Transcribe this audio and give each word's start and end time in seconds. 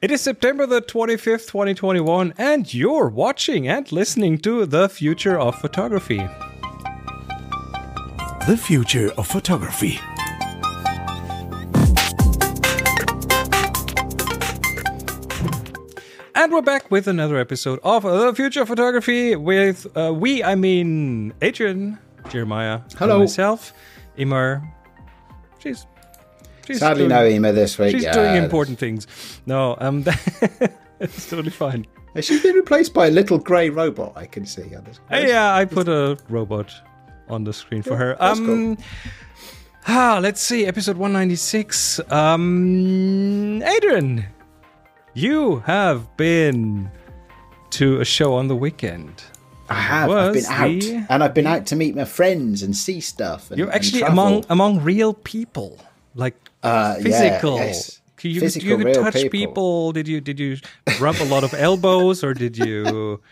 It 0.00 0.12
is 0.12 0.20
September 0.20 0.64
the 0.64 0.80
25th, 0.80 1.48
2021, 1.48 2.34
and 2.38 2.72
you're 2.72 3.08
watching 3.08 3.66
and 3.66 3.90
listening 3.90 4.38
to 4.38 4.64
The 4.64 4.88
Future 4.88 5.36
of 5.38 5.56
Photography. 5.56 6.18
The 8.46 8.56
future 8.56 9.10
of 9.18 9.26
photography. 9.26 9.98
And 16.34 16.52
we're 16.52 16.62
back 16.62 16.88
with 16.92 17.08
another 17.08 17.36
episode 17.36 17.80
of 17.82 18.04
The 18.04 18.32
Future 18.34 18.62
of 18.62 18.68
Photography 18.68 19.34
with 19.34 19.84
uh, 19.96 20.14
we, 20.14 20.44
I 20.44 20.54
mean 20.54 21.34
Adrian, 21.42 21.98
Jeremiah, 22.30 22.82
Hello. 22.96 23.14
and 23.14 23.22
myself, 23.22 23.72
Eimear. 24.16 24.62
She's, 25.58 25.86
she's 26.68 26.78
Sadly, 26.80 27.08
doing, 27.08 27.40
no 27.42 27.48
Eimear 27.48 27.54
this 27.54 27.78
week. 27.78 27.92
She's 27.92 28.04
Yeah, 28.04 28.12
doing 28.12 28.36
important 28.36 28.78
things. 28.78 29.06
No, 29.46 29.76
um, 29.80 30.04
it's 31.00 31.28
totally 31.28 31.50
fine. 31.50 31.86
She's 32.20 32.42
been 32.42 32.54
replaced 32.56 32.94
by 32.94 33.06
a 33.06 33.10
little 33.10 33.38
grey 33.38 33.70
robot. 33.70 34.12
I 34.16 34.26
can 34.26 34.44
see 34.46 34.74
on 34.74 34.84
this. 34.84 35.00
Uh, 35.10 35.24
yeah, 35.26 35.54
I 35.54 35.64
put 35.64 35.88
a 35.88 36.18
robot 36.28 36.72
on 37.28 37.44
the 37.44 37.52
screen 37.52 37.82
for 37.82 37.96
her. 37.96 38.16
Um, 38.22 38.76
ah, 39.86 40.18
let's 40.22 40.40
see, 40.40 40.66
episode 40.66 40.96
196. 40.96 42.00
Um, 42.10 43.62
Adrian, 43.62 44.26
you 45.14 45.60
have 45.60 46.16
been 46.16 46.90
to 47.70 48.00
a 48.00 48.04
show 48.04 48.34
on 48.34 48.48
the 48.48 48.56
weekend. 48.56 49.22
I 49.68 49.74
have. 49.74 50.10
I've 50.10 50.32
been 50.32 50.44
out, 50.46 50.80
the- 50.80 51.06
and 51.10 51.22
I've 51.22 51.34
been 51.34 51.46
out 51.46 51.66
to 51.66 51.76
meet 51.76 51.94
my 51.94 52.04
friends 52.06 52.62
and 52.62 52.74
see 52.74 53.00
stuff. 53.00 53.50
And, 53.50 53.58
You're 53.58 53.70
actually 53.70 54.02
among 54.02 54.44
among 54.48 54.80
real 54.82 55.12
people, 55.12 55.78
like 56.14 56.47
Uh, 56.62 56.96
yeah, 56.98 57.02
physical. 57.02 57.56
yes. 57.56 58.00
You, 58.20 58.40
Physical, 58.40 58.68
you 58.68 58.76
could 58.78 58.94
touch 58.94 59.14
people. 59.14 59.30
people. 59.30 59.92
Did 59.92 60.08
you 60.08 60.20
did 60.20 60.40
you 60.40 60.56
rub 60.98 61.14
a 61.20 61.24
lot 61.24 61.44
of 61.44 61.54
elbows 61.54 62.24
or 62.24 62.34
did 62.34 62.58
you? 62.58 63.20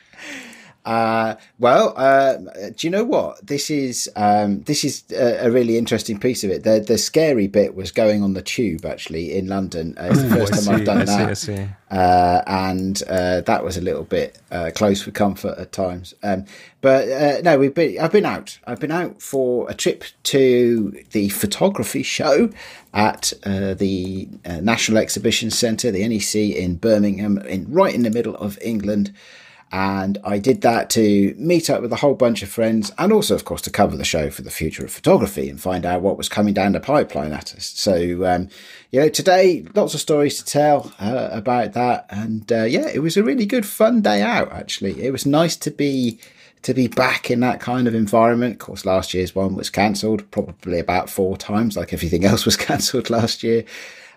Uh, 0.87 1.34
well, 1.59 1.92
uh, 1.97 2.37
do 2.77 2.87
you 2.87 2.91
know 2.91 3.03
what 3.03 3.45
this 3.45 3.70
is? 3.70 4.09
Um, 4.15 4.62
this 4.62 4.84
is 4.84 5.03
a, 5.11 5.47
a 5.47 5.51
really 5.51 5.77
interesting 5.77 6.20
piece 6.20 6.45
of 6.45 6.51
it. 6.51 6.62
The 6.62 6.78
the 6.78 6.97
scary 6.97 7.48
bit 7.48 7.75
was 7.75 7.91
going 7.91 8.23
on 8.23 8.34
the 8.34 8.43
tube 8.43 8.87
actually 8.87 9.37
in 9.37 9.48
London. 9.48 9.97
Uh, 9.98 10.09
it's 10.11 10.23
the 10.23 10.28
first 10.31 10.55
time 10.55 10.75
I've 10.75 10.84
done 10.84 11.03
I 11.03 11.05
that. 11.05 11.39
See. 11.39 11.67
uh, 11.91 12.43
and 12.47 13.03
uh, 13.09 13.41
that 13.41 13.65
was 13.65 13.77
a 13.77 13.81
little 13.81 14.05
bit 14.05 14.39
uh, 14.53 14.70
close 14.77 15.03
for 15.03 15.11
comfort 15.11 15.59
at 15.59 15.73
times. 15.73 16.15
Um, 16.23 16.45
but 16.81 17.09
uh, 17.09 17.41
no, 17.43 17.59
we've 17.59 17.75
been. 17.75 17.98
I've 17.98 18.12
been 18.12 18.25
out. 18.25 18.61
I've 18.65 18.78
been 18.78 18.93
out 18.93 19.21
for 19.21 19.69
a 19.69 19.75
trip 19.75 20.05
to 20.25 21.03
the 21.11 21.31
photography 21.31 22.05
show 22.05 22.50
at 22.95 23.33
uh, 23.45 23.75
the 23.75 24.28
uh, 24.45 24.61
National 24.61 24.98
Exhibition 24.98 25.50
Centre, 25.50 25.91
the 25.91 26.06
NEC 26.06 26.37
in 26.56 26.77
Birmingham, 26.77 27.39
in 27.39 27.69
right 27.73 27.93
in 27.93 28.03
the 28.03 28.11
middle 28.11 28.37
of 28.37 28.56
England. 28.62 29.12
And 29.72 30.19
I 30.22 30.39
did 30.39 30.61
that 30.61 30.91
to 30.91 31.34
meet 31.36 31.69
up 31.69 31.83
with 31.83 31.92
a 31.92 31.97
whole 31.97 32.14
bunch 32.14 32.42
of 32.42 32.48
friends 32.48 32.92
and 32.98 33.12
also, 33.12 33.34
of 33.34 33.45
course, 33.45 33.62
to 33.62 33.70
cover 33.70 33.97
the 33.97 34.05
show 34.05 34.31
for 34.31 34.42
the 34.42 34.50
future 34.50 34.84
of 34.84 34.92
photography 34.92 35.48
and 35.48 35.61
find 35.61 35.84
out 35.84 36.03
what 36.03 36.17
was 36.17 36.28
coming 36.28 36.55
down 36.55 36.72
the 36.72 36.81
pipeline 36.81 37.33
at 37.33 37.55
us. 37.55 37.67
So, 37.75 38.25
um, 38.25 38.48
you 38.92 39.00
know, 39.00 39.09
today, 39.09 39.67
lots 39.75 39.94
of 39.94 40.00
stories 40.00 40.39
to 40.39 40.44
tell 40.44 40.92
uh, 41.00 41.31
about 41.33 41.72
that. 41.72 42.06
And 42.11 42.50
uh, 42.53 42.62
yeah, 42.62 42.89
it 42.89 43.00
was 43.00 43.17
a 43.17 43.25
really 43.25 43.44
good, 43.44 43.67
fun 43.67 44.03
day 44.03 44.22
out, 44.22 44.53
actually. 44.53 45.05
It 45.05 45.11
was 45.11 45.27
nice 45.27 45.56
to 45.56 45.70
be. 45.70 46.19
To 46.62 46.75
be 46.75 46.89
back 46.89 47.31
in 47.31 47.39
that 47.41 47.61
kind 47.61 47.87
of 47.87 47.94
environment. 47.94 48.55
Of 48.55 48.59
course, 48.59 48.84
last 48.84 49.14
year's 49.14 49.37
one 49.37 49.55
was 49.55 49.70
cancelled, 49.70 50.28
probably 50.33 50.81
about 50.81 51.09
four 51.09 51.37
times, 51.37 51.77
like 51.77 51.92
everything 51.92 52.25
else 52.25 52.44
was 52.44 52.56
cancelled 52.56 53.09
last 53.09 53.44
year. 53.44 53.64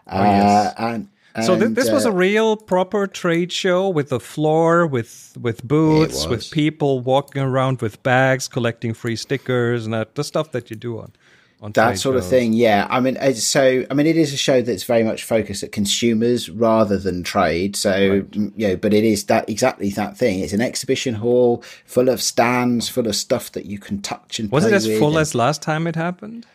Uh, 0.07 0.71
and, 0.79 1.09
So 1.41 1.57
th- 1.57 1.71
this 1.71 1.91
was 1.91 2.05
uh, 2.05 2.11
a 2.11 2.13
real 2.13 2.57
proper 2.57 3.07
trade 3.07 3.51
show 3.51 3.89
with 3.89 4.11
a 4.11 4.19
floor, 4.19 4.85
with 4.85 5.37
with 5.39 5.63
booths, 5.67 6.27
with 6.27 6.49
people 6.51 6.99
walking 6.99 7.41
around 7.41 7.81
with 7.81 8.01
bags, 8.03 8.47
collecting 8.47 8.93
free 8.93 9.15
stickers, 9.15 9.85
and 9.85 9.93
that 9.93 10.15
the 10.15 10.23
stuff 10.23 10.51
that 10.51 10.69
you 10.69 10.75
do 10.75 10.99
on 10.99 11.13
on 11.61 11.71
that 11.73 11.97
sort 11.97 12.15
of 12.15 12.25
thing 12.25 12.53
yeah. 12.53 12.87
I 12.89 12.99
mean 12.99 13.17
it's 13.19 13.43
so 13.43 13.85
i 13.89 13.93
mean 13.93 14.07
it 14.07 14.15
is 14.15 14.31
a 14.33 14.37
show 14.37 14.61
that's 14.61 14.83
very 14.83 15.03
much 15.03 15.23
focused 15.23 15.61
at 15.61 15.71
consumers 15.71 16.49
rather 16.49 16.97
than 16.97 17.23
trade. 17.23 17.75
So 17.75 18.21
mm, 18.21 18.53
you 18.55 18.69
know 18.69 18.75
but 18.77 18.93
it 18.93 19.03
is 19.03 19.25
that 19.25 19.49
exactly 19.49 19.89
that 19.91 20.17
thing. 20.17 20.39
It's 20.39 20.53
an 20.53 20.61
exhibition 20.61 21.15
hall 21.15 21.63
full 21.85 22.09
of 22.09 22.21
stands 22.21 22.87
full 22.87 23.07
of 23.07 23.15
stuff 23.15 23.51
that 23.51 23.65
you 23.65 23.77
can 23.77 24.01
touch 24.01 24.39
and 24.39 24.49
Was 24.51 24.65
it 24.65 24.73
as 24.73 24.87
full 24.87 25.09
and- 25.09 25.17
as 25.19 25.35
last 25.35 25.61
time 25.61 25.87
it 25.87 25.95
happened? 25.95 26.45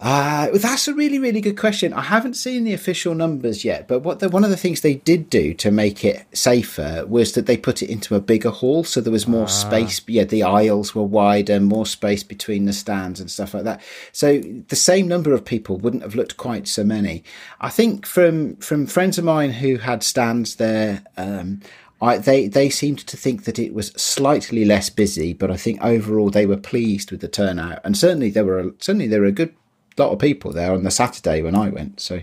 Uh, 0.00 0.48
that's 0.54 0.88
a 0.88 0.94
really, 0.94 1.18
really 1.18 1.40
good 1.40 1.56
question. 1.56 1.92
I 1.92 2.02
haven't 2.02 2.34
seen 2.34 2.64
the 2.64 2.74
official 2.74 3.14
numbers 3.14 3.64
yet, 3.64 3.86
but 3.86 4.00
what 4.00 4.18
the, 4.18 4.28
one 4.28 4.42
of 4.42 4.50
the 4.50 4.56
things 4.56 4.80
they 4.80 4.96
did 4.96 5.30
do 5.30 5.54
to 5.54 5.70
make 5.70 6.04
it 6.04 6.26
safer 6.36 7.06
was 7.06 7.32
that 7.32 7.46
they 7.46 7.56
put 7.56 7.80
it 7.80 7.90
into 7.90 8.14
a 8.14 8.20
bigger 8.20 8.50
hall, 8.50 8.82
so 8.82 9.00
there 9.00 9.12
was 9.12 9.28
more 9.28 9.48
space. 9.48 10.02
Yeah, 10.06 10.24
the 10.24 10.42
aisles 10.42 10.94
were 10.94 11.04
wider, 11.04 11.60
more 11.60 11.86
space 11.86 12.24
between 12.24 12.64
the 12.64 12.72
stands 12.72 13.20
and 13.20 13.30
stuff 13.30 13.54
like 13.54 13.64
that. 13.64 13.80
So 14.10 14.40
the 14.68 14.76
same 14.76 15.06
number 15.06 15.32
of 15.32 15.44
people 15.44 15.78
wouldn't 15.78 16.02
have 16.02 16.16
looked 16.16 16.36
quite 16.36 16.66
so 16.66 16.82
many. 16.82 17.22
I 17.60 17.70
think 17.70 18.04
from 18.04 18.56
from 18.56 18.86
friends 18.86 19.16
of 19.16 19.24
mine 19.24 19.52
who 19.52 19.76
had 19.76 20.02
stands 20.02 20.56
there. 20.56 21.04
Um, 21.16 21.60
I, 22.02 22.18
they 22.18 22.48
they 22.48 22.68
seemed 22.68 22.98
to 23.06 23.16
think 23.16 23.44
that 23.44 23.58
it 23.58 23.72
was 23.72 23.86
slightly 23.92 24.66
less 24.66 24.90
busy, 24.90 25.32
but 25.32 25.50
I 25.50 25.56
think 25.56 25.82
overall 25.82 26.28
they 26.28 26.44
were 26.44 26.58
pleased 26.58 27.10
with 27.10 27.20
the 27.20 27.28
turnout, 27.28 27.80
and 27.84 27.96
certainly 27.96 28.28
there 28.30 28.44
were 28.44 28.74
certainly 28.78 29.06
there 29.06 29.20
were 29.20 29.26
a 29.26 29.32
good 29.32 29.54
lot 29.98 30.12
of 30.12 30.18
people 30.18 30.52
there 30.52 30.72
on 30.72 30.82
the 30.84 30.90
Saturday 30.90 31.42
when 31.42 31.54
I 31.54 31.68
went. 31.68 32.00
So 32.00 32.20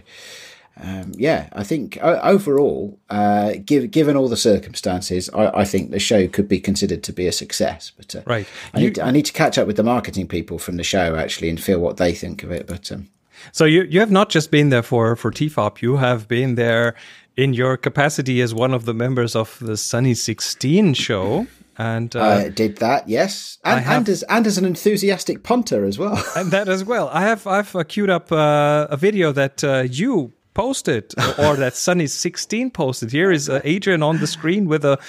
um, 0.82 1.12
yeah, 1.16 1.50
I 1.54 1.64
think 1.64 1.98
overall, 2.02 2.98
uh, 3.10 3.54
give, 3.66 3.92
given 3.92 4.16
all 4.16 4.30
the 4.30 4.38
circumstances, 4.38 5.30
I, 5.34 5.48
I 5.62 5.66
think 5.66 5.92
the 5.92 6.00
show 6.00 6.28
could 6.28 6.48
be 6.48 6.60
considered 6.60 7.04
to 7.04 7.14
be 7.14 7.28
a 7.28 7.32
success. 7.32 7.92
But 7.96 8.16
uh, 8.16 8.22
Right. 8.26 8.48
I 8.74 8.80
You- 8.80 8.86
need 8.88 8.96
to, 8.96 9.04
I 9.06 9.12
need 9.12 9.26
to 9.26 9.34
catch 9.34 9.58
up 9.58 9.68
with 9.68 9.76
the 9.76 9.84
marketing 9.84 10.28
people 10.28 10.58
from 10.60 10.78
the 10.78 10.84
show 10.84 11.16
actually 11.16 11.50
and 11.50 11.60
feel 11.62 11.80
what 11.80 11.98
they 11.98 12.14
think 12.14 12.42
of 12.44 12.52
it. 12.52 12.68
But 12.68 12.92
um, 12.92 13.08
So 13.52 13.66
you 13.66 13.84
you 13.84 14.00
have 14.00 14.12
not 14.12 14.30
just 14.30 14.50
been 14.52 14.70
there 14.70 14.84
for 14.84 15.16
for 15.16 15.32
TFOP, 15.32 15.82
you 15.82 15.98
have 15.98 16.28
been 16.28 16.56
there 16.56 16.94
in 17.38 17.54
your 17.54 17.78
capacity 17.78 18.42
as 18.42 18.54
one 18.54 18.74
of 18.76 18.86
the 18.86 18.94
members 18.94 19.36
of 19.36 19.58
the 19.60 19.78
Sunny 19.78 20.14
16 20.14 20.94
show. 20.96 21.48
And 21.82 22.16
uh, 22.16 22.22
I 22.22 22.50
did 22.50 22.78
that, 22.78 23.10
yes, 23.10 23.58
and, 23.64 23.84
have- 23.84 23.98
and 23.98 24.10
as 24.10 24.24
and 24.24 24.46
as 24.46 24.58
an 24.60 24.66
enthusiastic 24.66 25.42
punter 25.42 25.84
as 25.86 25.98
well. 25.98 26.24
and 26.36 26.52
that 26.52 26.68
as 26.70 26.84
well. 26.84 27.10
I 27.12 27.22
have 27.22 27.48
I've 27.48 27.76
uh, 27.76 27.84
queued 27.84 28.12
up 28.12 28.32
uh, 28.32 28.86
a 28.90 28.98
video 28.98 29.32
that 29.32 29.64
uh, 29.64 29.84
you 29.90 30.32
posted 30.54 31.12
or 31.40 31.56
that 31.56 31.74
Sunny 31.76 32.08
sixteen 32.08 32.70
posted. 32.70 33.12
Here 33.12 33.32
is 33.32 33.50
uh, 33.50 33.62
Adrian 33.64 34.04
on 34.04 34.20
the 34.20 34.28
screen 34.28 34.68
with 34.68 34.86
a 34.86 35.00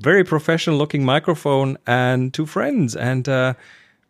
very 0.00 0.24
professional 0.24 0.78
looking 0.78 1.04
microphone 1.04 1.76
and 1.86 2.32
two 2.32 2.46
friends. 2.46 2.96
And 2.96 3.28
uh, 3.28 3.52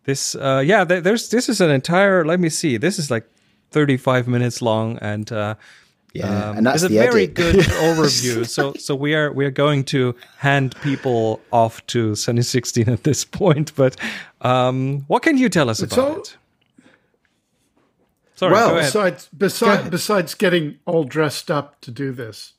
this, 0.04 0.36
uh, 0.36 0.62
yeah, 0.64 0.84
th- 0.84 1.02
there's 1.02 1.28
this 1.30 1.48
is 1.48 1.60
an 1.60 1.70
entire. 1.70 2.24
Let 2.24 2.38
me 2.38 2.50
see. 2.50 2.78
This 2.78 2.98
is 2.98 3.10
like 3.10 3.26
thirty 3.72 3.96
five 3.96 4.28
minutes 4.28 4.62
long 4.62 4.98
and. 4.98 5.32
Yeah, 6.14 6.50
um, 6.50 6.58
and 6.58 6.66
that's 6.66 6.82
it's 6.82 6.92
a 6.92 6.94
very 6.94 7.22
edit. 7.24 7.34
good 7.34 7.54
overview. 7.88 8.46
So, 8.46 8.74
so 8.74 8.94
we 8.94 9.14
are 9.14 9.32
we 9.32 9.44
are 9.46 9.50
going 9.50 9.84
to 9.84 10.14
hand 10.38 10.74
people 10.82 11.40
off 11.52 11.84
to 11.88 12.14
Sunny 12.14 12.42
16 12.42 12.88
at 12.90 13.04
this 13.04 13.24
point. 13.24 13.74
But 13.74 13.96
um, 14.42 15.04
what 15.08 15.22
can 15.22 15.38
you 15.38 15.48
tell 15.48 15.70
us 15.70 15.80
about 15.82 15.98
all- 15.98 16.18
it? 16.20 16.36
Sorry, 18.34 18.52
Well, 18.52 18.70
go 18.70 18.76
ahead. 18.78 18.88
Besides, 18.92 19.28
besides, 19.36 19.88
besides 19.88 20.34
getting 20.34 20.78
all 20.84 21.04
dressed 21.04 21.50
up 21.50 21.80
to 21.82 21.90
do 21.92 22.10
this, 22.12 22.54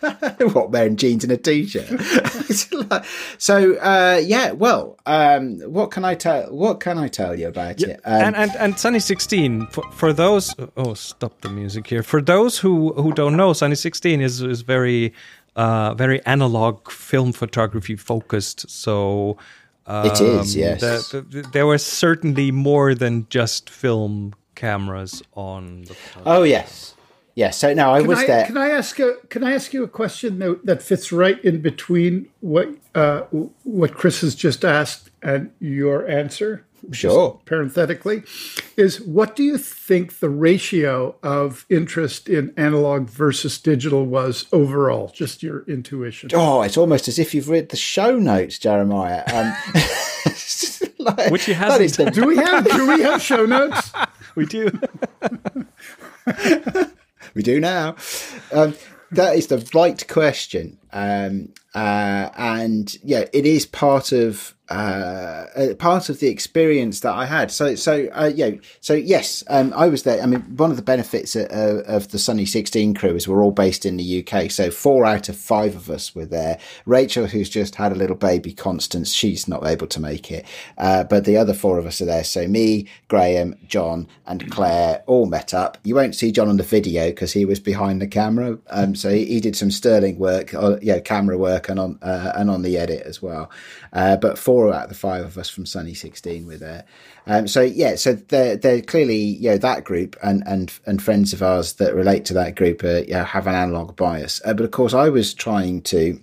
what 0.52 0.70
wearing 0.70 0.96
jeans 0.96 1.24
and 1.24 1.32
a 1.32 1.36
t-shirt? 1.36 1.88
So 3.38 3.74
uh 3.76 4.20
yeah 4.24 4.52
well 4.52 4.98
um 5.06 5.60
what 5.60 5.90
can 5.90 6.04
i 6.04 6.14
tell 6.14 6.52
what 6.54 6.80
can 6.80 6.98
i 6.98 7.08
tell 7.08 7.38
you 7.38 7.48
about 7.48 7.80
it? 7.80 8.00
Um, 8.04 8.22
and 8.22 8.36
and 8.36 8.50
and 8.58 8.78
Sunny 8.78 8.98
16 9.00 9.66
for, 9.66 9.82
for 9.92 10.12
those 10.12 10.54
oh 10.76 10.94
stop 10.94 11.40
the 11.40 11.48
music 11.50 11.86
here. 11.86 12.02
For 12.02 12.20
those 12.22 12.58
who 12.58 12.92
who 12.94 13.12
don't 13.12 13.36
know 13.36 13.52
Sunny 13.52 13.74
16 13.76 14.20
is 14.20 14.42
is 14.42 14.62
very 14.62 15.12
uh 15.56 15.94
very 15.94 16.24
analog 16.26 16.90
film 16.90 17.32
photography 17.32 17.96
focused. 17.96 18.68
So 18.70 19.36
um, 19.86 20.06
It 20.06 20.20
is, 20.20 20.54
yes. 20.56 20.80
the- 21.10 21.22
the- 21.22 21.42
there 21.52 21.66
were 21.66 21.78
certainly 21.78 22.50
more 22.52 22.94
than 22.94 23.26
just 23.30 23.70
film 23.70 24.34
cameras 24.54 25.22
on 25.34 25.82
the 25.84 25.96
oh 26.26 26.42
yes 26.42 26.94
yes 27.34 27.56
so 27.58 27.72
now 27.74 27.94
i 27.94 27.98
can 28.00 28.08
was 28.08 28.18
I, 28.18 28.26
there 28.26 28.46
can 28.46 28.56
I 28.56 28.70
ask 28.70 28.98
a 28.98 29.14
can 29.28 29.44
I 29.44 29.52
ask 29.52 29.72
you 29.72 29.82
a 29.84 29.88
question 29.88 30.38
that, 30.40 30.64
that 30.66 30.82
fits 30.82 31.12
right 31.12 31.42
in 31.44 31.60
between 31.60 32.28
what 32.40 32.68
uh, 32.94 33.20
what 33.64 33.94
Chris 33.94 34.20
has 34.22 34.34
just 34.34 34.64
asked 34.64 35.10
and 35.22 35.50
your 35.60 36.08
answer? 36.08 36.64
sure 36.92 37.38
Parenthetically, 37.44 38.22
is 38.76 39.02
what 39.02 39.36
do 39.36 39.42
you 39.44 39.58
think 39.58 40.18
the 40.20 40.30
ratio 40.30 41.14
of 41.22 41.66
interest 41.68 42.26
in 42.28 42.52
analog 42.56 43.08
versus 43.10 43.58
digital 43.60 44.06
was 44.06 44.46
overall? 44.50 45.12
Just 45.14 45.42
your 45.42 45.62
intuition. 45.68 46.30
oh 46.34 46.62
it's 46.62 46.76
almost 46.78 47.06
as 47.06 47.18
if 47.18 47.34
you've 47.34 47.48
read 47.50 47.68
the 47.68 47.76
show 47.76 48.18
notes 48.18 48.58
jeremiah 48.58 49.22
um 49.32 49.52
like- 50.98 51.30
Which 51.30 51.44
he 51.44 51.52
that 51.52 51.80
is 51.80 51.96
hasn't. 51.96 52.14
the- 52.14 52.20
Do 52.22 52.26
we 52.26 52.36
have 52.36 52.64
do 52.70 52.88
we 52.88 53.02
have 53.02 53.22
show 53.22 53.44
notes? 53.46 53.92
we 54.34 54.46
do 54.46 54.70
we 57.34 57.42
do 57.42 57.60
now. 57.60 57.96
Um, 58.52 58.74
that 59.12 59.36
is 59.36 59.48
the 59.48 59.68
right 59.74 60.06
question. 60.08 60.78
Um, 60.92 61.52
uh, 61.74 62.30
and 62.36 62.96
yeah, 63.02 63.24
it 63.32 63.46
is 63.46 63.66
part 63.66 64.12
of 64.12 64.54
uh, 64.70 65.46
uh, 65.56 65.74
part 65.74 66.08
of 66.08 66.20
the 66.20 66.28
experience 66.28 67.00
that 67.00 67.12
I 67.12 67.26
had. 67.26 67.50
So, 67.50 67.74
so 67.74 68.08
uh, 68.12 68.30
yeah, 68.32 68.52
so 68.80 68.94
yes, 68.94 69.42
um, 69.48 69.72
I 69.74 69.88
was 69.88 70.04
there. 70.04 70.22
I 70.22 70.26
mean, 70.26 70.42
one 70.56 70.70
of 70.70 70.76
the 70.76 70.82
benefits 70.82 71.34
of, 71.34 71.48
of, 71.48 72.08
the 72.10 72.20
Sunny 72.20 72.46
16 72.46 72.94
crew 72.94 73.16
is 73.16 73.26
we're 73.26 73.42
all 73.42 73.50
based 73.50 73.84
in 73.84 73.96
the 73.96 74.24
UK. 74.24 74.48
So 74.48 74.70
four 74.70 75.04
out 75.04 75.28
of 75.28 75.36
five 75.36 75.74
of 75.74 75.90
us 75.90 76.14
were 76.14 76.24
there. 76.24 76.60
Rachel, 76.86 77.26
who's 77.26 77.50
just 77.50 77.74
had 77.74 77.90
a 77.90 77.96
little 77.96 78.14
baby, 78.14 78.52
Constance, 78.52 79.12
she's 79.12 79.48
not 79.48 79.66
able 79.66 79.88
to 79.88 79.98
make 79.98 80.30
it. 80.30 80.46
Uh, 80.78 81.02
but 81.02 81.24
the 81.24 81.36
other 81.36 81.52
four 81.52 81.76
of 81.76 81.84
us 81.84 82.00
are 82.00 82.04
there. 82.06 82.22
So 82.22 82.46
me, 82.46 82.86
Graham, 83.08 83.56
John, 83.66 84.06
and 84.24 84.52
Claire 84.52 85.02
all 85.08 85.26
met 85.26 85.52
up. 85.52 85.78
You 85.82 85.96
won't 85.96 86.14
see 86.14 86.30
John 86.30 86.48
on 86.48 86.58
the 86.58 86.62
video 86.62 87.08
because 87.08 87.32
he 87.32 87.44
was 87.44 87.58
behind 87.58 88.00
the 88.00 88.06
camera. 88.06 88.56
Um, 88.68 88.94
so 88.94 89.10
he, 89.10 89.24
he, 89.24 89.40
did 89.40 89.56
some 89.56 89.72
sterling 89.72 90.18
work, 90.18 90.54
uh, 90.54 90.76
yeah, 90.80 91.00
camera 91.00 91.36
work, 91.36 91.68
and 91.68 91.80
on 91.80 91.98
uh, 92.02 92.32
and 92.36 92.50
on 92.50 92.62
the 92.62 92.76
edit 92.76 93.02
as 93.02 93.20
well. 93.20 93.50
but 93.92 94.38
four 94.38 94.59
four 94.60 94.74
out 94.74 94.84
of 94.84 94.88
the 94.88 94.94
five 94.94 95.24
of 95.24 95.38
us 95.38 95.48
from 95.48 95.64
Sunny 95.66 95.94
16 95.94 96.46
were 96.46 96.56
there. 96.56 96.84
Um, 97.26 97.48
so 97.48 97.62
yeah, 97.62 97.96
so 97.96 98.14
they're, 98.14 98.56
they're 98.56 98.82
clearly, 98.82 99.16
you 99.16 99.50
know, 99.50 99.58
that 99.58 99.84
group 99.84 100.16
and, 100.22 100.42
and, 100.46 100.72
and 100.86 101.02
friends 101.02 101.32
of 101.32 101.42
ours 101.42 101.74
that 101.74 101.94
relate 101.94 102.24
to 102.26 102.34
that 102.34 102.56
group, 102.56 102.84
uh, 102.84 103.02
yeah, 103.08 103.24
have 103.24 103.46
an 103.46 103.54
analog 103.54 103.96
bias. 103.96 104.40
Uh, 104.44 104.54
but 104.54 104.64
of 104.64 104.70
course 104.70 104.94
I 104.94 105.08
was 105.08 105.32
trying 105.32 105.82
to, 105.82 106.20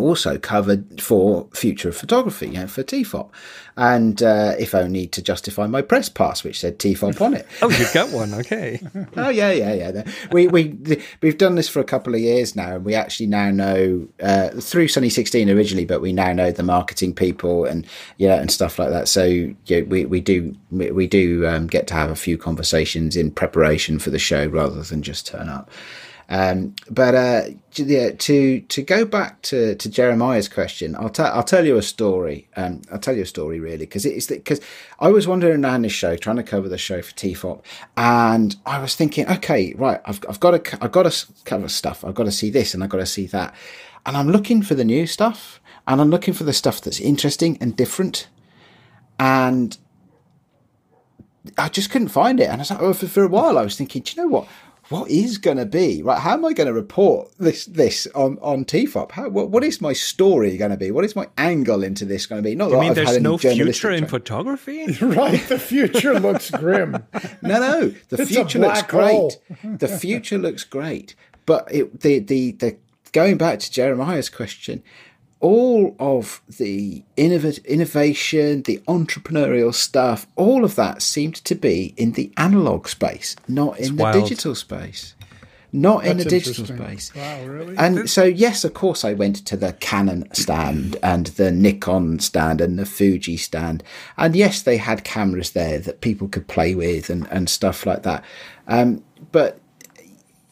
also 0.00 0.38
covered 0.38 1.00
for 1.00 1.48
future 1.52 1.92
photography, 1.92 2.48
you 2.48 2.52
know, 2.54 2.66
for 2.66 2.82
TFOP. 2.82 3.30
And 3.76 4.22
uh, 4.22 4.54
if 4.58 4.74
only 4.74 5.06
to 5.08 5.22
justify 5.22 5.66
my 5.66 5.80
press 5.80 6.08
pass, 6.08 6.44
which 6.44 6.60
said 6.60 6.78
TFOP 6.78 7.20
on 7.20 7.34
it. 7.34 7.46
oh, 7.62 7.70
you've 7.70 7.92
got 7.94 8.10
one, 8.10 8.34
okay. 8.34 8.80
oh 9.16 9.28
yeah, 9.30 9.52
yeah, 9.52 9.72
yeah. 9.74 10.04
We 10.32 10.48
we 10.48 10.76
we've 11.22 11.38
done 11.38 11.54
this 11.54 11.68
for 11.68 11.80
a 11.80 11.84
couple 11.84 12.14
of 12.14 12.20
years 12.20 12.54
now, 12.54 12.76
and 12.76 12.84
we 12.84 12.94
actually 12.94 13.26
now 13.26 13.50
know 13.50 14.08
uh, 14.22 14.50
through 14.50 14.88
Sunny 14.88 15.08
Sixteen 15.08 15.48
originally, 15.48 15.86
but 15.86 16.00
we 16.00 16.12
now 16.12 16.32
know 16.32 16.50
the 16.50 16.62
marketing 16.62 17.14
people 17.14 17.64
and 17.64 17.86
yeah 18.18 18.40
and 18.40 18.50
stuff 18.50 18.78
like 18.78 18.90
that. 18.90 19.08
So 19.08 19.54
yeah, 19.66 19.82
we 19.82 20.04
we 20.04 20.20
do 20.20 20.54
we 20.70 21.06
do 21.06 21.46
um, 21.46 21.66
get 21.66 21.86
to 21.88 21.94
have 21.94 22.10
a 22.10 22.16
few 22.16 22.36
conversations 22.36 23.16
in 23.16 23.30
preparation 23.30 23.98
for 23.98 24.10
the 24.10 24.18
show 24.18 24.46
rather 24.46 24.82
than 24.82 25.02
just 25.02 25.26
turn 25.26 25.48
up. 25.48 25.70
Um, 26.30 26.76
but 26.88 27.16
uh, 27.16 27.42
yeah, 27.74 28.10
to 28.12 28.60
to 28.60 28.82
go 28.82 29.04
back 29.04 29.42
to, 29.42 29.74
to 29.74 29.90
Jeremiah's 29.90 30.48
question, 30.48 30.94
I'll 30.94 31.08
tell 31.08 31.32
I'll 31.32 31.42
tell 31.42 31.66
you 31.66 31.76
a 31.76 31.82
story. 31.82 32.48
Um, 32.54 32.82
I'll 32.92 33.00
tell 33.00 33.16
you 33.16 33.22
a 33.22 33.26
story 33.26 33.58
really 33.58 33.78
because 33.78 34.06
it's 34.06 34.28
because 34.28 34.60
I 35.00 35.08
was 35.08 35.26
wandering 35.26 35.64
around 35.64 35.82
this 35.82 35.92
show 35.92 36.14
trying 36.16 36.36
to 36.36 36.44
cover 36.44 36.68
the 36.68 36.78
show 36.78 37.02
for 37.02 37.10
TFOP, 37.14 37.64
and 37.96 38.54
I 38.64 38.78
was 38.80 38.94
thinking, 38.94 39.28
okay, 39.28 39.74
right, 39.76 40.00
I've 40.04 40.20
I've 40.28 40.38
got 40.38 40.64
to 40.64 40.78
I've 40.84 40.92
got 40.92 41.10
to 41.10 41.26
cover 41.44 41.68
stuff. 41.68 42.04
I've 42.04 42.14
got 42.14 42.24
to 42.24 42.32
see 42.32 42.50
this 42.50 42.74
and 42.74 42.84
I've 42.84 42.90
got 42.90 42.98
to 42.98 43.06
see 43.06 43.26
that, 43.26 43.52
and 44.06 44.16
I'm 44.16 44.30
looking 44.30 44.62
for 44.62 44.76
the 44.76 44.84
new 44.84 45.08
stuff, 45.08 45.60
and 45.88 46.00
I'm 46.00 46.10
looking 46.10 46.32
for 46.32 46.44
the 46.44 46.52
stuff 46.52 46.80
that's 46.80 47.00
interesting 47.00 47.58
and 47.60 47.76
different, 47.76 48.28
and 49.18 49.76
I 51.58 51.68
just 51.68 51.90
couldn't 51.90 52.08
find 52.08 52.38
it. 52.38 52.44
And 52.44 52.54
I 52.54 52.58
was 52.58 52.70
like, 52.70 52.82
oh, 52.82 52.92
for, 52.92 53.08
for 53.08 53.24
a 53.24 53.28
while, 53.28 53.58
I 53.58 53.62
was 53.62 53.76
thinking, 53.76 54.02
do 54.02 54.12
you 54.14 54.22
know 54.22 54.28
what? 54.28 54.48
What 54.90 55.08
is 55.10 55.38
going 55.38 55.56
to 55.56 55.66
be 55.66 56.02
right? 56.02 56.18
How 56.18 56.34
am 56.34 56.44
I 56.44 56.52
going 56.52 56.66
to 56.66 56.72
report 56.72 57.30
this 57.38 57.64
this 57.66 58.06
on 58.14 58.38
on 58.42 58.64
TFOP? 58.64 59.12
How 59.12 59.28
what, 59.28 59.48
what 59.50 59.64
is 59.64 59.80
my 59.80 59.92
story 59.92 60.56
going 60.56 60.72
to 60.72 60.76
be? 60.76 60.90
What 60.90 61.04
is 61.04 61.16
my 61.16 61.28
angle 61.38 61.82
into 61.82 62.04
this 62.04 62.26
going 62.26 62.42
to 62.42 62.48
be? 62.48 62.54
Not 62.54 62.70
you 62.70 62.80
mean 62.80 62.90
I've 62.90 62.96
there's 62.96 63.20
no 63.20 63.38
future 63.38 63.90
in 63.90 64.06
photography? 64.06 64.86
right, 65.00 65.40
the 65.48 65.58
future 65.58 66.18
looks 66.18 66.50
grim. 66.50 66.92
no, 67.42 67.60
no, 67.60 67.94
the 68.08 68.22
it's 68.22 68.30
future 68.30 68.58
looks 68.58 68.82
great. 68.82 69.38
the 69.62 69.88
future 69.88 70.38
looks 70.38 70.64
great, 70.64 71.14
but 71.46 71.72
it, 71.72 72.00
the 72.00 72.18
the 72.18 72.52
the 72.52 72.76
going 73.12 73.38
back 73.38 73.60
to 73.60 73.70
Jeremiah's 73.70 74.28
question, 74.28 74.82
all 75.40 75.96
of 75.98 76.42
the 76.58 77.02
innov- 77.16 77.64
innovation, 77.64 78.62
the 78.62 78.78
entrepreneurial 78.86 79.74
stuff, 79.74 80.26
all 80.36 80.64
of 80.64 80.76
that 80.76 81.02
seemed 81.02 81.36
to 81.36 81.54
be 81.54 81.94
in 81.96 82.12
the 82.12 82.32
analog 82.36 82.86
space, 82.86 83.36
not 83.48 83.78
in 83.78 83.96
the 83.96 84.12
digital 84.12 84.54
space. 84.54 85.14
Not 85.72 86.02
That's 86.02 86.10
in 86.10 86.18
the 86.18 86.24
digital 86.24 86.66
space. 86.66 87.14
Wow, 87.14 87.44
really? 87.44 87.76
And 87.78 88.10
so, 88.10 88.24
yes, 88.24 88.64
of 88.64 88.74
course, 88.74 89.04
I 89.04 89.12
went 89.12 89.36
to 89.46 89.56
the 89.56 89.72
Canon 89.74 90.28
stand 90.34 90.96
and 91.00 91.26
the 91.26 91.52
Nikon 91.52 92.18
stand 92.18 92.60
and 92.60 92.76
the 92.76 92.84
Fuji 92.84 93.36
stand. 93.36 93.84
And 94.16 94.34
yes, 94.34 94.62
they 94.62 94.78
had 94.78 95.04
cameras 95.04 95.52
there 95.52 95.78
that 95.78 96.00
people 96.00 96.26
could 96.26 96.48
play 96.48 96.74
with 96.74 97.08
and, 97.08 97.28
and 97.30 97.48
stuff 97.48 97.86
like 97.86 98.02
that. 98.02 98.24
Um, 98.66 99.04
but 99.30 99.60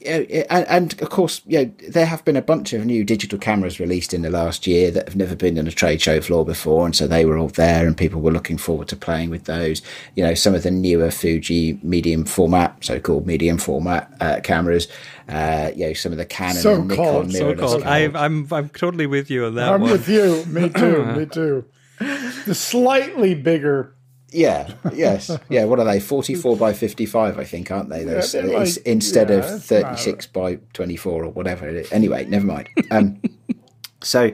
and, 0.05 0.67
and, 0.69 1.03
of 1.03 1.11
course, 1.11 1.43
you 1.47 1.59
know, 1.59 1.73
there 1.89 2.07
have 2.07 2.25
been 2.25 2.37
a 2.37 2.43
bunch 2.43 2.73
of 2.73 2.85
new 2.87 3.05
digital 3.05 3.39
cameras 3.39 3.81
released 3.81 4.15
in 4.15 4.23
the 4.23 4.31
last 4.31 4.67
year 4.67 4.91
that 4.91 5.09
have 5.09 5.17
never 5.17 5.35
been 5.35 5.59
on 5.59 5.67
a 5.67 5.73
trade 5.73 6.01
show 6.01 6.21
floor 6.21 6.45
before, 6.45 6.87
and 6.87 6.95
so 6.95 7.07
they 7.07 7.25
were 7.25 7.37
all 7.37 7.49
there, 7.49 7.87
and 7.87 7.97
people 7.97 8.21
were 8.21 8.31
looking 8.31 8.59
forward 8.59 8.89
to 8.89 8.97
playing 8.97 9.31
with 9.31 9.45
those. 9.45 9.83
You 10.15 10.25
know, 10.25 10.35
some 10.35 10.55
of 10.55 10.63
the 10.63 10.71
newer 10.71 11.11
Fuji 11.11 11.81
medium 11.83 12.25
format, 12.25 12.85
so-called 12.85 13.27
medium 13.27 13.59
format 13.59 14.13
uh, 14.21 14.41
cameras. 14.43 14.89
Uh, 15.29 15.73
you 15.75 15.87
know, 15.87 15.93
some 15.93 16.13
of 16.13 16.19
the 16.19 16.25
Canon 16.25 16.63
so 16.63 16.75
and 16.77 16.89
Nikon 16.89 17.29
mirrorless. 17.29 17.83
So 17.83 17.83
I, 17.83 18.11
I'm 18.25 18.47
I'm 18.53 18.69
totally 18.71 19.07
with 19.07 19.31
you 19.31 19.47
on 19.47 19.57
that. 19.57 19.73
I'm 19.73 19.83
one. 19.83 19.91
with 19.91 20.09
you. 20.09 20.45
Me 20.47 20.69
too. 20.69 21.05
me 21.05 21.27
too. 21.31 21.65
The 21.99 22.55
slightly 22.55 23.35
bigger 23.35 23.95
yeah, 24.31 24.75
yes, 24.93 25.31
yeah. 25.49 25.65
What 25.65 25.79
are 25.79 25.85
they? 25.85 26.01
Forty-four 26.01 26.57
by 26.57 26.73
fifty-five, 26.73 27.39
I 27.39 27.45
think, 27.45 27.71
aren't 27.71 27.89
they? 27.89 28.05
Those 28.05 28.35
yeah, 28.35 28.43
like, 28.43 28.77
instead 28.79 29.31
yeah, 29.31 29.37
of 29.37 29.63
thirty-six 29.63 30.27
by 30.27 30.57
twenty-four 30.75 31.25
or 31.25 31.31
whatever. 31.31 31.83
Anyway, 31.91 32.25
never 32.27 32.47
mind. 32.47 32.69
Um, 32.91 33.23
so, 34.03 34.33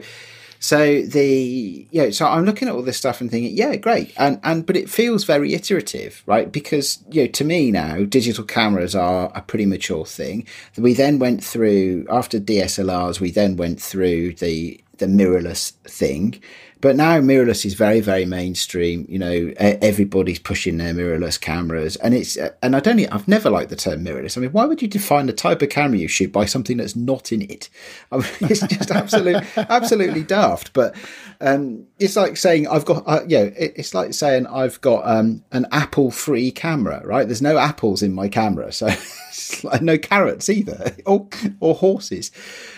so 0.59 1.01
the 1.01 1.87
yeah. 1.91 2.09
So 2.09 2.27
I'm 2.27 2.45
looking 2.45 2.67
at 2.67 2.75
all 2.75 2.81
this 2.81 2.97
stuff 2.97 3.21
and 3.21 3.31
thinking, 3.31 3.55
yeah, 3.55 3.75
great, 3.77 4.13
and 4.17 4.39
and 4.43 4.65
but 4.65 4.75
it 4.75 4.89
feels 4.89 5.23
very 5.23 5.53
iterative, 5.53 6.23
right? 6.25 6.51
Because 6.51 7.01
you 7.09 7.23
know, 7.23 7.27
to 7.27 7.45
me 7.45 7.71
now, 7.71 8.03
digital 8.03 8.43
cameras 8.43 8.95
are 8.95 9.31
a 9.33 9.41
pretty 9.41 9.65
mature 9.65 10.05
thing. 10.05 10.45
We 10.77 10.93
then 10.93 11.19
went 11.19 11.43
through 11.43 12.05
after 12.09 12.39
DSLRs. 12.39 13.21
We 13.21 13.31
then 13.31 13.55
went 13.55 13.81
through 13.81 14.33
the 14.33 14.81
the 14.97 15.05
mirrorless 15.05 15.71
thing 15.83 16.41
but 16.85 16.95
now 16.95 17.19
mirrorless 17.19 17.65
is 17.65 17.73
very, 17.73 17.99
very 17.99 18.25
mainstream. 18.25 19.07
You 19.09 19.17
know, 19.17 19.53
everybody's 19.57 20.37
pushing 20.37 20.77
their 20.77 20.93
mirrorless 20.93 21.41
cameras, 21.41 21.95
and 21.95 22.13
it's 22.13 22.37
and 22.61 22.75
I 22.75 22.79
don't. 22.79 22.99
I've 23.11 23.27
never 23.27 23.49
liked 23.49 23.71
the 23.71 23.75
term 23.75 24.05
mirrorless. 24.05 24.37
I 24.37 24.41
mean, 24.41 24.51
why 24.51 24.65
would 24.65 24.83
you 24.83 24.87
define 24.87 25.25
the 25.25 25.33
type 25.33 25.63
of 25.63 25.69
camera 25.69 25.97
you 25.97 26.07
shoot 26.07 26.31
by 26.31 26.45
something 26.45 26.77
that's 26.77 26.95
not 26.95 27.31
in 27.31 27.41
it? 27.41 27.71
I 28.11 28.17
mean, 28.17 28.25
it's 28.41 28.67
just 28.67 28.91
absolutely, 28.91 29.47
absolutely 29.57 30.21
daft. 30.21 30.73
But 30.73 30.95
um, 31.41 31.87
it's 31.97 32.15
like 32.15 32.37
saying 32.37 32.67
I've 32.67 32.85
got, 32.85 33.03
uh, 33.07 33.21
it, 33.27 33.73
it's 33.75 33.95
like 33.95 34.13
saying 34.13 34.45
I've 34.45 34.79
got 34.81 35.07
um, 35.07 35.43
an 35.51 35.65
Apple 35.71 36.11
free 36.11 36.51
camera, 36.51 37.01
right? 37.03 37.25
There's 37.25 37.41
no 37.41 37.57
apples 37.57 38.03
in 38.03 38.13
my 38.13 38.27
camera, 38.27 38.71
so 38.71 38.89
no 39.81 39.97
carrots 39.97 40.49
either, 40.49 40.95
or 41.05 41.27
or 41.59 41.75
horses. 41.75 42.31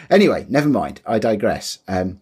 Anyway, 0.09 0.45
never 0.49 0.69
mind. 0.69 1.01
I 1.05 1.19
digress. 1.19 1.79
Um, 1.87 2.19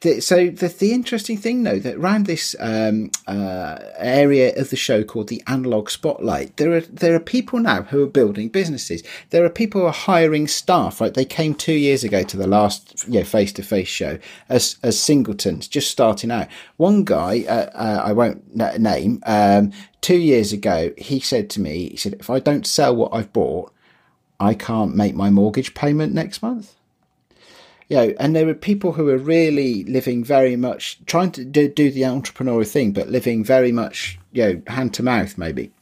the, 0.00 0.20
so 0.20 0.48
the, 0.50 0.68
the 0.68 0.92
interesting 0.92 1.36
thing 1.36 1.64
though 1.64 1.80
that 1.80 1.96
around 1.96 2.26
this 2.26 2.54
um, 2.60 3.10
uh, 3.26 3.78
area 3.96 4.54
of 4.56 4.70
the 4.70 4.76
show 4.76 5.02
called 5.02 5.28
the 5.28 5.42
analog 5.48 5.90
spotlight 5.90 6.56
there 6.56 6.72
are 6.72 6.82
there 6.82 7.16
are 7.16 7.20
people 7.20 7.58
now 7.58 7.82
who 7.82 8.04
are 8.04 8.08
building 8.08 8.48
businesses 8.48 9.02
there 9.30 9.44
are 9.44 9.50
people 9.50 9.80
who 9.80 9.86
are 9.88 9.92
hiring 9.92 10.46
staff 10.46 11.00
right 11.00 11.14
they 11.14 11.24
came 11.24 11.52
two 11.52 11.72
years 11.72 12.04
ago 12.04 12.22
to 12.22 12.36
the 12.36 12.46
last 12.46 13.08
you 13.08 13.18
know, 13.18 13.24
face-to-face 13.24 13.88
show 13.88 14.18
as 14.48 14.76
as 14.84 14.98
singletons 14.98 15.66
just 15.66 15.90
starting 15.90 16.30
out 16.30 16.46
one 16.76 17.02
guy 17.02 17.44
uh, 17.48 17.70
uh, 17.74 18.02
I 18.04 18.12
won't 18.12 18.44
n- 18.58 18.80
name 18.80 19.20
um, 19.26 19.72
two 20.00 20.18
years 20.18 20.52
ago 20.52 20.92
he 20.96 21.18
said 21.18 21.50
to 21.50 21.60
me 21.60 21.88
he 21.88 21.96
said 21.96 22.14
if 22.14 22.30
I 22.30 22.38
don't 22.38 22.66
sell 22.66 22.94
what 22.94 23.12
I've 23.12 23.32
bought 23.32 23.72
I 24.40 24.54
can't 24.54 24.94
make 24.94 25.14
my 25.14 25.30
mortgage 25.30 25.74
payment 25.74 26.14
next 26.14 26.42
month 26.42 26.74
you 27.88 27.96
know, 27.96 28.14
and 28.20 28.36
there 28.36 28.48
are 28.48 28.54
people 28.54 28.92
who 28.92 29.08
are 29.08 29.18
really 29.18 29.82
living 29.84 30.22
very 30.22 30.56
much 30.56 30.98
trying 31.06 31.32
to 31.32 31.44
do, 31.44 31.68
do 31.68 31.90
the 31.90 32.02
entrepreneurial 32.02 32.70
thing, 32.70 32.92
but 32.92 33.08
living 33.08 33.42
very 33.42 33.72
much, 33.72 34.18
you 34.32 34.42
know, 34.42 34.62
hand 34.66 34.92
to 34.94 35.02
mouth 35.02 35.38
maybe. 35.38 35.72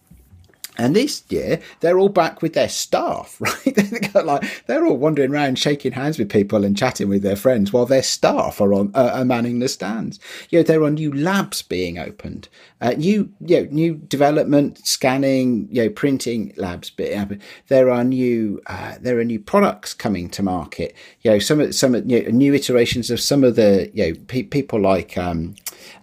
And 0.78 0.95
this 0.95 1.23
year, 1.28 1.61
they're 1.80 1.99
all 1.99 2.09
back 2.09 2.42
with 2.42 2.54
their 2.54 2.68
staff, 2.68 3.37
right? 3.40 3.75
they're 3.75 4.23
like 4.23 4.64
they're 4.66 4.87
all 4.87 4.97
wandering 4.97 5.33
around, 5.33 5.59
shaking 5.59 5.92
hands 5.92 6.18
with 6.18 6.30
people 6.30 6.64
and 6.64 6.76
chatting 6.76 7.09
with 7.09 7.23
their 7.23 7.37
friends, 7.37 7.73
while 7.73 7.87
their 7.87 8.02
staff 8.02 8.61
are 8.61 8.73
on 8.73 8.90
uh, 8.95 9.11
are 9.14 9.25
manning 9.25 9.59
the 9.59 9.68
stands. 9.68 10.18
You 10.50 10.61
know, 10.61 10.62
there 10.62 10.83
are 10.83 10.90
new 10.90 11.12
labs 11.12 11.62
being 11.62 11.99
opened, 11.99 12.49
uh, 12.80 12.90
new 12.90 13.30
you 13.40 13.62
know, 13.62 13.68
new 13.71 13.95
development, 13.95 14.87
scanning, 14.87 15.68
you 15.71 15.85
know, 15.85 15.90
printing 15.90 16.52
labs 16.56 16.90
being 16.90 17.21
opened. 17.21 17.42
There 17.68 17.90
are 17.90 18.04
new 18.04 18.61
uh, 18.66 18.97
there 19.00 19.18
are 19.18 19.25
new 19.25 19.40
products 19.40 19.95
coming 19.95 20.28
to 20.30 20.42
market. 20.42 20.95
You 21.23 21.33
know, 21.33 21.38
some 21.38 21.73
some 21.73 21.95
you 22.09 22.23
know, 22.23 22.30
new 22.30 22.54
iterations 22.54 23.11
of 23.11 23.21
some 23.21 23.45
of 23.45 23.56
the 23.56 23.90
you 23.95 24.09
know 24.09 24.18
pe- 24.28 24.42
people 24.42 24.80
like 24.80 25.16
um, 25.16 25.54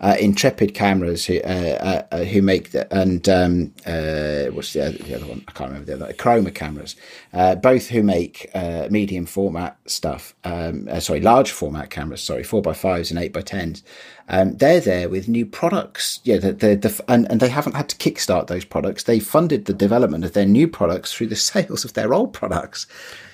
uh, 0.01 0.15
Intrepid 0.20 0.74
cameras 0.74 1.25
who 1.25 1.39
uh, 1.42 2.03
uh, 2.12 2.24
who 2.25 2.42
make 2.42 2.72
the, 2.72 2.92
and 2.96 3.27
um, 3.30 3.74
was 4.63 4.74
the 4.74 4.86
other, 4.88 4.98
the 4.98 5.15
other 5.15 5.25
one? 5.25 5.43
I 5.48 5.51
can't 5.51 5.70
remember 5.72 5.86
the 5.86 6.03
other. 6.05 6.13
Chroma 6.13 6.53
cameras, 6.53 6.96
uh, 7.34 7.55
both 7.55 7.89
who 7.89 8.01
make 8.01 8.50
uh, 8.53 8.88
medium 8.89 9.25
format 9.25 9.77
stuff. 9.86 10.34
Um, 10.43 10.88
uh, 10.89 11.00
sorry, 11.00 11.20
large 11.20 11.51
format 11.51 11.89
cameras. 11.89 12.24
Sorry, 12.24 12.43
four 12.43 12.62
by 12.62 12.74
fives 12.74 13.12
and 13.12 13.20
eight 13.20 13.34
by 13.34 13.41
tens. 13.41 13.84
Um, 14.29 14.55
they're 14.55 14.79
there 14.79 15.10
with 15.10 15.27
new 15.27 15.46
products. 15.46 16.22
Yeah, 16.24 16.38
the, 16.38 16.53
the, 16.53 16.75
the, 16.75 17.03
and, 17.10 17.29
and 17.29 17.39
they 17.41 17.50
haven't 17.50 17.75
had 17.75 17.89
to 17.89 17.98
kickstart 17.98 18.48
those 18.48 18.63
products. 18.63 19.03
They 19.03 19.20
funded 19.20 19.65
the 19.65 19.74
development 19.74 20.24
of 20.24 20.34
their 20.34 20.46
new 20.46 20.67
products 20.67 21.13
through 21.13 21.27
the 21.27 21.36
sales 21.51 21.84
of 21.84 21.93
their 21.93 22.13
old 22.13 22.34
products. 22.34 22.88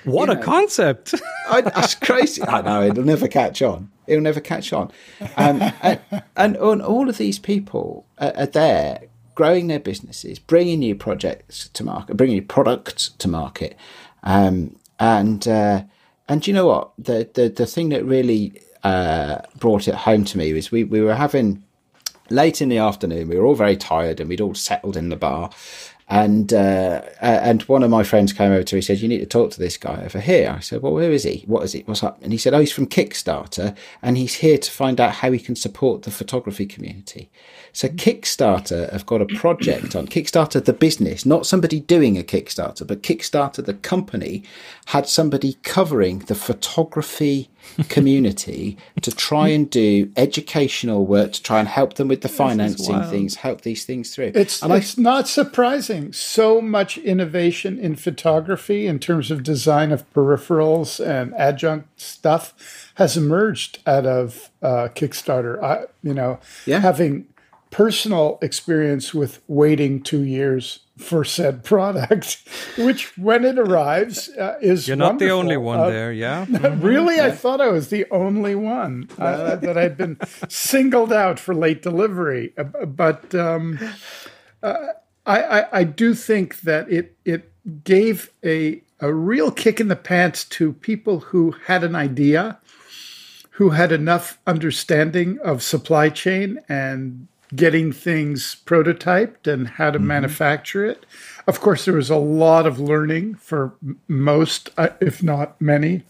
What 0.05 0.29
a 0.29 0.36
concept! 0.36 1.13
I, 1.50 1.62
that's 1.62 1.93
crazy. 1.95 2.41
I 2.43 2.62
know 2.62 2.83
it'll 2.83 3.03
never 3.03 3.27
catch 3.27 3.62
on. 3.62 3.91
It'll 4.07 4.24
never 4.24 4.39
catch 4.39 4.74
on. 4.74 4.91
Um, 5.38 5.62
and, 5.81 6.00
and, 6.12 6.57
and 6.57 6.81
all 6.81 7.07
of 7.07 7.17
these 7.17 7.38
people 7.38 8.05
are, 8.17 8.33
are 8.36 8.45
there 8.48 9.01
growing 9.39 9.67
their 9.67 9.79
businesses, 9.79 10.38
bringing 10.38 10.79
new 10.79 10.93
projects 10.93 11.69
to 11.69 11.81
market, 11.81 12.17
bringing 12.17 12.36
new 12.36 12.46
products 12.46 13.12
to 13.17 13.25
market. 13.25 13.74
Um, 14.22 14.75
and 15.00 15.48
uh, 15.48 15.84
and 16.27 16.46
you 16.46 16.53
know 16.53 16.67
what? 16.67 16.91
The, 17.00 17.29
the 17.34 17.48
the 17.48 17.65
thing 17.65 17.88
that 17.89 18.03
really 18.03 18.62
uh, 18.84 19.38
brought 19.58 19.88
it 19.88 19.96
home 19.96 20.25
to 20.25 20.38
me 20.38 20.51
was 20.51 20.74
we 20.74 20.84
we 20.84 21.00
were 21.00 21.15
having 21.15 21.63
late 22.29 22.62
in 22.62 22.67
the 22.67 22.79
afternoon. 22.79 23.29
We 23.29 23.38
were 23.38 23.46
all 23.46 23.55
very 23.55 23.77
tired, 23.77 24.19
and 24.19 24.27
we'd 24.27 24.41
all 24.41 24.55
settled 24.55 24.98
in 24.98 25.08
the 25.08 25.15
bar. 25.15 25.51
And 26.10 26.51
uh, 26.51 27.03
and 27.22 27.62
one 27.63 27.81
of 27.81 27.89
my 27.89 28.03
friends 28.03 28.34
came 28.34 28.51
over 28.51 28.63
to 28.63 28.75
me. 28.75 28.79
He 28.79 28.86
said, 28.86 29.00
"You 29.00 29.08
need 29.08 29.19
to 29.19 29.25
talk 29.25 29.51
to 29.51 29.60
this 29.60 29.77
guy 29.77 30.03
over 30.03 30.19
here." 30.19 30.53
I 30.58 30.60
said, 30.60 30.81
"Well, 30.81 30.96
where 30.96 31.13
is 31.13 31.24
he? 31.24 31.46
What 31.48 31.63
is 31.63 31.74
it? 31.75 31.88
What's 31.88 32.03
up?" 32.03 32.22
And 32.22 32.34
he 32.34 32.38
said, 32.38 32.53
"Oh, 32.53 32.60
he's 32.60 32.74
from 32.74 32.88
Kickstarter, 32.88 33.74
and 34.01 34.17
he's 34.17 34.34
here 34.34 34.58
to 34.58 34.69
find 34.69 35.00
out 35.00 35.13
how 35.13 35.31
he 35.31 35.39
can 35.39 35.55
support 35.55 36.01
the 36.01 36.12
photography 36.12 36.65
community." 36.65 37.29
So 37.79 37.88
Kickstarter 37.88 38.91
have 38.91 39.05
got 39.05 39.21
a 39.21 39.25
project 39.25 39.95
on 39.95 40.05
Kickstarter, 40.05 40.62
the 40.62 40.74
business, 40.74 41.25
not 41.25 41.45
somebody 41.45 41.79
doing 41.79 42.17
a 42.17 42.24
Kickstarter, 42.24 42.86
but 42.86 43.03
Kickstarter, 43.03 43.65
the 43.65 43.74
company, 43.74 44.43
had 44.88 45.07
somebody 45.07 45.53
covering 45.63 46.19
the 46.19 46.36
photography 46.36 47.50
community 47.89 48.77
to 49.01 49.12
try 49.12 49.48
and 49.48 49.69
do 49.69 50.12
educational 50.17 51.05
work 51.05 51.31
to 51.33 51.41
try 51.43 51.59
and 51.59 51.69
help 51.69 51.93
them 51.93 52.09
with 52.09 52.19
the 52.19 52.27
financing 52.27 53.01
things, 53.03 53.36
help 53.36 53.62
these 53.62 53.86
things 53.86 54.13
through. 54.13 54.31
It's 54.36 54.62
and 54.62 54.74
it's 54.74 55.00
I, 55.00 55.01
not 55.01 55.29
surprising. 55.29 56.12
So 56.12 56.59
much 56.62 56.98
innovation 56.98 57.79
in 57.79 57.95
photography 57.95 58.88
in 58.88 59.00
terms 59.00 59.31
of 59.31 59.41
design 59.43 59.93
of 59.93 60.12
peripherals 60.13 61.00
and 61.05 61.33
adjunct 61.36 62.01
stuff 62.01 62.91
has 62.95 63.15
emerged 63.15 63.79
out 63.88 64.05
of 64.05 64.50
uh, 64.62 64.89
Kickstarter. 64.93 65.62
I, 65.63 65.86
you 66.03 66.13
know, 66.13 66.39
Yeah. 66.65 66.79
having 66.79 67.27
personal 67.71 68.39
experience 68.41 69.13
with 69.13 69.41
waiting 69.47 70.01
two 70.01 70.23
years 70.23 70.79
for 70.97 71.23
said 71.23 71.63
product, 71.73 72.38
which 72.77 73.17
when 73.17 73.45
it 73.45 73.57
arrives 73.57 74.29
uh, 74.29 74.57
is 74.61 74.88
You're 74.88 74.97
not 74.97 75.19
the 75.19 75.29
only 75.29 75.57
one 75.57 75.79
Uh, 75.79 75.89
there, 75.89 76.11
yeah. 76.11 76.45
Really, 76.79 77.21
I 77.21 77.31
thought 77.31 77.61
I 77.61 77.69
was 77.69 77.89
the 77.89 78.05
only 78.11 78.55
one 78.55 79.09
uh, 79.17 79.55
that 79.57 79.75
had 79.75 79.97
been 79.97 80.17
singled 80.47 81.13
out 81.13 81.39
for 81.39 81.53
late 81.55 81.81
delivery. 81.81 82.53
Uh, 82.57 82.85
But 82.85 83.33
um, 83.35 83.79
uh, 84.61 84.77
I, 85.25 85.41
I, 85.41 85.79
I 85.79 85.83
do 85.83 86.13
think 86.13 86.61
that 86.61 86.91
it 86.91 87.15
it 87.23 87.51
gave 87.83 88.31
a 88.43 88.81
a 88.99 89.13
real 89.13 89.51
kick 89.51 89.79
in 89.79 89.88
the 89.88 89.95
pants 89.95 90.43
to 90.43 90.73
people 90.73 91.19
who 91.19 91.55
had 91.67 91.83
an 91.83 91.95
idea, 91.95 92.59
who 93.51 93.69
had 93.69 93.91
enough 93.91 94.38
understanding 94.45 95.39
of 95.43 95.63
supply 95.63 96.09
chain 96.09 96.59
and 96.67 97.27
getting 97.55 97.91
things 97.91 98.57
prototyped 98.65 99.47
and 99.47 99.67
how 99.67 99.91
to 99.91 99.99
manufacture 99.99 100.85
it. 100.85 101.05
Of 101.47 101.59
course, 101.59 101.85
there 101.85 101.95
was 101.95 102.09
a 102.09 102.15
lot 102.15 102.67
of 102.67 102.79
learning 102.79 103.35
for 103.35 103.75
most, 104.07 104.69
uh, 104.77 104.89
if 105.01 105.23
not 105.23 105.59
many. 105.59 106.03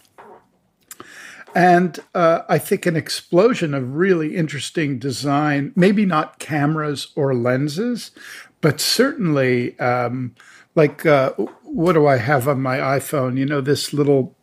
And 1.56 1.98
uh, 2.14 2.42
I 2.48 2.60
think 2.60 2.86
an 2.86 2.96
explosion 2.96 3.74
of 3.74 3.96
really 3.96 4.36
interesting 4.36 5.00
design, 5.00 5.72
maybe 5.76 6.06
not 6.06 6.40
cameras 6.40 7.08
or 7.16 7.34
lenses, 7.34 8.12
but 8.62 8.80
certainly 8.80 9.80
um, 9.80 10.36
like 10.76 11.06
uh, 11.06 11.32
what 11.64 11.94
do 11.94 12.06
I 12.06 12.18
have 12.18 12.48
on 12.48 12.62
my 12.62 12.78
iPhone? 12.78 13.38
You 13.38 13.46
know, 13.46 13.62
this 13.62 13.94
little, 13.94 14.36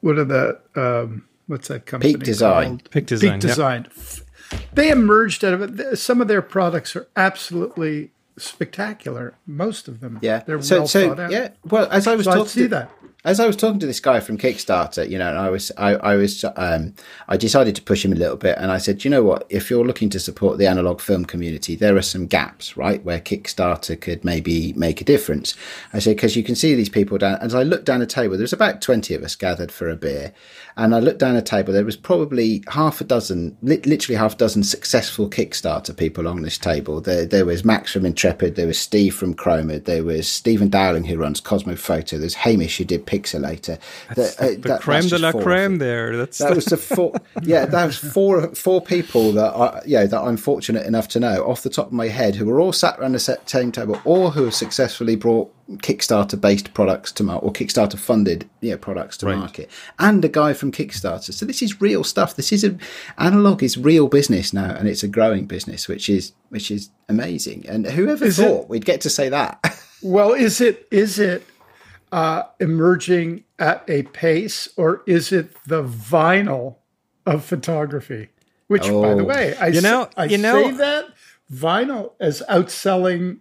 what 0.00 0.16
are 0.16 0.24
the, 0.24 0.60
um, 0.76 1.26
what's 1.46 1.68
that 1.68 1.86
company? 1.86 2.14
Peak 2.14 2.22
Design. 2.22 2.78
called? 2.78 2.90
Peak 2.90 3.06
Design, 3.06 3.40
Peak 3.40 3.42
yeah. 3.42 3.48
Design. 3.48 3.88
They 4.72 4.90
emerged 4.90 5.44
out 5.44 5.54
of 5.54 5.80
it. 5.80 5.96
Some 5.96 6.20
of 6.20 6.28
their 6.28 6.42
products 6.42 6.94
are 6.96 7.08
absolutely 7.16 8.10
spectacular. 8.38 9.34
Most 9.46 9.88
of 9.88 10.00
them. 10.00 10.18
yeah. 10.22 10.40
They're 10.46 10.60
so 10.62 10.80
well 10.80 10.88
so 10.88 11.08
thought 11.08 11.20
out. 11.20 11.30
yeah. 11.30 11.48
Well, 11.64 11.88
as 11.90 12.06
I 12.06 12.14
was 12.16 12.24
So 12.24 12.30
I 12.32 12.34
talking 12.34 12.48
see 12.48 12.62
to, 12.62 12.68
that. 12.68 12.90
As 13.26 13.40
I 13.40 13.46
was 13.48 13.56
talking 13.56 13.80
to 13.80 13.86
this 13.88 13.98
guy 13.98 14.20
from 14.20 14.38
Kickstarter, 14.38 15.10
you 15.10 15.18
know, 15.18 15.34
I 15.34 15.50
was, 15.50 15.72
I, 15.76 15.94
I 15.96 16.14
was, 16.14 16.44
um, 16.54 16.94
I 17.26 17.36
decided 17.36 17.74
to 17.74 17.82
push 17.82 18.04
him 18.04 18.12
a 18.12 18.16
little 18.16 18.36
bit, 18.36 18.56
and 18.56 18.70
I 18.70 18.78
said, 18.78 19.04
you 19.04 19.10
know 19.10 19.24
what, 19.24 19.44
if 19.50 19.68
you're 19.68 19.84
looking 19.84 20.08
to 20.10 20.20
support 20.20 20.58
the 20.58 20.68
analog 20.68 21.00
film 21.00 21.24
community, 21.24 21.74
there 21.74 21.96
are 21.96 22.02
some 22.02 22.28
gaps, 22.28 22.76
right, 22.76 23.02
where 23.02 23.18
Kickstarter 23.18 24.00
could 24.00 24.24
maybe 24.24 24.74
make 24.74 25.00
a 25.00 25.04
difference. 25.04 25.56
I 25.92 25.98
said 25.98 26.14
because 26.14 26.36
you 26.36 26.44
can 26.44 26.54
see 26.54 26.76
these 26.76 26.88
people 26.88 27.18
down. 27.18 27.38
As 27.40 27.52
I 27.52 27.64
looked 27.64 27.86
down 27.86 27.98
the 27.98 28.06
table, 28.06 28.38
there's 28.38 28.52
about 28.52 28.80
twenty 28.80 29.12
of 29.12 29.24
us 29.24 29.34
gathered 29.34 29.72
for 29.72 29.90
a 29.90 29.96
beer, 29.96 30.32
and 30.76 30.94
I 30.94 31.00
looked 31.00 31.18
down 31.18 31.34
the 31.34 31.42
table. 31.42 31.72
There 31.72 31.84
was 31.84 31.96
probably 31.96 32.62
half 32.68 33.00
a 33.00 33.04
dozen, 33.04 33.56
li- 33.60 33.82
literally 33.84 34.16
half 34.16 34.34
a 34.34 34.38
dozen 34.38 34.62
successful 34.62 35.28
Kickstarter 35.28 35.96
people 35.96 36.28
on 36.28 36.42
this 36.42 36.58
table. 36.58 37.00
There, 37.00 37.26
there 37.26 37.44
was 37.44 37.64
Max 37.64 37.92
from 37.92 38.06
Intrepid, 38.06 38.54
there 38.54 38.68
was 38.68 38.78
Steve 38.78 39.16
from 39.16 39.34
Chroma, 39.34 39.84
there 39.84 40.04
was 40.04 40.28
Stephen 40.28 40.68
Dowling 40.68 41.06
who 41.06 41.16
runs 41.16 41.40
Kosmo 41.40 41.74
Foto, 41.74 42.20
there's 42.20 42.34
Hamish 42.34 42.78
who 42.78 42.84
did 42.84 43.04
Pixl-latr. 43.22 43.78
The, 44.14 44.22
uh, 44.38 44.46
The 44.50 44.56
that- 44.68 44.80
creme 44.80 45.00
that's 45.08 45.10
de 45.10 45.18
la 45.18 45.32
creme 45.32 45.78
there. 45.78 46.16
That's 46.16 46.38
That 46.38 46.54
was 46.54 46.66
the 46.66 46.76
four. 46.76 47.14
Yeah, 47.42 47.66
that 47.66 47.86
was 47.86 47.96
four 47.98 48.54
four 48.54 48.80
people 48.80 49.32
that 49.32 49.54
I, 49.54 49.82
yeah 49.86 50.06
that 50.06 50.20
I'm 50.20 50.36
fortunate 50.36 50.86
enough 50.86 51.08
to 51.08 51.20
know 51.20 51.44
off 51.46 51.62
the 51.62 51.70
top 51.70 51.86
of 51.88 51.92
my 51.92 52.08
head 52.08 52.34
who 52.36 52.46
were 52.46 52.60
all 52.60 52.72
sat 52.72 52.98
around 52.98 53.12
the 53.12 53.18
set- 53.18 53.48
same 53.48 53.72
table, 53.72 54.00
or 54.04 54.30
who 54.30 54.44
have 54.44 54.54
successfully 54.54 55.16
brought 55.16 55.52
Kickstarter 55.78 56.40
based 56.40 56.72
products 56.74 57.10
to 57.12 57.22
market 57.24 57.44
or 57.44 57.52
Kickstarter 57.52 57.98
funded 57.98 58.48
you 58.60 58.70
know, 58.70 58.76
products 58.78 59.16
to 59.18 59.26
Right. 59.26 59.36
market, 59.36 59.70
and 59.98 60.24
a 60.24 60.28
guy 60.28 60.52
from 60.52 60.70
Kickstarter. 60.72 61.32
So 61.32 61.44
this 61.44 61.60
is 61.62 61.80
real 61.80 62.04
stuff. 62.04 62.36
This 62.36 62.52
is 62.52 62.64
a 62.64 62.76
analog 63.18 63.62
is 63.62 63.76
real 63.76 64.06
business 64.08 64.52
now, 64.52 64.70
and 64.74 64.88
it's 64.88 65.02
a 65.02 65.08
growing 65.08 65.46
business, 65.46 65.88
which 65.88 66.08
is 66.08 66.32
which 66.48 66.70
is 66.70 66.90
amazing. 67.08 67.64
And 67.68 67.86
whoever 67.86 68.24
Is 68.24 68.38
it- 68.38 68.44
thought 68.46 68.68
we'd 68.68 68.84
get 68.84 69.00
to 69.02 69.10
say 69.10 69.28
that? 69.28 69.58
Well, 70.02 70.34
is 70.34 70.60
it 70.60 70.86
is 70.90 71.18
it 71.18 71.42
uh, 72.12 72.42
emerging 72.60 73.44
at 73.58 73.84
a 73.88 74.02
pace, 74.04 74.68
or 74.76 75.02
is 75.06 75.32
it 75.32 75.54
the 75.66 75.82
vinyl 75.82 76.76
of 77.24 77.44
photography? 77.44 78.28
Which, 78.68 78.82
by 78.82 78.88
Oh. 78.88 79.16
the 79.16 79.24
way, 79.24 79.56
I 79.60 79.68
You 79.68 79.80
know- 79.80 80.08
I 80.16 80.24
you 80.24 80.38
know- 80.38 80.62
say 80.62 80.70
that 80.72 81.04
vinyl 81.52 82.12
is 82.20 82.42
outselling 82.48 83.38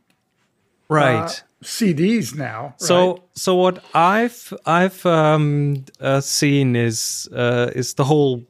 right. 0.89 1.29
uh, 1.29 1.29
CDs 1.63 2.35
now. 2.35 2.75
So 2.77 2.95
right? 3.13 3.21
so 3.33 3.55
what 3.55 3.83
I've 3.95 4.53
I've 4.67 5.03
um, 5.05 5.85
uh, 5.99 6.21
seen 6.21 6.75
is 6.75 7.27
uh, 7.35 7.71
is 7.75 7.95
the 7.95 8.03
whole 8.03 8.43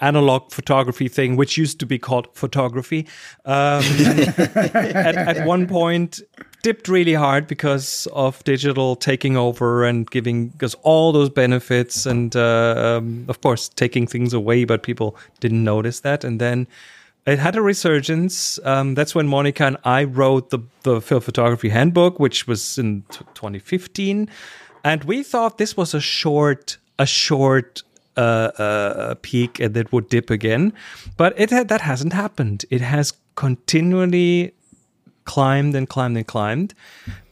analog 0.00 0.50
photography 0.50 1.06
thing, 1.08 1.36
which 1.36 1.56
used 1.58 1.78
to 1.80 1.86
be 1.86 1.98
called 1.98 2.26
photography, 2.34 3.06
um, 3.44 3.82
at, 4.54 5.14
at 5.16 5.46
one 5.46 5.66
point 5.66 6.20
dipped 6.62 6.88
really 6.88 7.14
hard 7.14 7.46
because 7.46 8.08
of 8.12 8.42
digital 8.44 8.96
taking 8.96 9.36
over 9.36 9.84
and 9.84 10.08
giving 10.10 10.52
us 10.62 10.74
all 10.82 11.12
those 11.12 11.28
benefits, 11.28 12.06
and 12.06 12.34
uh, 12.34 12.98
um, 12.98 13.24
of 13.28 13.40
course 13.40 13.68
taking 13.68 14.06
things 14.06 14.32
away, 14.32 14.64
but 14.64 14.82
people 14.82 15.16
didn't 15.40 15.64
notice 15.64 16.00
that, 16.00 16.24
and 16.24 16.40
then. 16.40 16.66
It 17.24 17.38
had 17.38 17.54
a 17.54 17.62
resurgence. 17.62 18.58
Um, 18.64 18.96
that's 18.96 19.14
when 19.14 19.28
Monika 19.28 19.64
and 19.64 19.76
I 19.84 20.02
wrote 20.02 20.50
the, 20.50 20.58
the 20.82 21.00
film 21.00 21.20
photography 21.20 21.68
handbook, 21.68 22.18
which 22.18 22.48
was 22.48 22.78
in 22.78 23.02
t- 23.12 23.24
2015, 23.34 24.28
and 24.82 25.04
we 25.04 25.22
thought 25.22 25.56
this 25.56 25.76
was 25.76 25.94
a 25.94 26.00
short, 26.00 26.78
a 26.98 27.06
short 27.06 27.84
uh, 28.16 28.20
uh, 28.20 29.14
peak, 29.22 29.60
and 29.60 29.76
it 29.76 29.92
would 29.92 30.08
dip 30.08 30.30
again. 30.30 30.72
But 31.16 31.32
it 31.38 31.50
had, 31.50 31.68
that 31.68 31.80
hasn't 31.82 32.12
happened. 32.12 32.64
It 32.70 32.80
has 32.80 33.12
continually 33.36 34.52
climbed 35.24 35.74
and 35.74 35.88
climbed 35.88 36.16
and 36.16 36.26
climbed. 36.26 36.74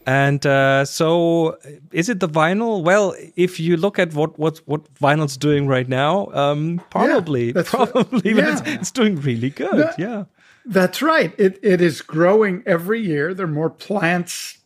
And 0.06 0.44
uh, 0.46 0.84
so, 0.86 1.58
is 1.92 2.08
it 2.08 2.20
the 2.20 2.28
vinyl? 2.28 2.82
Well, 2.82 3.14
if 3.36 3.60
you 3.60 3.76
look 3.76 3.98
at 3.98 4.14
what 4.14 4.38
what 4.38 4.58
what 4.64 4.92
vinyl's 4.94 5.36
doing 5.36 5.66
right 5.68 5.88
now, 5.88 6.28
um, 6.32 6.80
probably, 6.90 7.52
right. 7.52 7.64
probably, 7.76 8.32
but 8.34 8.44
it's, 8.48 8.62
Yeah. 8.66 8.74
it's 8.74 8.90
doing 8.90 9.16
really 9.20 9.50
good. 9.50 9.90
Yeah. 9.98 10.24
That's 10.64 11.02
right. 11.02 11.32
It 11.38 11.58
it 11.62 11.80
is 11.80 12.00
growing 12.02 12.62
every 12.66 13.00
year. 13.00 13.34
There 13.34 13.44
are 13.46 13.48
more 13.48 13.70
plants 13.70 14.58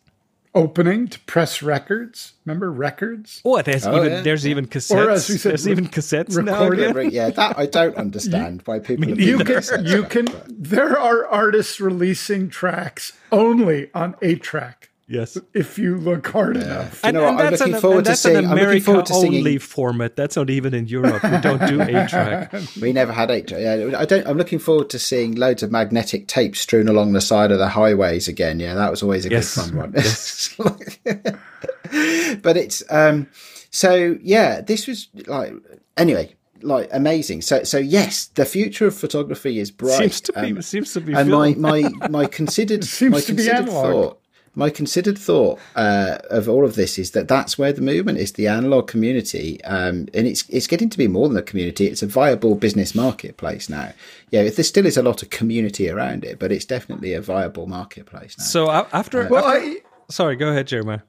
opening 0.55 1.09
to 1.09 1.19
press 1.21 1.63
records. 1.63 2.35
Remember 2.45 2.71
records? 2.71 3.43
Oh, 3.45 3.61
there's 3.63 3.87
Oh, 3.87 3.97
even 3.99 4.13
yeah. 4.13 4.21
there's 4.23 4.47
even 4.47 4.67
cassettes. 4.67 5.09
as 5.13 5.29
we 5.29 5.37
said, 5.37 5.51
there's 5.51 5.67
re- 5.67 5.73
even 5.73 5.89
cassettes 5.89 6.43
now. 6.43 6.53
recorded. 6.63 6.97
again. 6.97 7.11
yeah, 7.11 7.31
that 7.31 7.59
I 7.59 7.67
don't 7.67 7.97
understand 7.97 8.63
why 8.65 8.79
people. 8.81 9.09
have 9.09 9.21
You 9.21 9.39
can 9.39 9.85
you 9.87 10.03
can 10.05 10.25
but- 10.27 10.45
there 10.49 10.99
are 10.99 11.27
artists 11.27 11.81
releasing 11.81 12.49
tracks 12.49 13.13
only 13.33 13.91
on 13.95 14.15
a 14.23 14.37
track. 14.37 14.91
Yes. 15.07 15.37
if 15.53 15.79
you 15.79 15.99
look 15.99 16.27
hard 16.27 16.57
enough. 16.57 17.03
you 17.05 17.13
know 17.13 17.25
what? 17.25 17.31
I'm 17.33 17.37
that's 17.37 17.61
looking 17.61 17.75
an, 17.75 17.81
forward 17.81 17.97
and 17.99 18.05
to 18.07 18.11
that's 18.13 18.21
seeing- 18.23 18.37
an 18.37 18.45
I'm 18.47 18.51
looking 18.53 18.63
America 18.65 18.85
forward 18.87 19.07
to 19.07 19.15
singing- 19.15 19.39
only 19.41 19.59
format. 19.59 20.17
That's 20.17 20.37
not 20.37 20.49
even 20.49 20.73
in 20.73 20.87
Europe. 20.87 21.23
We 21.23 21.39
don't 21.43 21.67
do 21.67 21.83
eight 21.91 22.09
track. 22.09 22.53
We 22.81 22.93
never 22.93 23.13
had 23.13 23.31
eight. 23.31 23.51
Yeah, 23.51 23.93
I 23.99 24.07
don't. 24.07 24.27
I'm 24.27 24.39
looking 24.39 24.59
forward 24.59 24.89
to 24.91 24.99
seeing 24.99 25.35
loads 25.35 25.63
of 25.63 25.71
magnetic 25.71 26.27
tape 26.27 26.57
strewn 26.57 26.89
along 26.89 27.13
the 27.13 27.21
side 27.21 27.51
of 27.53 27.59
the 27.59 27.69
highways 27.69 28.29
again. 28.29 28.61
Yeah, 28.61 28.75
that 28.75 28.91
was 28.91 29.03
always 29.03 29.27
a 29.27 29.31
Yes. 29.31 29.55
good 29.57 29.65
fun 29.67 29.77
one. 29.77 29.93
Yes. 29.95 30.55
but 32.43 32.57
it's 32.57 32.83
um. 32.91 33.29
So 33.71 34.17
yeah, 34.23 34.61
this 34.61 34.87
was 34.87 35.09
like 35.27 35.53
anyway, 35.97 36.35
like 36.63 36.89
amazing. 36.93 37.43
So 37.43 37.63
so 37.65 37.79
yes, 37.79 38.27
the 38.27 38.45
future 38.45 38.87
of 38.87 38.95
photography 38.97 39.59
is 39.59 39.71
bright. 39.71 39.99
Seems 39.99 40.21
to 40.23 40.33
be 40.33 40.39
Um, 40.53 40.63
seems 40.63 40.93
to 40.95 41.01
be. 41.01 41.13
and 41.13 41.29
my, 41.31 41.53
film. 41.53 41.63
my 41.63 42.09
my 42.09 42.27
considered 42.27 42.85
Seems 42.85 43.13
my 43.13 43.21
to 43.21 43.27
considered 43.27 43.57
analog. 43.69 43.85
thought 43.93 44.21
my 44.55 44.71
considered 44.71 45.19
thought 45.19 45.59
uh, 45.75 46.19
of 46.31 46.49
all 46.49 46.65
of 46.65 46.75
this 46.75 46.99
is 46.99 47.11
that 47.13 47.29
that's 47.29 47.59
where 47.59 47.73
the 47.73 47.83
movement 47.83 48.19
is 48.19 48.33
the 48.33 48.47
analog 48.47 48.89
community 48.89 49.63
um, 49.65 50.09
and 50.15 50.27
it's 50.27 50.49
it's 50.49 50.67
getting 50.67 50.89
to 50.91 50.99
be 50.99 51.09
more 51.09 51.29
than 51.29 51.37
a 51.37 51.43
community. 51.43 51.87
It's 51.87 52.03
a 52.03 52.07
viable 52.07 52.55
business 52.55 52.95
marketplace 52.95 53.69
now. 53.69 53.93
Yeah 54.31 54.49
there 54.49 54.65
still 54.65 54.87
is 54.87 54.97
a 54.97 55.03
lot 55.03 55.23
of 55.23 55.31
community 55.31 55.89
around 55.89 56.25
it 56.25 56.39
but 56.39 56.53
it's 56.53 56.65
definitely 56.65 57.15
a 57.15 57.21
viable 57.21 57.67
marketplace 57.67 58.37
now. 58.39 58.45
So 58.45 58.71
a- 58.71 58.87
after, 58.93 59.29
well, 59.29 59.45
after 59.45 59.59
I, 59.59 59.77
sorry, 60.09 60.37
go 60.37 60.49
ahead, 60.49 60.67
Jeremiah. 60.67 61.01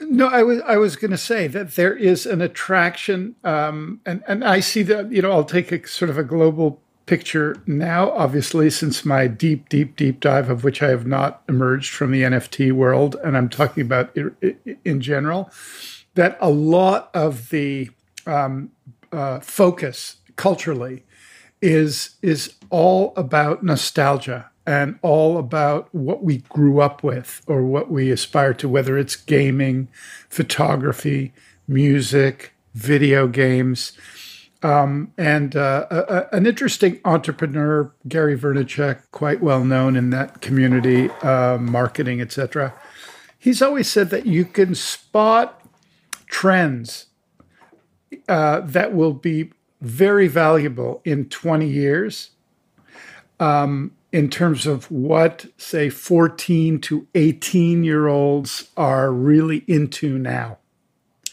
No, 0.00 0.28
I 0.28 0.42
was 0.42 0.60
I 0.62 0.76
was 0.76 0.96
going 0.96 1.10
to 1.10 1.18
say 1.18 1.46
that 1.48 1.74
there 1.76 1.94
is 1.94 2.24
an 2.24 2.40
attraction, 2.40 3.36
um, 3.44 4.00
and 4.06 4.22
and 4.26 4.42
I 4.42 4.60
see 4.60 4.82
that 4.84 5.12
you 5.12 5.20
know 5.20 5.30
I'll 5.30 5.44
take 5.44 5.70
a 5.72 5.86
sort 5.86 6.08
of 6.08 6.16
a 6.16 6.24
global 6.24 6.80
picture 7.10 7.60
now. 7.66 8.12
Obviously, 8.12 8.70
since 8.70 9.04
my 9.04 9.26
deep, 9.26 9.68
deep, 9.68 9.96
deep 9.96 10.20
dive 10.20 10.48
of 10.48 10.62
which 10.62 10.80
I 10.80 10.90
have 10.90 11.08
not 11.08 11.42
emerged 11.48 11.92
from 11.92 12.12
the 12.12 12.22
NFT 12.22 12.70
world, 12.70 13.16
and 13.24 13.36
I'm 13.36 13.48
talking 13.48 13.82
about 13.82 14.16
in 14.84 15.00
general, 15.00 15.50
that 16.14 16.38
a 16.40 16.50
lot 16.50 17.10
of 17.12 17.50
the 17.50 17.90
um, 18.26 18.70
uh, 19.10 19.40
focus 19.40 20.18
culturally 20.36 21.02
is 21.60 22.10
is 22.22 22.54
all 22.70 23.12
about 23.16 23.64
nostalgia 23.64 24.48
and 24.64 24.96
all 25.02 25.36
about 25.36 25.92
what 25.92 26.22
we 26.22 26.38
grew 26.48 26.80
up 26.80 27.02
with 27.02 27.42
or 27.48 27.64
what 27.64 27.90
we 27.90 28.12
aspire 28.12 28.54
to 28.54 28.68
whether 28.68 28.96
it's 28.96 29.16
gaming 29.16 29.88
photography 30.28 31.32
music 31.66 32.52
video 32.72 33.26
games 33.26 33.98
um, 34.62 35.12
and 35.16 35.56
uh, 35.56 35.86
a, 35.90 35.96
a- 35.98 36.36
an 36.36 36.46
interesting 36.46 37.00
entrepreneur 37.04 37.92
gary 38.08 38.36
vaynerchuk 38.38 39.00
quite 39.10 39.40
well 39.40 39.64
known 39.64 39.96
in 39.96 40.10
that 40.10 40.40
community 40.40 41.10
uh, 41.22 41.56
marketing 41.58 42.20
etc 42.20 42.72
he's 43.38 43.62
always 43.62 43.88
said 43.88 44.10
that 44.10 44.26
you 44.26 44.44
can 44.44 44.74
spot 44.74 45.62
trends 46.26 47.06
uh, 48.28 48.60
that 48.60 48.94
will 48.94 49.12
be 49.14 49.52
very 49.80 50.28
valuable 50.28 51.00
in 51.04 51.28
20 51.28 51.66
years 51.66 52.30
um, 53.38 53.92
in 54.12 54.28
terms 54.28 54.66
of 54.66 54.90
what, 54.90 55.46
say, 55.56 55.88
14 55.88 56.80
to 56.82 57.06
18 57.14 57.84
year 57.84 58.08
olds 58.08 58.68
are 58.76 59.12
really 59.12 59.64
into 59.66 60.18
now. 60.18 60.58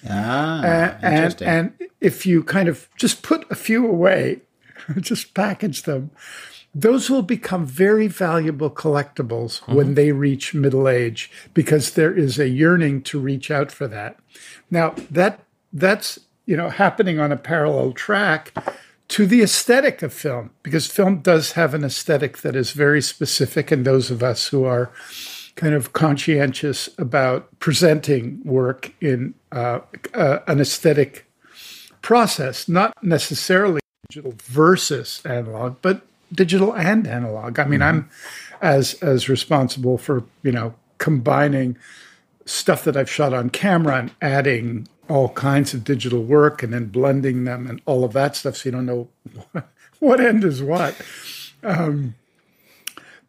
Ah 0.10 0.62
and, 1.02 1.42
and 1.42 1.74
if 2.02 2.26
you 2.26 2.44
kind 2.44 2.70
of 2.70 2.90
just 2.98 3.22
put 3.24 3.50
a 3.52 3.56
few 3.56 3.88
away, 3.88 4.42
just 5.00 5.34
package 5.34 5.84
them, 5.84 6.12
those 6.74 7.10
will 7.10 7.24
become 7.24 7.66
very 7.66 8.08
valuable 8.08 8.70
collectibles 8.70 9.60
when 9.74 9.96
they 9.96 10.12
reach 10.12 10.54
middle 10.54 10.88
age 10.88 11.32
because 11.54 11.94
there 11.94 12.14
is 12.14 12.38
a 12.38 12.50
yearning 12.50 13.02
to 13.02 13.20
reach 13.20 13.50
out 13.50 13.72
for 13.72 13.88
that. 13.88 14.18
Now 14.70 14.94
that 15.10 15.40
that's 15.74 16.20
you 16.46 16.56
know 16.56 16.70
happening 16.70 17.20
on 17.20 17.32
a 17.32 17.38
parallel 17.38 17.94
track 17.94 18.54
to 19.08 19.26
the 19.26 19.42
aesthetic 19.42 20.02
of 20.02 20.14
film 20.14 20.52
because 20.64 20.88
film 20.88 21.20
does 21.20 21.54
have 21.54 21.74
an 21.74 21.84
aesthetic 21.84 22.40
that 22.40 22.56
is 22.56 22.72
very 22.72 23.02
specific 23.02 23.72
and 23.72 23.86
those 23.86 24.12
of 24.12 24.22
us 24.22 24.48
who 24.48 24.66
are 24.66 24.92
kind 25.58 25.74
of 25.74 25.92
conscientious 25.92 26.88
about 26.98 27.50
presenting 27.60 28.42
work 28.46 28.94
in 29.02 29.34
uh, 29.52 29.80
uh, 30.14 30.40
an 30.48 30.62
aesthetic 30.62 31.30
process, 32.02 32.70
not 32.70 32.94
necessarily 33.04 33.82
digital 34.08 34.34
versus 34.38 35.22
analog, 35.26 35.76
but 35.82 36.04
digital 36.32 36.74
and 36.74 37.08
analog. 37.08 37.60
I 37.60 37.66
mean, 37.66 37.82
I'm 37.82 38.10
as 38.62 38.94
as 38.96 39.28
responsible 39.28 39.98
for 39.98 40.24
you 40.44 40.52
know 40.52 40.76
combining 41.00 41.78
stuff 42.46 42.84
that 42.86 42.96
I've 42.96 43.10
shot 43.10 43.34
on 43.34 43.50
camera 43.50 43.98
and 43.98 44.12
adding 44.22 44.88
all 45.10 45.30
kinds 45.30 45.74
of 45.74 45.84
digital 45.84 46.24
work 46.24 46.64
and 46.64 46.74
then 46.74 46.86
blending 46.86 47.44
them 47.44 47.68
and 47.68 47.82
all 47.86 48.04
of 48.04 48.14
that 48.14 48.36
stuff, 48.36 48.58
so 48.58 48.70
you 48.70 48.72
don't 48.72 48.86
know 48.86 49.08
what 50.00 50.22
end 50.22 50.44
is 50.44 50.62
what. 50.62 50.96
Um, 51.64 52.16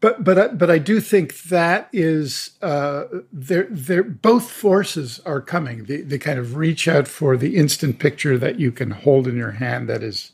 but 0.01 0.23
but 0.23 0.39
I, 0.39 0.49
but 0.49 0.71
I 0.71 0.79
do 0.79 1.01
think 1.01 1.43
that 1.45 1.89
is 1.93 2.51
uh, 2.63 3.05
there 3.33 3.67
there 3.71 4.03
both 4.05 4.51
forces 4.51 5.21
are 5.27 5.41
coming. 5.41 5.85
The 5.85 6.03
the 6.03 6.19
kind 6.19 6.39
of 6.39 6.57
reach 6.57 6.87
out 6.87 7.09
for 7.09 7.37
the 7.37 7.57
instant 7.57 7.99
picture 7.99 8.39
that 8.39 8.61
you 8.61 8.71
can 8.73 8.91
hold 8.93 9.27
in 9.27 9.37
your 9.37 9.53
hand 9.53 9.89
that 9.89 10.03
is 10.03 10.33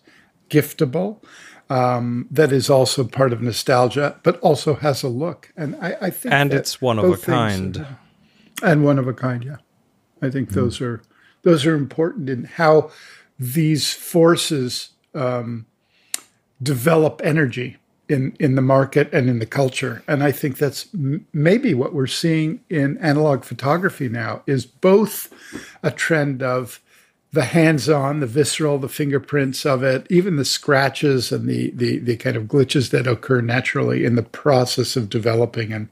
giftable, 0.51 1.23
um, 1.71 2.29
that 2.31 2.53
is 2.53 2.69
also 2.69 3.05
part 3.05 3.33
of 3.33 3.41
nostalgia, 3.41 4.21
but 4.23 4.39
also 4.41 4.75
has 4.75 5.03
a 5.03 5.09
look. 5.09 5.51
And 5.57 5.77
I, 5.77 5.97
I 6.01 6.11
think 6.11 6.35
And 6.35 6.53
it's 6.53 6.81
one 6.83 6.99
of 6.99 7.11
a 7.11 7.17
kind. 7.17 7.77
are- 7.79 7.99
and 8.63 8.85
one 8.85 8.99
of 8.99 9.09
a 9.09 9.15
kind. 9.15 9.43
Yeah, 9.45 9.57
I 10.23 10.31
think 10.31 10.51
those 10.51 10.81
are 10.81 11.03
those 11.43 11.65
are 11.67 11.75
important 11.75 12.29
in 12.29 12.45
how 12.45 12.91
these 13.39 13.93
forces 13.93 14.91
um, 15.15 15.67
develop 16.63 17.21
energy 17.25 17.77
in 18.09 18.37
in 18.39 18.55
the 18.55 18.63
market 18.63 19.13
and 19.13 19.29
in 19.29 19.39
the 19.39 19.47
culture. 19.47 20.03
And 20.07 20.23
I 20.23 20.33
think 20.33 20.59
that's 20.59 20.89
m- 20.95 21.27
maybe 21.33 21.75
what 21.75 21.95
we're 21.95 22.07
seeing 22.07 22.61
in 22.69 22.99
analog 22.99 23.45
photography 23.45 24.09
now 24.09 24.43
is 24.47 24.67
both 24.67 25.33
a 25.83 25.91
trend 25.91 26.43
of 26.43 26.81
the 27.33 27.47
hands-on, 27.47 28.21
the 28.21 28.27
visceral, 28.27 28.79
the 28.79 28.89
fingerprints 28.89 29.67
of 29.67 29.83
it, 29.83 30.07
even 30.09 30.37
the 30.37 30.45
scratches 30.45 31.33
and 31.33 31.49
the 31.49 31.71
the 31.71 31.99
the 31.99 32.17
kind 32.17 32.37
of 32.37 32.45
glitches 32.45 32.91
that 32.91 33.07
occur 33.07 33.41
naturally 33.41 34.05
in 34.05 34.15
the 34.15 34.23
process 34.23 34.97
of 34.97 35.09
developing 35.09 35.73
and 35.73 35.89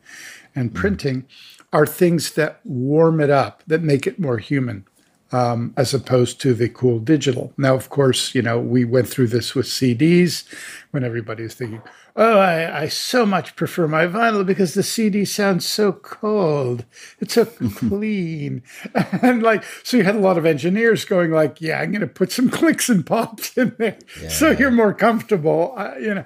and 0.54 0.74
printing 0.74 1.24
are 1.72 1.86
things 1.86 2.32
that 2.32 2.60
warm 2.64 3.20
it 3.20 3.30
up, 3.30 3.62
that 3.66 3.82
make 3.82 4.06
it 4.06 4.18
more 4.18 4.38
human 4.38 4.84
um, 5.32 5.72
as 5.76 5.94
opposed 5.94 6.40
to 6.42 6.54
the 6.54 6.68
cool 6.68 6.98
digital. 6.98 7.52
Now, 7.56 7.74
of 7.74 7.88
course, 7.88 8.34
you 8.34 8.42
know, 8.42 8.58
we 8.60 8.84
went 8.84 9.08
through 9.08 9.28
this 9.28 9.54
with 9.54 9.66
CDs 9.66 10.44
when 10.90 11.02
everybody 11.02 11.42
was 11.44 11.54
thinking, 11.54 11.82
oh, 12.16 12.38
I, 12.38 12.82
I 12.82 12.88
so 12.88 13.24
much 13.24 13.56
prefer 13.56 13.88
my 13.88 14.06
vinyl 14.06 14.44
because 14.44 14.74
the 14.74 14.82
CD 14.82 15.24
sounds 15.24 15.66
so 15.66 15.92
cold. 15.92 16.84
It's 17.20 17.34
so 17.34 17.44
clean. 17.76 18.62
And 19.22 19.42
like, 19.42 19.64
so 19.84 19.96
you 19.96 20.04
had 20.04 20.16
a 20.16 20.20
lot 20.20 20.38
of 20.38 20.46
engineers 20.46 21.04
going 21.04 21.30
like, 21.30 21.60
yeah, 21.60 21.80
I'm 21.80 21.92
going 21.92 22.00
to 22.00 22.06
put 22.06 22.32
some 22.32 22.50
clicks 22.58 22.88
and 22.88 23.06
pops 23.06 23.56
in 23.56 23.74
there 23.78 23.98
so 24.28 24.50
you're 24.50 24.70
more 24.70 24.94
comfortable. 24.94 25.74
Uh, 25.76 25.94
you 25.98 26.14
know, 26.14 26.24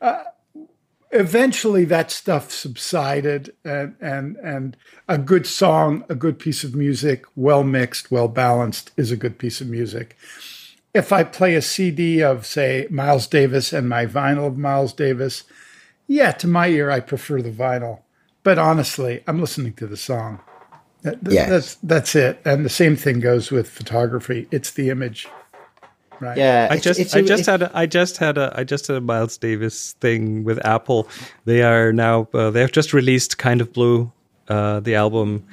uh, 0.00 0.22
eventually 1.10 1.84
that 1.86 2.10
stuff 2.10 2.50
subsided 2.50 3.54
and 3.64 3.96
and 4.00 4.36
and 4.36 4.76
a 5.08 5.16
good 5.16 5.46
song 5.46 6.04
a 6.10 6.14
good 6.14 6.38
piece 6.38 6.64
of 6.64 6.74
music 6.74 7.24
well 7.34 7.64
mixed 7.64 8.10
well 8.10 8.28
balanced 8.28 8.90
is 8.98 9.10
a 9.10 9.16
good 9.16 9.38
piece 9.38 9.62
of 9.62 9.66
music 9.66 10.16
if 10.94 11.12
i 11.12 11.22
play 11.22 11.54
a 11.54 11.62
cd 11.62 12.22
of 12.22 12.46
say 12.46 12.86
miles 12.90 13.26
davis 13.26 13.72
and 13.72 13.88
my 13.88 14.06
vinyl 14.06 14.46
of 14.46 14.56
miles 14.58 14.92
davis 14.92 15.44
yeah 16.06 16.32
to 16.32 16.46
my 16.46 16.68
ear 16.68 16.90
i 16.90 17.00
prefer 17.00 17.40
the 17.42 17.50
vinyl 17.52 18.00
but 18.42 18.58
honestly 18.58 19.22
i'm 19.26 19.40
listening 19.40 19.72
to 19.74 19.86
the 19.86 19.96
song 19.96 20.40
That- 21.02 21.22
that- 21.24 21.32
Yes. 21.32 21.48
that's 21.48 21.74
that's 21.82 22.14
it 22.16 22.40
and 22.44 22.64
the 22.64 22.70
same 22.70 22.96
thing 22.96 23.20
goes 23.20 23.50
with 23.50 23.68
photography 23.68 24.48
it's 24.50 24.70
the 24.72 24.90
image 24.90 25.28
right 26.20 26.36
yeah 26.36 26.68
I 26.70 26.78
just 26.78 26.98
it's 26.98 27.14
I 27.14 27.20
a- 27.20 27.22
just 27.22 27.46
had 27.46 27.62
a, 27.62 27.70
I 27.74 27.86
just 27.86 28.16
had 28.16 28.36
a 28.38 28.52
I 28.56 28.64
just 28.64 28.86
had 28.88 28.96
a 28.96 29.00
Miles 29.00 29.36
Davis 29.38 29.92
thing 30.00 30.42
with 30.42 30.58
Apple. 30.66 31.06
They 31.44 31.62
are 31.62 31.92
now 31.92 32.26
uh, 32.34 32.50
they 32.50 32.60
have 32.60 32.72
just 32.72 32.92
released 32.92 33.38
Kind 33.38 33.60
of 33.60 33.72
Blue, 33.72 34.10
uh, 34.48 34.80
the 34.80 34.96
album 34.96 35.44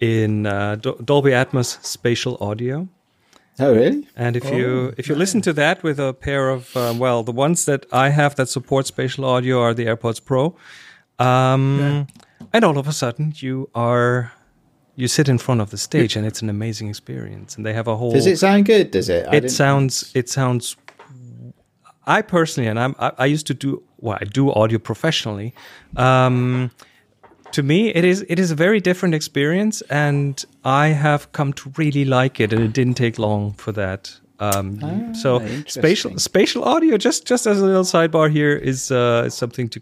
in 0.00 0.46
uh, 0.46 0.74
Dolby 0.76 1.30
Atmos 1.30 1.78
spatial 1.84 2.36
audio. 2.40 2.88
Oh 3.60 3.74
really? 3.74 4.06
And 4.16 4.36
if 4.36 4.50
you 4.50 4.94
if 4.96 5.08
you 5.08 5.14
listen 5.14 5.40
to 5.42 5.52
that 5.54 5.82
with 5.82 5.98
a 5.98 6.12
pair 6.12 6.50
of 6.50 6.76
um, 6.76 6.98
well, 6.98 7.22
the 7.22 7.32
ones 7.32 7.64
that 7.64 7.86
I 7.92 8.10
have 8.10 8.34
that 8.36 8.48
support 8.48 8.86
spatial 8.86 9.24
audio 9.24 9.60
are 9.60 9.74
the 9.74 9.86
AirPods 9.86 10.24
Pro, 10.24 10.56
um, 11.18 12.06
and 12.52 12.64
all 12.64 12.78
of 12.78 12.88
a 12.88 12.92
sudden 12.92 13.32
you 13.36 13.68
are 13.74 14.32
you 14.98 15.06
sit 15.06 15.28
in 15.28 15.38
front 15.38 15.60
of 15.60 15.70
the 15.70 15.78
stage 15.78 16.16
and 16.16 16.26
it's 16.26 16.42
an 16.42 16.50
amazing 16.50 16.88
experience. 16.88 17.56
And 17.56 17.64
they 17.64 17.72
have 17.72 17.86
a 17.86 17.96
whole 17.96 18.12
does 18.12 18.26
it 18.26 18.38
sound 18.38 18.66
good 18.66 18.90
does 18.90 19.08
it? 19.08 19.26
I 19.28 19.36
it 19.36 19.50
sounds 19.50 20.10
it 20.14 20.28
sounds 20.28 20.76
i 22.04 22.22
personally 22.22 22.68
and 22.68 22.80
i'm 22.80 22.94
i, 22.98 23.12
I 23.18 23.26
used 23.26 23.46
to 23.48 23.54
do 23.54 23.82
well 23.98 24.18
i 24.20 24.24
do 24.24 24.52
audio 24.52 24.78
professionally. 24.78 25.54
Um 25.96 26.70
to 27.52 27.62
me 27.62 27.88
it 27.94 28.04
is 28.04 28.24
it 28.28 28.38
is 28.38 28.50
a 28.50 28.54
very 28.54 28.80
different 28.80 29.14
experience 29.14 29.80
and 29.90 30.44
i 30.64 30.88
have 30.88 31.30
come 31.32 31.52
to 31.52 31.72
really 31.76 32.04
like 32.04 32.40
it 32.40 32.52
and 32.52 32.62
it 32.62 32.72
didn't 32.72 32.94
take 32.94 33.18
long 33.18 33.52
for 33.54 33.72
that 33.72 34.18
um, 34.40 34.78
Ah, 34.82 35.12
so 35.14 35.40
spatial 35.66 36.16
spatial 36.18 36.62
audio 36.64 36.96
just 36.96 37.26
just 37.26 37.46
as 37.46 37.60
a 37.60 37.64
little 37.66 37.82
sidebar 37.82 38.30
here 38.30 38.54
is 38.54 38.90
uh, 38.92 39.24
is 39.26 39.34
something 39.34 39.68
to 39.68 39.80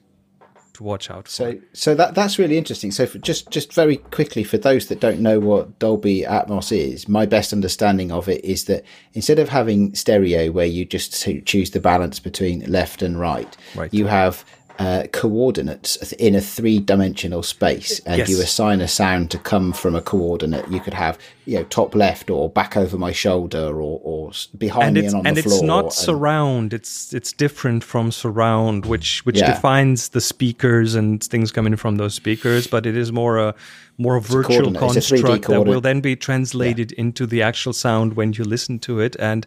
to 0.72 0.82
watch 0.82 1.10
out 1.10 1.24
for 1.24 1.30
So, 1.30 1.58
so 1.72 1.94
that 1.94 2.14
that's 2.14 2.38
really 2.38 2.58
interesting. 2.58 2.90
So, 2.90 3.06
for 3.06 3.18
just 3.18 3.50
just 3.50 3.72
very 3.72 3.96
quickly 3.96 4.44
for 4.44 4.58
those 4.58 4.88
that 4.88 5.00
don't 5.00 5.20
know 5.20 5.40
what 5.40 5.78
Dolby 5.78 6.22
Atmos 6.22 6.70
is, 6.70 7.08
my 7.08 7.24
best 7.26 7.52
understanding 7.52 8.12
of 8.12 8.28
it 8.28 8.44
is 8.44 8.64
that 8.66 8.82
instead 9.14 9.38
of 9.38 9.48
having 9.48 9.94
stereo 9.94 10.50
where 10.52 10.66
you 10.66 10.84
just 10.84 11.12
choose 11.46 11.70
the 11.70 11.80
balance 11.80 12.18
between 12.20 12.60
left 12.70 13.00
and 13.02 13.18
right, 13.18 13.56
Right. 13.74 13.92
you 13.92 14.06
have 14.06 14.44
uh, 14.78 15.04
coordinates 15.12 15.96
in 16.14 16.34
a 16.34 16.40
three-dimensional 16.40 17.42
space, 17.42 18.00
and 18.06 18.18
Yes. 18.18 18.28
you 18.28 18.40
assign 18.40 18.80
a 18.80 18.88
sound 18.88 19.30
to 19.30 19.38
come 19.38 19.72
from 19.72 19.94
a 19.94 20.02
coordinate. 20.02 20.70
You 20.70 20.80
could 20.80 20.94
have, 20.94 21.18
you 21.46 21.56
know, 21.58 21.64
top 21.64 21.94
left 21.94 22.28
or 22.30 22.50
back 22.50 22.76
over 22.76 22.98
my 22.98 23.12
shoulder 23.12 23.68
or, 23.80 24.00
or 24.02 24.32
behind 24.58 24.88
and 24.88 24.94
me 24.96 25.00
it's 25.04 25.12
and 25.14 25.20
on 25.20 25.26
and 25.26 25.36
the 25.36 25.42
floor. 25.42 25.52
And 25.54 25.62
it's 25.62 25.66
not 25.66 25.84
and- 25.84 25.92
surround 25.92 26.74
it's 26.74 27.14
it's 27.14 27.32
different 27.32 27.84
from 27.84 28.10
surround 28.12 28.84
which 28.86 29.24
which 29.24 29.38
Yeah. 29.38 29.54
defines 29.54 30.08
the 30.10 30.20
speakers 30.20 30.94
and 30.94 31.22
things 31.22 31.52
coming 31.52 31.76
from 31.76 31.96
those 31.96 32.14
speakers 32.14 32.66
but 32.66 32.84
it 32.86 32.96
is 32.96 33.12
more 33.12 33.38
a 33.38 33.54
more 33.98 34.16
a 34.16 34.20
virtual 34.20 34.72
coordinate. 34.72 34.96
It's 34.96 35.10
a 35.10 35.14
3D 35.14 35.22
construct 35.22 35.48
that 35.48 35.62
will 35.64 35.80
then 35.80 36.00
be 36.00 36.16
translated 36.16 36.92
into 36.92 37.26
the 37.26 37.40
actual 37.42 37.72
sound 37.72 38.14
when 38.14 38.32
you 38.34 38.44
listen 38.44 38.78
to 38.80 39.00
it 39.00 39.16
and 39.18 39.46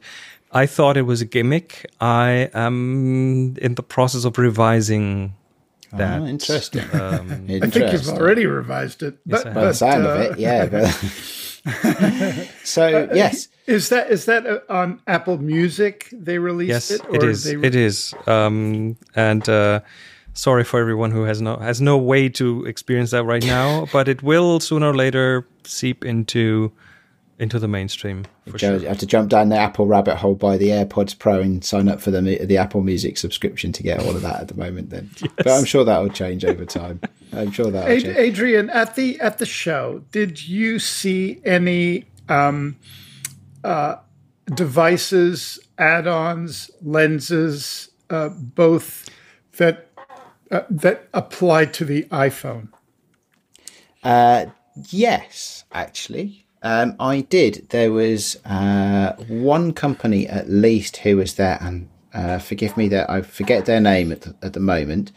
I 0.52 0.66
thought 0.66 0.98
it 0.98 1.04
was 1.04 1.22
a 1.22 1.26
gimmick. 1.26 1.86
I 2.02 2.50
am 2.54 3.56
in 3.58 3.76
the 3.76 3.84
process 3.84 4.26
of 4.26 4.38
revising 4.38 5.36
that. 5.94 6.22
Oh, 6.22 6.26
interesting. 6.26 6.84
Um, 6.94 7.46
I 7.50 7.70
think 7.70 7.92
you've 7.92 8.10
already 8.10 8.46
revised 8.46 9.04
it. 9.04 9.18
But, 9.26 9.46
I 9.46 9.50
have. 9.50 9.56
By 9.56 9.62
the 9.62 9.68
but, 9.68 9.74
sound 9.74 10.06
uh, 10.06 10.10
of 10.10 10.20
it, 10.22 10.40
yeah. 10.40 10.66
But 10.66 12.50
so 12.64 13.10
yes, 13.14 13.48
Is 13.68 13.90
that 13.90 14.10
is 14.10 14.26
that 14.26 14.48
uh, 14.48 14.60
on 14.70 15.02
Apple 15.06 15.38
Music? 15.38 16.10
They 16.12 16.40
released 16.40 16.70
yes, 16.70 16.92
it. 16.92 17.02
it 17.12 17.24
is. 17.24 17.44
They, 17.44 17.56
It 17.56 17.76
is. 17.76 18.16
Um, 18.26 18.98
and 19.16 19.48
uh, 19.48 19.82
sorry 20.34 20.64
for 20.64 20.80
everyone 20.80 21.12
who 21.12 21.24
has 21.24 21.42
no 21.42 21.58
has 21.58 21.80
no 21.80 21.98
way 21.98 22.30
to 22.30 22.66
experience 22.66 23.12
that 23.12 23.26
right 23.26 23.46
now, 23.46 23.86
but 23.92 24.08
it 24.08 24.24
will 24.24 24.60
sooner 24.60 24.90
or 24.90 24.96
later 24.96 25.46
seep 25.64 26.04
into 26.04 26.72
into 27.40 27.58
the 27.58 27.68
mainstream 27.68 28.26
for 28.46 28.58
Joe, 28.58 28.78
sure. 28.78 28.88
have 28.90 28.98
to 29.00 29.06
jump 29.06 29.30
down 29.30 29.48
the 29.48 29.56
Apple 29.58 29.88
rabbit 29.88 30.18
hole, 30.18 30.36
buy 30.36 30.58
the 30.58 30.70
AirPods 30.70 31.18
Pro, 31.18 31.40
and 31.40 31.64
sign 31.64 31.88
up 31.88 32.02
for 32.02 32.12
the 32.12 32.22
the 32.22 32.58
Apple 32.58 32.82
Music 32.82 33.18
subscription 33.18 33.72
to 33.72 33.82
get 33.82 34.00
all 34.02 34.16
of 34.16 34.22
that 34.22 34.42
at 34.42 34.48
the 34.50 34.56
moment. 34.56 34.90
Then, 34.90 35.10
but 35.38 35.48
I'm 35.48 35.66
sure 35.66 35.86
that 35.86 36.00
will 36.00 36.10
change 36.10 36.44
over 36.44 36.66
time. 36.66 37.00
I'm 37.34 37.52
sure 37.52 37.72
that 37.72 37.88
will 37.88 37.96
Ad- 37.96 38.02
change. 38.02 38.18
Adrian, 38.18 38.70
at 38.70 38.96
the 38.96 39.20
at 39.22 39.38
the 39.38 39.46
show, 39.46 40.04
did 40.12 40.48
you 40.48 40.80
see 40.80 41.42
any 41.46 42.06
um, 42.28 42.76
uh, 43.64 43.96
devices, 44.54 45.60
add-ons, 45.78 46.70
lenses, 46.82 47.90
uh, 48.10 48.30
both 48.30 49.10
that 49.58 49.88
uh, 50.52 50.62
that 50.70 51.08
apply 51.14 51.66
to 51.66 51.86
the 51.86 52.04
iPhone? 52.04 52.68
Uh, 54.04 54.48
yes, 54.90 55.64
actually, 55.72 56.46
um, 56.62 56.96
I 57.00 57.22
did. 57.22 57.68
There 57.70 57.92
was 57.92 58.38
uh, 58.46 59.16
one 59.28 59.74
company 59.74 60.28
at 60.28 60.50
least 60.50 60.98
who 60.98 61.18
was 61.18 61.36
there, 61.36 61.58
and 61.62 61.90
uh, 62.14 62.40
forgive 62.40 62.76
me 62.76 62.88
that 62.90 63.10
I 63.10 63.22
forget 63.22 63.66
their 63.66 63.80
name 63.80 64.12
at 64.12 64.22
the, 64.22 64.36
at 64.42 64.54
the 64.54 64.60
moment. 64.60 65.12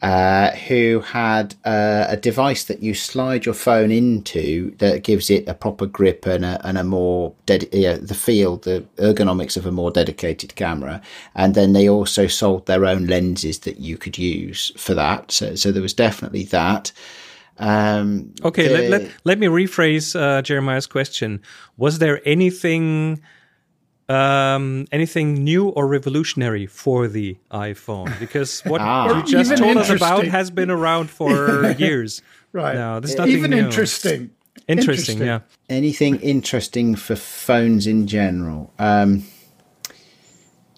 Uh, 0.00 0.52
who 0.52 1.00
had 1.00 1.56
uh, 1.64 2.06
a 2.08 2.16
device 2.16 2.62
that 2.62 2.80
you 2.84 2.94
slide 2.94 3.44
your 3.44 3.54
phone 3.54 3.90
into 3.90 4.72
that 4.76 5.02
gives 5.02 5.28
it 5.28 5.48
a 5.48 5.54
proper 5.54 5.86
grip 5.86 6.24
and 6.24 6.44
a, 6.44 6.64
and 6.64 6.78
a 6.78 6.84
more 6.84 7.34
ded- 7.46 7.68
the 7.72 8.14
feel, 8.16 8.58
the 8.58 8.86
ergonomics 8.98 9.56
of 9.56 9.66
a 9.66 9.72
more 9.72 9.90
dedicated 9.90 10.54
camera. 10.54 11.02
And 11.34 11.56
then 11.56 11.72
they 11.72 11.88
also 11.88 12.28
sold 12.28 12.66
their 12.66 12.84
own 12.86 13.08
lenses 13.08 13.58
that 13.60 13.80
you 13.80 13.98
could 13.98 14.16
use 14.16 14.70
for 14.76 14.94
that. 14.94 15.32
So, 15.32 15.56
so 15.56 15.72
there 15.72 15.82
was 15.82 15.94
definitely 15.94 16.44
that. 16.44 16.92
Um, 17.58 18.32
Okay, 18.44 18.68
the- 18.68 18.74
let, 18.74 18.90
let, 19.02 19.10
let 19.24 19.38
me 19.38 19.46
rephrase 19.48 20.18
uh, 20.18 20.42
Jeremiah's 20.42 20.86
question. 20.86 21.40
Was 21.76 21.98
there 21.98 22.20
anything 22.26 23.20
um, 24.08 24.86
anything 24.90 25.34
new 25.44 25.68
or 25.68 25.86
revolutionary 25.86 26.64
for 26.66 27.08
the 27.08 27.36
iPhone? 27.50 28.18
Because 28.18 28.60
what 28.64 28.80
Ah. 28.80 29.18
you 29.18 29.22
just 29.24 29.52
Even 29.52 29.62
told 29.62 29.76
us 29.76 29.90
about 29.90 30.24
has 30.26 30.50
been 30.50 30.70
around 30.70 31.10
for 31.10 31.72
years. 31.78 32.22
Right. 32.52 32.74
No, 32.74 33.00
there's 33.00 33.16
nothing 33.16 33.34
Even 33.34 33.50
new. 33.50 33.58
interesting. 33.58 34.30
Interesting, 34.66 35.18
yeah. 35.18 35.40
anything 35.70 36.20
interesting 36.20 36.94
for 36.94 37.16
phones 37.16 37.86
in 37.86 38.06
general? 38.06 38.72
Um, 38.78 39.24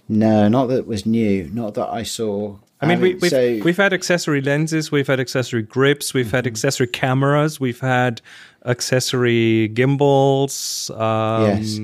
no, 0.09 0.49
not 0.49 0.67
that 0.67 0.87
was 0.87 1.07
new. 1.07 1.49
Not 1.53 1.75
that 1.75 1.89
I 1.89 2.03
saw. 2.05 2.59
I 2.83 2.87
mean, 2.87 3.01
we, 3.01 3.15
we've, 3.17 3.31
so 3.31 3.61
we've 3.63 3.77
had 3.77 3.93
accessory 3.93 4.41
lenses, 4.41 4.91
we've 4.91 5.07
had 5.07 5.21
accessory 5.21 5.63
grips, 5.63 6.15
we've 6.15 6.27
Mm-hmm. 6.27 6.37
had 6.37 6.47
accessory 6.47 6.87
cameras, 6.87 7.61
we've 7.61 7.81
had 7.81 8.23
accessory 8.65 9.69
gimbals, 9.69 10.91
um, 10.97 11.43
Yes. 11.45 11.79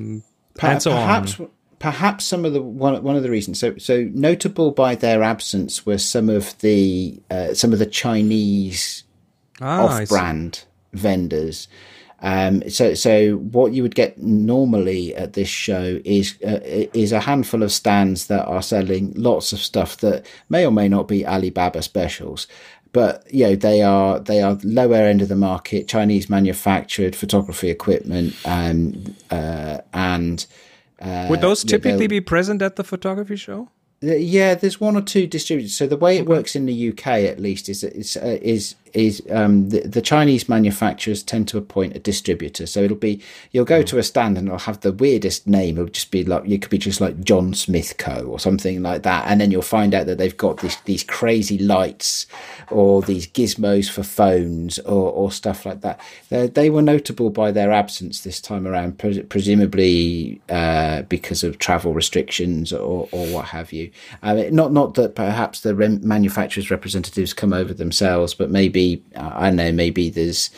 Per- 0.54 0.66
and 0.68 0.82
so 0.82 0.90
perhaps 0.92 1.38
on. 1.38 1.50
perhaps 1.78 2.24
some 2.24 2.46
of 2.46 2.54
the 2.54 2.62
one 2.62 3.02
one 3.02 3.14
of 3.14 3.22
the 3.22 3.28
reasons 3.30 3.61
so 3.61 3.76
so 3.76 4.09
notable 4.14 4.70
by 4.70 4.94
their 4.94 5.22
absence 5.22 5.85
were 5.85 5.98
some 5.98 6.30
of 6.30 6.59
the 6.61 7.20
uh, 7.30 7.52
some 7.52 7.74
of 7.74 7.78
the 7.78 7.85
Chinese 7.85 9.04
Ah, 9.61 9.85
off-brand 9.85 10.64
vendors. 10.94 11.68
Um, 12.20 12.68
so, 12.70 12.94
so 12.94 13.35
what 13.37 13.72
you 13.72 13.83
would 13.83 13.94
get 13.94 14.18
normally 14.18 15.14
at 15.14 15.35
this 15.35 15.48
show 15.48 16.00
is 16.05 16.40
uh, 16.42 16.61
is 16.62 17.12
a 17.12 17.20
handful 17.20 17.62
of 17.62 17.70
stands 17.70 18.29
that 18.29 18.46
are 18.46 18.62
selling 18.62 19.12
lots 19.14 19.52
of 19.52 19.59
stuff 19.59 19.98
that 19.98 20.26
may 20.48 20.64
or 20.64 20.72
may 20.72 20.88
not 20.88 21.09
be 21.09 21.26
Alibaba 21.26 21.83
specials, 21.83 22.46
but 22.92 23.22
you 23.31 23.44
know 23.44 23.55
they 23.55 23.83
are 23.83 24.18
they 24.18 24.40
are 24.40 24.59
lower 24.64 24.94
end 24.94 25.20
of 25.20 25.29
the 25.29 25.37
market, 25.37 25.88
Chinese 25.88 26.31
manufactured 26.31 27.14
photography 27.14 27.68
equipment, 27.68 28.35
um, 28.46 29.14
uh, 29.31 29.79
and 29.92 30.46
uh, 31.00 31.26
Would 31.29 31.40
those 31.40 31.64
typically 31.64 32.07
be 32.07 32.20
present 32.20 32.62
at 32.62 32.76
the 32.76 32.85
photography 32.85 33.37
show? 33.37 33.68
uh, 34.02 34.14
Yeah, 34.14 34.55
there's 34.55 34.81
one 34.81 34.96
or 34.96 35.02
two 35.02 35.26
distributors. 35.26 35.76
So 35.76 35.87
the 35.87 35.96
way 35.96 36.16
it 36.16 36.26
works 36.26 36.57
in 36.57 36.66
the 36.66 36.88
UK, 36.90 37.07
at 37.07 37.38
least, 37.38 37.68
is 37.68 37.85
it's, 37.85 38.16
uh, 38.16 38.38
is 38.40 38.74
is 38.96 39.22
um, 39.30 39.68
the, 39.68 39.80
the 39.80 40.00
Chinese 40.00 40.48
manufacturers 40.48 41.22
tend 41.22 41.46
to 41.48 41.59
appoint 41.59 41.94
a 41.94 41.98
distributor. 41.98 42.66
So 42.66 42.80
it'll 42.80 42.96
be 42.96 43.22
you'll 43.52 43.66
go 43.66 43.82
to 43.82 43.98
a 43.98 44.02
stand 44.02 44.38
and 44.38 44.48
it'll 44.48 44.59
have 44.61 44.80
the 44.80 44.92
weirdest 44.92 45.46
name. 45.46 45.76
It'll 45.76 45.90
just 45.90 46.11
be 46.11 46.24
like 46.24 46.46
you 46.46 46.59
could 46.59 46.70
be 46.70 46.78
just 46.78 47.00
like 47.00 47.22
John 47.22 47.52
Smith 47.52 47.98
Co. 47.98 48.24
or 48.24 48.40
something 48.40 48.82
like 48.82 49.02
that, 49.02 49.26
and 49.28 49.40
then 49.40 49.50
you'll 49.50 49.62
find 49.62 49.94
out 49.94 50.06
that 50.06 50.16
they've 50.16 50.37
got 50.37 50.61
these 50.61 50.76
these 50.87 51.04
crazy 51.04 51.59
lights 51.59 52.26
or 52.70 53.02
these 53.02 53.26
gizmos 53.26 53.90
for 53.90 54.02
phones 54.02 54.78
or, 54.80 55.11
or 55.12 55.30
stuff 55.30 55.66
like 55.66 55.82
that. 55.82 56.00
They, 56.30 56.46
they 56.46 56.70
were 56.70 56.82
notable 56.82 57.30
by 57.30 57.52
their 57.52 57.72
absence 57.72 58.22
this 58.22 58.40
time 58.40 58.66
around, 58.66 58.98
pres- 58.98 59.20
presumably 59.28 60.40
uh, 60.48 61.02
because 61.02 61.44
of 61.44 61.59
travel 61.59 61.92
restrictions 61.92 62.72
or, 62.72 63.09
or 63.12 63.26
what 63.26 63.46
have 63.46 63.72
you. 63.72 63.90
Mean, 64.22 64.54
not 64.54 64.72
not 64.72 64.94
that 64.94 65.14
perhaps 65.14 65.61
the 65.61 65.74
rem- 65.74 66.06
manufacturers' 66.06 66.70
representatives 66.70 67.35
come 67.35 67.52
over 67.52 67.74
themselves, 67.74 68.32
but 68.32 68.50
maybe 68.50 68.86
uh, 69.14 69.33
I 69.35 69.46
don't 69.49 69.57
know. 69.57 69.72
Maybe 69.72 70.11
there's 70.11 70.51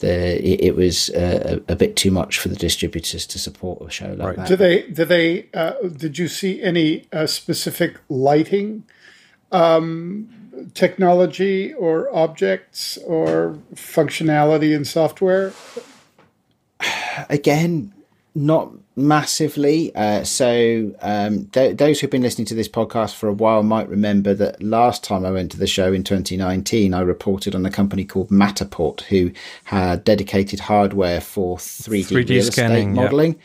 the 0.00 0.44
it, 0.44 0.68
it 0.68 0.76
was 0.76 1.10
uh, 1.10 1.60
a, 1.68 1.72
a 1.72 1.76
bit 1.76 1.96
too 1.96 2.10
much 2.10 2.38
for 2.38 2.48
the 2.48 2.56
distributors 2.56 3.26
to 3.26 3.38
support 3.38 3.82
a 3.82 3.90
show 3.90 4.14
like 4.18 4.36
that. 4.36 4.48
Do 4.48 4.56
they? 4.56 4.82
Do 4.82 5.04
they? 5.04 5.46
Uh, 5.54 5.74
did 5.96 6.18
you 6.18 6.28
see 6.28 6.62
any 6.62 7.06
uh, 7.12 7.26
specific 7.26 7.98
lighting 8.08 8.84
um, 9.52 10.28
technology 10.74 11.72
or 11.72 12.14
objects 12.14 12.98
or 12.98 13.58
functionality 13.74 14.74
in 14.74 14.84
software? 14.84 15.52
again, 17.28 17.93
not 18.34 18.72
massively. 18.96 19.94
Uh, 19.94 20.24
so, 20.24 20.92
um, 21.00 21.46
th- 21.46 21.76
those 21.76 22.00
who've 22.00 22.10
been 22.10 22.22
listening 22.22 22.46
to 22.46 22.54
this 22.54 22.68
podcast 22.68 23.14
for 23.14 23.28
a 23.28 23.32
while 23.32 23.62
might 23.62 23.88
remember 23.88 24.34
that 24.34 24.62
last 24.62 25.04
time 25.04 25.24
I 25.24 25.30
went 25.30 25.52
to 25.52 25.58
the 25.58 25.66
show 25.66 25.92
in 25.92 26.02
2019, 26.02 26.94
I 26.94 27.00
reported 27.00 27.54
on 27.54 27.64
a 27.64 27.70
company 27.70 28.04
called 28.04 28.30
Matterport 28.30 29.02
who 29.02 29.30
had 29.64 30.04
dedicated 30.04 30.60
hardware 30.60 31.20
for 31.20 31.58
3D, 31.58 32.06
3D 32.06 32.28
real 32.30 32.42
scanning, 32.42 32.76
estate 32.76 32.86
yeah. 32.88 33.02
modeling. 33.02 33.40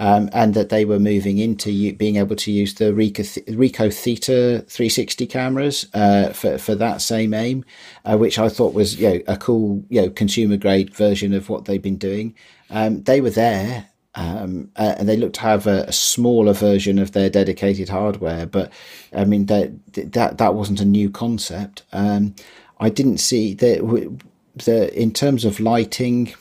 Um, 0.00 0.30
and 0.32 0.54
that 0.54 0.68
they 0.68 0.84
were 0.84 1.00
moving 1.00 1.38
into 1.38 1.72
u- 1.72 1.92
being 1.92 2.18
able 2.18 2.36
to 2.36 2.52
use 2.52 2.74
the 2.74 2.92
Ricoh, 2.92 3.34
Th- 3.34 3.46
Ricoh 3.48 3.92
Theta 3.92 4.64
360 4.68 5.26
cameras 5.26 5.88
uh, 5.92 6.28
for 6.28 6.56
for 6.56 6.76
that 6.76 7.02
same 7.02 7.34
aim, 7.34 7.64
uh, 8.04 8.16
which 8.16 8.38
I 8.38 8.48
thought 8.48 8.74
was 8.74 9.00
you 9.00 9.08
know, 9.08 9.20
a 9.26 9.36
cool 9.36 9.84
you 9.88 10.02
know 10.02 10.10
consumer 10.10 10.56
grade 10.56 10.94
version 10.94 11.34
of 11.34 11.48
what 11.48 11.64
they've 11.64 11.82
been 11.82 11.96
doing. 11.96 12.36
Um, 12.70 13.02
they 13.02 13.20
were 13.20 13.30
there, 13.30 13.88
um, 14.18 14.68
uh, 14.74 14.96
and 14.98 15.08
they 15.08 15.16
looked 15.16 15.36
to 15.36 15.42
have 15.42 15.68
a, 15.68 15.84
a 15.84 15.92
smaller 15.92 16.52
version 16.52 16.98
of 16.98 17.12
their 17.12 17.30
dedicated 17.30 17.88
hardware. 17.88 18.46
But 18.46 18.72
I 19.14 19.24
mean 19.24 19.46
that 19.46 19.70
that 19.94 20.38
that 20.38 20.54
wasn't 20.54 20.80
a 20.80 20.84
new 20.84 21.08
concept. 21.08 21.84
Um, 21.92 22.34
I 22.80 22.90
didn't 22.90 23.18
see 23.18 23.54
that. 23.54 24.18
The 24.56 24.92
in 25.00 25.12
terms 25.12 25.44
of 25.44 25.60
lighting, 25.60 26.34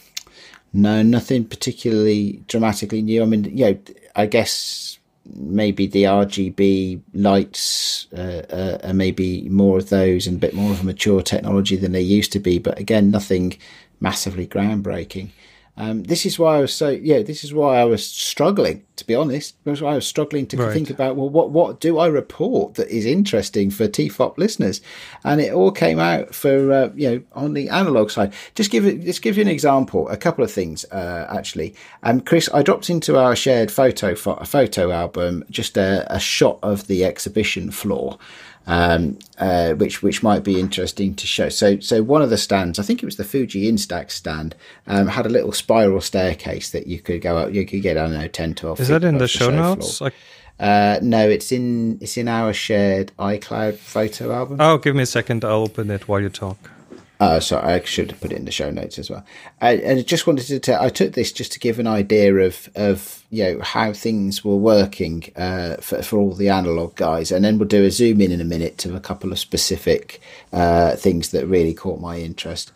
no, 0.74 1.04
nothing 1.04 1.46
particularly 1.46 2.42
dramatically 2.48 3.04
new. 3.04 3.22
I 3.22 3.26
mean, 3.28 3.44
you 3.44 3.66
know, 3.66 3.80
I 4.16 4.26
guess 4.26 4.98
maybe 5.36 5.86
the 5.86 6.04
RGB 6.04 7.02
lights 7.13 8.08
uh, 8.18 8.42
uh, 8.50 8.88
are 8.88 8.94
maybe 8.94 9.48
more 9.50 9.78
of 9.78 9.90
those 9.90 10.26
and 10.26 10.38
a 10.38 10.40
bit 10.40 10.56
more 10.56 10.72
of 10.72 10.82
a 10.82 10.86
mature 10.86 11.22
technology 11.22 11.76
than 11.76 11.92
they 11.92 12.02
used 12.02 12.32
to 12.32 12.40
be. 12.40 12.58
But 12.58 12.80
again, 12.80 13.12
nothing 13.12 13.56
massively 14.00 14.48
groundbreaking. 14.48 15.30
Um, 15.80 16.04
this 16.04 16.26
is 16.26 16.40
why 16.40 16.58
I 16.58 16.62
was 16.62 16.74
so 16.74 16.90
yeah. 16.90 17.22
This 17.22 17.44
is 17.44 17.54
why 17.54 17.78
I 17.78 17.84
was 17.86 18.04
struggling, 18.04 18.84
to 18.96 19.06
be 19.06 19.13
honest. 19.13 19.56
That's 19.63 19.80
why 19.80 19.92
I 19.92 19.96
was 19.96 20.08
struggling 20.08 20.48
to 20.48 20.58
Right. 20.58 20.74
think 20.74 20.90
about 20.90 21.16
well, 21.16 21.30
what 21.30 21.52
what 21.52 21.80
do 21.80 22.00
I 22.00 22.08
report 22.08 22.74
that 22.76 22.90
is 22.90 23.06
interesting 23.06 23.70
for 23.70 23.88
TFOP 23.88 24.40
listeners? 24.40 24.82
And 25.24 25.40
it 25.40 25.54
all 25.54 25.72
came 25.72 26.00
out 26.00 26.34
for 26.34 26.72
uh, 26.74 26.90
you 26.96 27.10
know 27.12 27.22
on 27.34 27.54
the 27.54 27.70
analog 27.70 28.10
side. 28.10 28.34
Just 28.56 28.72
give 28.72 28.88
it. 28.88 29.04
Just 29.04 29.22
give 29.22 29.38
you 29.38 29.44
an 29.44 29.48
example. 29.48 30.10
A 30.10 30.18
couple 30.18 30.44
of 30.44 30.52
things 30.52 30.84
uh, 30.86 31.28
actually. 31.30 31.76
Um, 32.02 32.22
Chris, 32.22 32.50
I 32.54 32.63
dropped 32.63 32.90
into 32.90 33.16
our 33.18 33.36
shared 33.36 33.70
photo 33.72 34.16
pho- 34.16 34.44
photo 34.46 34.92
album 34.92 35.44
just 35.52 35.78
a, 35.78 36.06
a 36.12 36.20
shot 36.20 36.58
of 36.63 36.88
the 36.88 37.06
exhibition 37.06 37.70
floor 37.70 38.18
um, 38.68 39.18
uh, 39.40 39.74
which 39.74 40.04
which 40.04 40.22
might 40.22 40.44
be 40.44 40.60
interesting 40.60 41.16
to 41.16 41.26
show. 41.26 41.50
So 41.50 41.80
so 41.80 42.04
one 42.04 42.22
of 42.22 42.30
the 42.30 42.38
stands, 42.38 42.78
I 42.78 42.84
think 42.84 43.02
it 43.02 43.06
was 43.06 43.16
the 43.16 43.24
Fuji 43.24 43.72
Instax 43.72 44.12
stand, 44.12 44.56
um, 44.86 45.08
had 45.08 45.26
a 45.26 45.30
little 45.30 45.52
spiral 45.54 46.02
staircase 46.02 46.70
that 46.72 46.86
you 46.86 47.00
could 47.00 47.22
go 47.22 47.38
up. 47.38 47.54
You 47.54 47.66
could 47.66 47.82
get 47.82 47.98
I 47.98 48.02
don't 48.04 48.14
know 48.14 48.28
10, 48.28 48.54
12 48.56 48.80
Is 48.82 48.88
that 48.90 49.04
in 49.04 49.18
the 49.18 49.28
show 49.28 49.50
floor. 49.50 49.76
notes? 49.78 50.02
Uh, 50.60 51.00
no, 51.02 51.28
it's 51.30 51.52
in 51.52 51.98
it's 52.02 52.18
in 52.18 52.28
our 52.28 52.52
shared 52.54 53.12
iCloud 53.18 53.78
photo 53.78 54.32
album. 54.32 54.58
oh, 54.60 54.78
give 54.78 54.96
me 54.96 55.04
a 55.04 55.08
second. 55.08 55.46
I'll 55.46 55.64
open 55.64 55.90
it 55.92 56.08
while 56.08 56.20
you 56.20 56.30
talk. 56.30 56.58
Uh, 57.20 57.40
sorry, 57.40 57.74
I 57.74 57.84
should 57.84 58.12
have 58.12 58.22
put 58.22 58.32
it 58.32 58.38
in 58.38 58.46
the 58.46 58.52
show 58.52 58.70
notes 58.70 59.00
as 59.00 59.10
well. 59.10 59.26
And 59.60 60.00
I 60.00 60.02
just 60.04 60.28
wanted 60.28 60.46
to 60.48 60.60
tell, 60.60 60.82
I 60.82 60.90
took 60.90 61.14
this 61.14 61.32
just 61.32 61.52
to 61.54 61.60
give 61.60 61.80
an 61.80 61.88
idea 61.88 62.36
of, 62.36 62.70
of 62.76 63.24
you 63.32 63.44
know, 63.44 63.60
how 63.62 63.92
things 63.92 64.46
were 64.46 64.56
working 64.56 65.32
uh, 65.36 65.78
for, 65.78 66.04
for 66.04 66.20
all 66.20 66.34
the 66.34 66.50
analog 66.50 66.96
guys. 66.96 67.32
And 67.32 67.44
then 67.44 67.58
we'll 67.58 67.68
do 67.68 67.86
a 67.86 67.92
zoom 67.92 68.22
in 68.22 68.32
in 68.32 68.40
a 68.40 68.46
minute 68.46 68.78
to 68.80 68.96
a 68.96 69.00
couple 69.00 69.32
of 69.32 69.40
specific 69.40 70.22
uh, 70.54 70.96
things 70.96 71.32
that 71.32 71.48
really 71.48 71.74
caught 71.74 72.00
my 72.00 72.20
interest. 72.20 72.72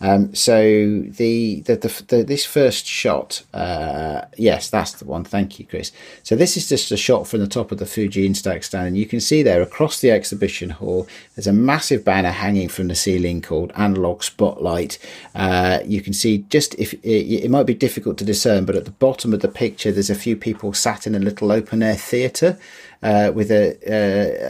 Um, 0.00 0.34
so 0.34 0.60
the, 0.60 1.62
the, 1.62 1.76
the, 1.76 2.04
the 2.08 2.22
this 2.22 2.44
first 2.44 2.86
shot, 2.86 3.42
uh, 3.54 4.26
yes, 4.36 4.68
that's 4.68 4.92
the 4.92 5.06
one. 5.06 5.24
Thank 5.24 5.58
you, 5.58 5.64
Chris. 5.64 5.90
So 6.22 6.36
this 6.36 6.56
is 6.56 6.68
just 6.68 6.92
a 6.92 6.96
shot 6.96 7.26
from 7.26 7.40
the 7.40 7.46
top 7.46 7.72
of 7.72 7.78
the 7.78 7.86
Fuji 7.86 8.28
Instax 8.28 8.64
stand, 8.64 8.88
and 8.88 8.98
you 8.98 9.06
can 9.06 9.20
see 9.20 9.42
there 9.42 9.62
across 9.62 10.00
the 10.00 10.10
exhibition 10.10 10.70
hall, 10.70 11.06
there's 11.34 11.46
a 11.46 11.52
massive 11.52 12.04
banner 12.04 12.30
hanging 12.30 12.68
from 12.68 12.88
the 12.88 12.94
ceiling 12.94 13.40
called 13.40 13.72
Analog 13.74 14.22
Spotlight. 14.22 14.98
Uh, 15.34 15.80
you 15.86 16.02
can 16.02 16.12
see 16.12 16.38
just 16.50 16.74
if 16.74 16.92
it, 16.94 17.44
it 17.44 17.50
might 17.50 17.66
be 17.66 17.74
difficult 17.74 18.18
to 18.18 18.24
discern, 18.24 18.66
but 18.66 18.76
at 18.76 18.84
the 18.84 18.90
bottom 18.90 19.32
of 19.32 19.40
the 19.40 19.48
picture, 19.48 19.92
there's 19.92 20.10
a 20.10 20.14
few 20.14 20.36
people 20.36 20.74
sat 20.74 21.06
in 21.06 21.14
a 21.14 21.18
little 21.18 21.50
open 21.50 21.82
air 21.82 21.96
theatre. 21.96 22.58
Uh, 23.02 23.30
with 23.34 23.50
a 23.50 23.76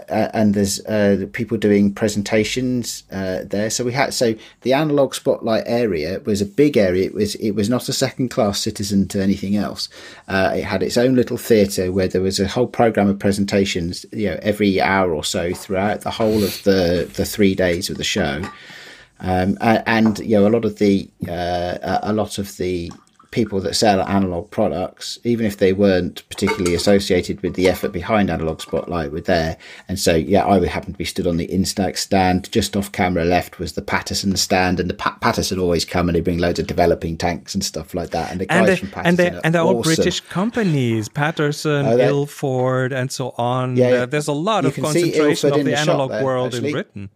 uh, 0.08 0.30
and 0.32 0.54
there's 0.54 0.78
uh, 0.86 1.26
people 1.32 1.58
doing 1.58 1.92
presentations 1.92 3.02
uh, 3.10 3.40
there. 3.44 3.68
So 3.70 3.84
we 3.84 3.92
had 3.92 4.14
so 4.14 4.34
the 4.62 4.72
analog 4.72 5.14
spotlight 5.14 5.64
area 5.66 6.20
was 6.20 6.40
a 6.40 6.46
big 6.46 6.76
area. 6.76 7.06
It 7.06 7.14
was 7.14 7.34
it 7.36 7.52
was 7.52 7.68
not 7.68 7.88
a 7.88 7.92
second 7.92 8.28
class 8.30 8.60
citizen 8.60 9.08
to 9.08 9.20
anything 9.22 9.56
else. 9.56 9.88
Uh, 10.28 10.52
it 10.54 10.64
had 10.64 10.82
its 10.82 10.96
own 10.96 11.16
little 11.16 11.36
theatre 11.36 11.90
where 11.90 12.08
there 12.08 12.22
was 12.22 12.38
a 12.38 12.46
whole 12.46 12.68
program 12.68 13.08
of 13.08 13.18
presentations. 13.18 14.06
You 14.12 14.30
know, 14.30 14.38
every 14.42 14.80
hour 14.80 15.12
or 15.12 15.24
so 15.24 15.52
throughout 15.52 16.02
the 16.02 16.10
whole 16.12 16.44
of 16.44 16.62
the 16.62 17.10
the 17.14 17.24
three 17.26 17.54
days 17.56 17.90
of 17.90 17.96
the 17.96 18.04
show. 18.04 18.42
Um, 19.18 19.56
a- 19.60 19.88
and 19.88 20.18
you 20.20 20.36
know 20.38 20.46
a 20.46 20.50
lot 20.50 20.64
of 20.64 20.78
the 20.78 21.10
uh, 21.28 21.98
a 22.02 22.12
lot 22.12 22.38
of 22.38 22.56
the 22.58 22.92
people 23.36 23.60
that 23.60 23.74
sell 23.76 24.00
analog 24.00 24.50
products, 24.50 25.18
even 25.22 25.44
if 25.44 25.58
they 25.58 25.72
weren't 25.74 26.26
particularly 26.30 26.74
associated 26.74 27.42
with 27.42 27.52
the 27.54 27.68
effort 27.68 27.92
behind 27.92 28.30
Analog 28.30 28.62
Spotlight, 28.62 29.12
were 29.12 29.20
there. 29.20 29.58
And 29.88 29.98
so, 29.98 30.14
yeah, 30.16 30.44
I 30.46 30.56
would 30.58 30.70
happen 30.70 30.92
to 30.92 30.98
be 30.98 31.04
stood 31.04 31.26
on 31.26 31.36
the 31.36 31.46
Instax 31.48 31.98
stand. 31.98 32.50
Just 32.50 32.76
off 32.78 32.90
camera 32.92 33.24
left 33.26 33.58
was 33.58 33.74
the 33.74 33.82
Paterson 33.82 34.34
stand, 34.36 34.80
and 34.80 34.88
the 34.88 34.94
pa- 34.94 35.18
Paterson 35.20 35.58
always 35.60 35.84
come 35.84 36.08
and 36.08 36.16
they 36.16 36.22
bring 36.22 36.38
loads 36.38 36.58
of 36.58 36.66
developing 36.66 37.18
tanks 37.18 37.54
and 37.54 37.62
stuff 37.62 37.94
like 37.94 38.10
that. 38.10 38.30
And 38.32 38.40
the 38.40 38.46
guys 38.46 38.56
And 38.58 38.68
they, 38.68 38.76
from 38.76 38.86
and 38.86 38.94
Paterson 38.94 39.16
they 39.16 39.30
are 39.36 39.40
and 39.44 39.54
they're 39.54 39.62
all. 39.62 39.82
British 39.82 40.20
companies, 40.20 41.08
Paterson, 41.10 41.84
Oh, 41.86 41.96
they- 41.98 42.08
Ilford, 42.08 42.92
and 42.94 43.12
so 43.12 43.34
on. 43.36 43.76
Yeah, 43.76 43.88
yeah. 43.90 43.94
Uh, 44.02 44.06
there's 44.06 44.28
a 44.28 44.32
lot 44.32 44.64
You 44.64 44.70
of 44.70 44.76
concentration 44.76 45.52
of 45.52 45.58
the, 45.58 45.62
the 45.64 45.78
analog 45.78 46.10
world 46.24 46.54
actually. 46.54 46.68
in 46.70 46.72
Britain. 46.72 47.10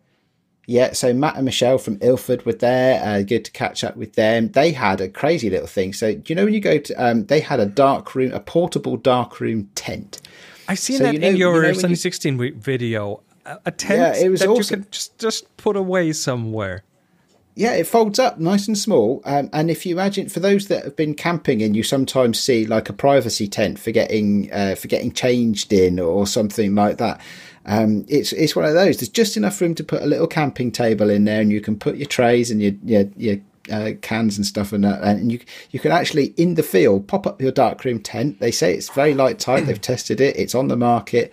Yeah, 0.70 0.92
so 0.92 1.12
Matt 1.12 1.35
and 1.35 1.44
Michelle 1.44 1.78
from 1.78 1.98
Ilford 2.00 2.46
were 2.46 2.52
there. 2.52 3.02
Uh, 3.04 3.22
good 3.22 3.44
to 3.44 3.50
catch 3.50 3.83
up 3.83 3.96
with 3.96 4.12
them. 4.14 4.50
They 4.52 4.70
had 4.70 5.00
a 5.00 5.09
crazy 5.09 5.50
little 5.50 5.66
thing. 5.66 5.92
So, 5.92 6.14
do 6.14 6.22
you 6.26 6.37
know 6.37 6.44
when 6.44 6.54
you 6.54 6.61
go 6.61 6.78
to? 6.78 6.94
Um, 6.94 7.26
they 7.26 7.40
had 7.40 7.59
a 7.59 7.66
dark 7.66 8.14
room, 8.14 8.30
a 8.33 8.38
portable 8.38 8.96
dark 8.96 9.40
room 9.40 9.68
tent. 9.74 10.20
I've 10.68 10.78
seen 10.78 10.98
So 10.98 11.04
that 11.04 11.14
you 11.14 11.18
know- 11.18 11.26
in 11.26 11.33
you 11.35 11.38
your 11.40 11.62
know 11.62 11.68
when 11.70 11.74
Sunny 11.74 11.92
you- 11.92 11.96
16 11.96 12.35
wi- 12.37 12.54
video. 12.56 13.20
A, 13.46 13.59
a 13.66 13.70
tent 13.72 14.16
Yeah, 14.16 14.24
it 14.26 14.28
was 14.28 14.40
that 14.40 14.48
awesome. 14.48 14.78
you 14.80 14.83
can 14.85 14.90
just, 14.92 15.18
just 15.18 15.56
put 15.56 15.74
away 15.74 16.12
somewhere. 16.12 16.85
Yeah, 17.56 17.72
it 17.74 17.88
folds 17.88 18.20
up 18.20 18.38
nice 18.38 18.68
and 18.68 18.78
small. 18.78 19.22
Um, 19.24 19.50
and 19.52 19.72
if 19.72 19.85
you 19.85 19.92
imagine, 19.96 20.28
for 20.28 20.38
those 20.38 20.68
that 20.68 20.85
have 20.85 20.94
been 20.94 21.14
camping 21.14 21.62
and 21.62 21.74
you 21.74 21.83
sometimes 21.83 22.38
see 22.38 22.64
like 22.64 22.88
a 22.88 22.92
privacy 22.92 23.48
tent 23.48 23.80
for 23.80 23.90
getting 23.90 24.52
uh, 24.52 24.76
for 24.76 24.87
getting 24.87 25.11
changed 25.11 25.72
in 25.72 25.98
or 25.98 26.28
something 26.28 26.76
like 26.76 26.98
that, 26.98 27.20
um, 27.70 28.04
it's 28.09 28.33
it's 28.33 28.56
one 28.56 28.64
of 28.64 28.74
those. 28.74 28.96
There's 28.98 29.09
just 29.09 29.37
enough 29.37 29.61
room 29.61 29.74
to 29.76 29.85
put 29.85 30.02
a 30.02 30.06
little 30.06 30.26
camping 30.26 30.72
table 30.72 31.09
in 31.09 31.24
there, 31.24 31.40
and 31.40 31.52
you 31.52 31.61
can 31.61 31.78
put 31.78 31.96
your 31.96 32.06
trays 32.09 32.50
and 32.50 32.61
your 32.61 32.72
your, 32.85 33.04
your 33.16 33.37
uh, 33.70 33.92
cans 34.02 34.37
and 34.37 34.44
stuff, 34.44 34.72
and 34.72 34.83
that, 34.85 35.02
and 35.02 35.30
you 35.30 35.38
you 35.70 35.78
can 35.78 35.92
actually 35.92 36.26
in 36.37 36.54
the 36.54 36.62
field 36.64 37.06
pop 37.06 37.26
up 37.26 37.40
your 37.40 37.52
darkroom 37.52 38.00
tent. 38.00 38.40
They 38.40 38.50
say 38.50 38.74
it's 38.74 38.88
very 38.90 39.14
light 39.14 39.38
tight. 39.38 39.66
They've 39.66 39.80
tested 39.80 40.20
it. 40.20 40.37
It's 40.37 40.54
on 40.54 40.66
the 40.68 40.76
market, 40.76 41.33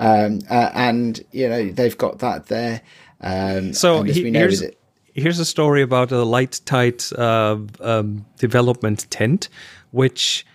um, 0.00 0.40
uh, 0.50 0.70
and 0.74 1.22
you 1.32 1.48
know 1.48 1.68
they've 1.70 1.98
got 1.98 2.20
that 2.20 2.46
there. 2.46 2.80
Um, 3.20 3.72
So 3.74 4.02
he- 4.04 4.30
know, 4.30 4.38
here's 4.40 4.62
it- 4.62 4.78
here's 5.14 5.38
a 5.38 5.44
story 5.44 5.82
about 5.82 6.10
a 6.12 6.24
light 6.24 6.60
tight 6.64 7.12
uh, 7.12 7.58
um, 7.80 8.24
development 8.38 9.06
tent, 9.10 9.48
which 9.92 10.46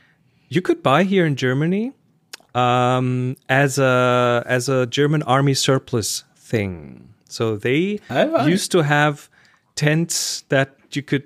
you 0.49 0.61
could 0.61 0.81
buy 0.81 1.03
here 1.03 1.25
in 1.25 1.35
Germany 1.35 1.93
um, 2.55 3.35
as 3.47 3.77
a 3.79 4.43
as 4.45 4.69
a 4.69 4.85
German 4.85 5.23
army 5.23 5.53
surplus 5.53 6.23
thing. 6.35 7.09
So 7.29 7.55
they 7.57 7.99
right. 8.09 8.49
used 8.49 8.71
to 8.71 8.81
have 8.81 9.29
tents 9.75 10.41
that 10.49 10.75
you 10.91 11.03
could, 11.03 11.23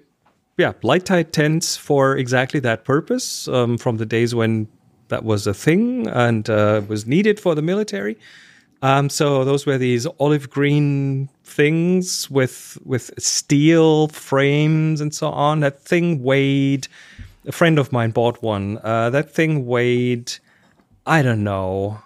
yeah, 0.57 0.73
light 0.83 1.05
tight 1.05 1.31
tents 1.31 1.77
for 1.77 2.17
exactly 2.17 2.59
that 2.59 2.83
purpose 2.83 3.47
um, 3.47 3.77
from 3.77 3.97
the 3.97 4.05
days 4.05 4.35
when 4.35 4.67
that 5.07 5.23
was 5.23 5.47
a 5.47 5.53
thing 5.53 6.07
and 6.07 6.49
uh, 6.49 6.81
was 6.87 7.05
needed 7.05 7.39
for 7.39 7.55
the 7.55 7.61
military. 7.61 8.17
Um, 8.81 9.09
so 9.09 9.45
those 9.45 9.65
were 9.65 9.77
these 9.77 10.05
olive 10.19 10.49
green 10.49 11.29
things 11.45 12.29
with 12.29 12.77
with 12.83 13.11
steel 13.17 14.09
frames 14.09 14.99
and 14.99 15.15
so 15.15 15.29
on. 15.29 15.61
That 15.61 15.79
thing 15.79 16.21
weighed. 16.21 16.87
A 17.45 17.51
friend 17.51 17.79
of 17.79 17.91
mine 17.91 18.11
bought 18.11 18.41
one. 18.41 18.79
Uh, 18.83 19.09
that 19.09 19.31
thing 19.31 19.65
weighed. 19.65 20.33
I 21.05 21.21
don't 21.21 21.43
know. 21.43 21.99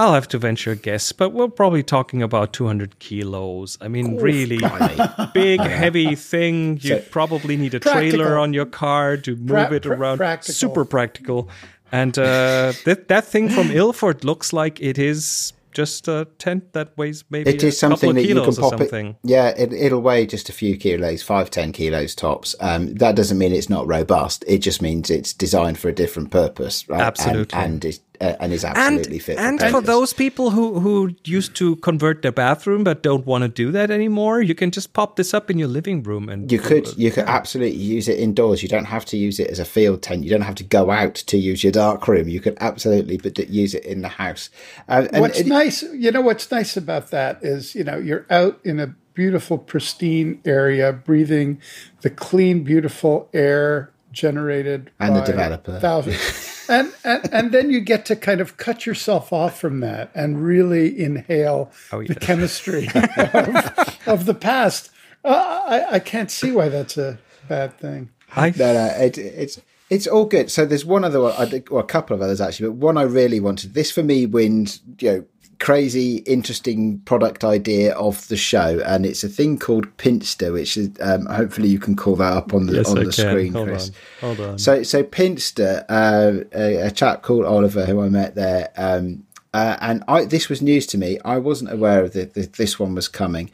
I'll 0.00 0.14
have 0.14 0.28
to 0.28 0.38
venture 0.38 0.70
a 0.72 0.76
guess, 0.76 1.10
but 1.10 1.30
we're 1.30 1.48
probably 1.48 1.82
talking 1.82 2.22
about 2.22 2.52
200 2.52 3.00
kilos. 3.00 3.76
I 3.80 3.88
mean, 3.88 4.16
really 4.18 4.58
big, 5.34 5.60
heavy 5.60 6.14
thing. 6.14 6.78
You 6.82 6.98
probably 7.10 7.56
need 7.56 7.74
a 7.74 7.80
trailer 7.80 8.38
on 8.38 8.54
your 8.54 8.66
car 8.66 9.16
to 9.16 9.34
move 9.34 9.48
Pra- 9.48 9.72
it 9.72 9.86
around. 9.86 10.18
practical. 10.18 10.54
Super 10.54 10.84
practical. 10.84 11.48
And 11.90 12.16
uh, 12.16 12.74
that 12.84 13.08
that 13.08 13.24
thing 13.24 13.48
from 13.48 13.70
Ilford 13.72 14.22
looks 14.24 14.52
like 14.52 14.80
it 14.80 14.98
is 14.98 15.52
just 15.72 16.06
a 16.08 16.26
tent 16.38 16.72
that 16.74 16.96
weighs 16.96 17.24
maybe 17.30 17.50
It 17.50 17.62
a 17.62 17.68
is 17.68 17.78
something 17.78 18.10
couple 18.10 18.14
that 18.14 18.22
you 18.22 18.34
can 18.34 18.36
kilos 18.42 18.58
or 18.58 18.70
pop 18.70 18.78
something. 18.78 19.06
it. 19.08 19.16
Yeah, 19.24 19.48
it, 19.56 19.72
it'll 19.72 20.00
weigh 20.00 20.26
just 20.26 20.48
a 20.48 20.52
few 20.52 20.76
kilos, 20.76 21.22
five, 21.22 21.50
ten 21.50 21.72
kilos 21.72 22.14
tops. 22.14 22.54
Um, 22.60 22.94
that 22.94 23.16
doesn't 23.16 23.38
mean 23.38 23.52
it's 23.52 23.68
not 23.70 23.86
robust. 23.86 24.44
It 24.46 24.58
just 24.58 24.80
means 24.82 25.10
it's 25.10 25.32
designed 25.32 25.78
for 25.78 25.88
a 25.88 25.92
different 25.94 26.30
purpose, 26.30 26.88
right? 26.88 27.00
Absolutely. 27.00 27.58
and, 27.58 27.72
and 27.74 27.84
is 27.84 28.00
uh, 28.20 28.34
and 28.40 28.52
is 28.52 28.64
and 28.64 28.76
absolutely 28.76 29.18
fit. 29.18 29.38
and 29.38 29.60
for, 29.60 29.70
for 29.70 29.80
those 29.80 30.12
people 30.12 30.50
who 30.50 30.80
who 30.80 31.14
used 31.24 31.54
to 31.56 31.76
convert 31.76 32.22
their 32.22 32.32
bathroom 32.32 32.84
but 32.84 33.02
don't 33.02 33.26
want 33.26 33.42
to 33.42 33.48
do 33.48 33.70
that 33.72 33.90
anymore, 33.90 34.40
you 34.40 34.54
can 34.54 34.70
just 34.70 34.92
pop 34.92 35.16
this 35.16 35.32
up 35.32 35.50
in 35.50 35.58
your 35.58 35.68
living 35.68 36.02
room 36.02 36.28
and 36.28 36.50
you 36.50 36.58
could 36.58 36.96
you 36.96 37.10
could 37.10 37.24
absolutely 37.24 37.78
use 37.78 38.08
it 38.08 38.18
indoors. 38.18 38.62
You 38.62 38.68
don't 38.68 38.86
have 38.86 39.04
to 39.06 39.16
use 39.16 39.38
it 39.38 39.48
as 39.48 39.58
a 39.58 39.64
field 39.64 40.02
tent. 40.02 40.24
You 40.24 40.30
don't 40.30 40.42
have 40.42 40.56
to 40.56 40.64
go 40.64 40.90
out 40.90 41.14
to 41.14 41.38
use 41.38 41.62
your 41.62 41.72
dark 41.72 42.06
room. 42.08 42.28
You 42.28 42.40
could 42.40 42.56
absolutely 42.60 43.16
but 43.16 43.38
use 43.48 43.74
it 43.74 43.84
in 43.84 44.02
the 44.02 44.08
house. 44.08 44.50
Uh, 44.88 45.06
and 45.12 45.20
what's 45.20 45.40
it- 45.40 45.46
nice, 45.46 45.82
you 45.82 46.10
know, 46.10 46.20
what's 46.20 46.50
nice 46.50 46.76
about 46.76 47.10
that 47.10 47.38
is, 47.42 47.74
you 47.74 47.84
know, 47.84 47.98
you're 47.98 48.26
out 48.30 48.60
in 48.64 48.80
a 48.80 48.94
beautiful, 49.14 49.58
pristine 49.58 50.40
area, 50.44 50.92
breathing 50.92 51.60
the 52.02 52.10
clean, 52.10 52.62
beautiful 52.62 53.28
air 53.32 53.90
generated 54.18 54.90
And 54.98 55.16
the 55.16 55.20
developer. 55.22 55.78
thousands. 55.80 56.64
and, 56.68 56.92
and 57.04 57.28
and 57.32 57.52
then 57.52 57.70
you 57.70 57.80
get 57.80 58.04
to 58.06 58.16
kind 58.16 58.40
of 58.40 58.56
cut 58.56 58.84
yourself 58.86 59.32
off 59.32 59.58
from 59.58 59.80
that 59.80 60.10
and 60.14 60.44
really 60.44 60.98
inhale 61.00 61.70
Oh, 61.92 62.02
the 62.02 62.14
chemistry 62.14 62.88
of, 62.94 63.98
of 64.06 64.26
the 64.26 64.34
past. 64.34 64.90
Uh, 65.24 65.62
I, 65.66 65.94
I 65.94 65.98
can't 65.98 66.30
see 66.30 66.52
why 66.52 66.68
that's 66.68 66.96
a 66.98 67.18
bad 67.48 67.78
thing. 67.78 68.10
I 68.36 68.50
No, 68.50 68.72
no, 68.74 68.84
it, 68.98 69.16
it's 69.18 69.60
it's 69.90 70.06
all 70.06 70.26
good. 70.26 70.50
So 70.50 70.66
there's 70.66 70.84
one 70.84 71.02
other 71.04 71.20
one, 71.20 71.34
I 71.38 71.46
think, 71.46 71.70
well, 71.70 71.80
a 71.80 71.86
couple 71.86 72.14
of 72.14 72.20
others 72.20 72.40
actually, 72.40 72.68
but 72.68 72.74
one 72.76 72.98
I 72.98 73.02
really 73.02 73.40
wanted. 73.40 73.72
This 73.74 73.90
for 73.90 74.02
me 74.02 74.26
wins, 74.26 74.80
you 75.00 75.10
know, 75.10 75.24
crazy, 75.60 76.16
interesting 76.18 76.98
product 77.00 77.44
idea 77.44 77.94
of 77.94 78.26
the 78.28 78.36
show, 78.36 78.80
and 78.86 79.04
it's 79.04 79.24
a 79.24 79.28
thing 79.28 79.58
called 79.58 79.94
Pinsta, 79.96 80.52
which 80.52 80.76
is 80.76 80.90
um, 81.00 81.26
hopefully 81.26 81.68
you 81.68 81.78
can 81.78 81.96
call 81.96 82.16
that 82.16 82.32
up 82.32 82.54
on 82.54 82.66
the 82.66 82.74
Yes, 82.74 82.88
on 82.90 82.98
I 82.98 83.04
the 83.04 83.12
can. 83.12 83.28
screen, 83.30 83.52
Hold 83.52 83.68
Chris. 83.68 83.88
on. 84.22 84.36
Hold 84.36 84.40
on. 84.50 84.58
So 84.58 84.82
so 84.82 85.02
Pinsta, 85.02 85.84
uh, 85.88 86.44
a, 86.54 86.86
a 86.86 86.90
chap 86.90 87.22
called 87.22 87.44
Oliver 87.44 87.84
who 87.86 88.00
I 88.02 88.08
met 88.08 88.34
there, 88.34 88.70
um, 88.76 89.26
uh, 89.52 89.76
and 89.80 90.04
I 90.08 90.24
this 90.24 90.48
was 90.48 90.62
news 90.62 90.86
to 90.88 90.98
me. 90.98 91.18
I 91.24 91.38
wasn't 91.38 91.72
aware 91.72 92.04
of 92.04 92.12
that 92.12 92.34
this 92.34 92.78
one 92.78 92.94
was 92.94 93.08
coming. 93.08 93.50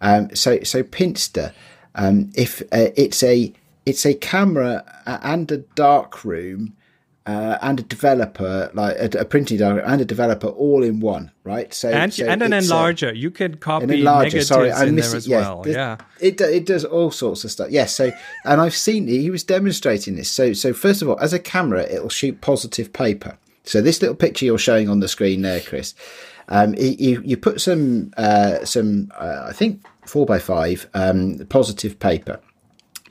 Um, 0.00 0.34
so 0.34 0.62
so 0.62 0.82
Pinsta, 0.82 1.52
um, 1.94 2.30
if 2.34 2.62
uh, 2.72 2.90
it's 2.96 3.22
a 3.22 3.52
it's 3.84 4.06
a 4.06 4.14
camera 4.14 4.84
uh, 5.06 5.18
and 5.22 5.50
a 5.52 5.58
dark 5.58 6.24
room. 6.24 6.74
Uh, 7.24 7.56
and 7.62 7.78
a 7.78 7.82
developer, 7.84 8.68
like 8.74 8.96
a, 8.98 9.20
a 9.20 9.24
printing 9.24 9.56
director 9.56 9.86
and 9.88 10.00
a 10.00 10.04
developer, 10.04 10.48
all 10.48 10.82
in 10.82 10.98
one, 10.98 11.30
right? 11.44 11.72
So 11.72 11.88
and 11.88 12.12
so 12.12 12.26
and 12.26 12.42
an 12.42 12.52
uh, 12.52 12.58
enlarger. 12.58 13.14
you 13.16 13.30
can 13.30 13.58
copy 13.58 13.84
an 13.84 13.90
enlarger. 13.90 14.22
negatives 14.24 14.48
Sorry, 14.48 14.72
I 14.72 14.86
missed 14.86 15.14
it. 15.14 15.18
as 15.18 15.28
Yeah, 15.28 15.40
well. 15.40 15.62
there's- 15.62 15.76
Yeah. 15.76 15.96
it 16.18 16.40
it 16.40 16.66
does 16.66 16.84
all 16.84 17.12
sorts 17.12 17.44
of 17.44 17.52
stuff. 17.52 17.68
Yes, 17.70 17.94
so 17.94 18.10
and 18.44 18.60
I've 18.60 18.74
seen 18.74 19.06
he 19.06 19.30
was 19.30 19.44
demonstrating 19.44 20.16
this. 20.16 20.32
So 20.32 20.52
so 20.52 20.72
first 20.72 21.00
of 21.00 21.08
all, 21.08 21.16
as 21.20 21.32
a 21.32 21.38
camera, 21.38 21.84
it'll 21.84 22.08
shoot 22.08 22.40
positive 22.40 22.92
paper. 22.92 23.38
So 23.62 23.80
this 23.80 24.02
little 24.02 24.16
picture 24.16 24.44
you're 24.44 24.58
showing 24.58 24.88
on 24.88 24.98
the 24.98 25.06
screen 25.06 25.42
there, 25.42 25.60
Chris, 25.60 25.94
um, 26.48 26.74
you 26.76 27.22
you 27.24 27.36
put 27.36 27.60
some 27.60 28.12
uh, 28.16 28.64
some 28.64 29.12
uh, 29.16 29.44
I 29.48 29.52
think 29.52 29.80
four 30.04 30.26
by 30.26 30.40
five 30.40 30.88
um, 30.92 31.38
positive 31.48 32.00
paper 32.00 32.40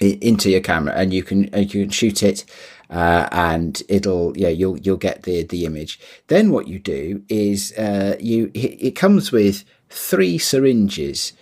into 0.02 0.50
your 0.50 0.62
camera 0.62 0.93
and 0.95 1.13
you 1.13 1.24
can 1.24 1.45
and 1.54 1.74
you 1.74 1.84
can 1.84 1.91
shoot 1.91 2.24
it 2.24 2.43
uh, 2.91 3.27
and 3.32 3.82
it'll 3.88 4.38
yeah 4.38 4.49
you'll 4.49 4.77
you'll 4.80 4.97
get 4.97 5.23
the 5.23 5.43
the 5.43 5.65
image 5.65 5.99
then 6.27 6.51
what 6.51 6.67
you 6.67 6.77
do 6.77 7.23
is 7.30 7.71
uh, 7.77 8.15
you 8.19 8.51
it, 8.54 8.95
comes 8.95 9.32
with 9.32 9.63
three 9.89 10.38
syringes 10.38 11.34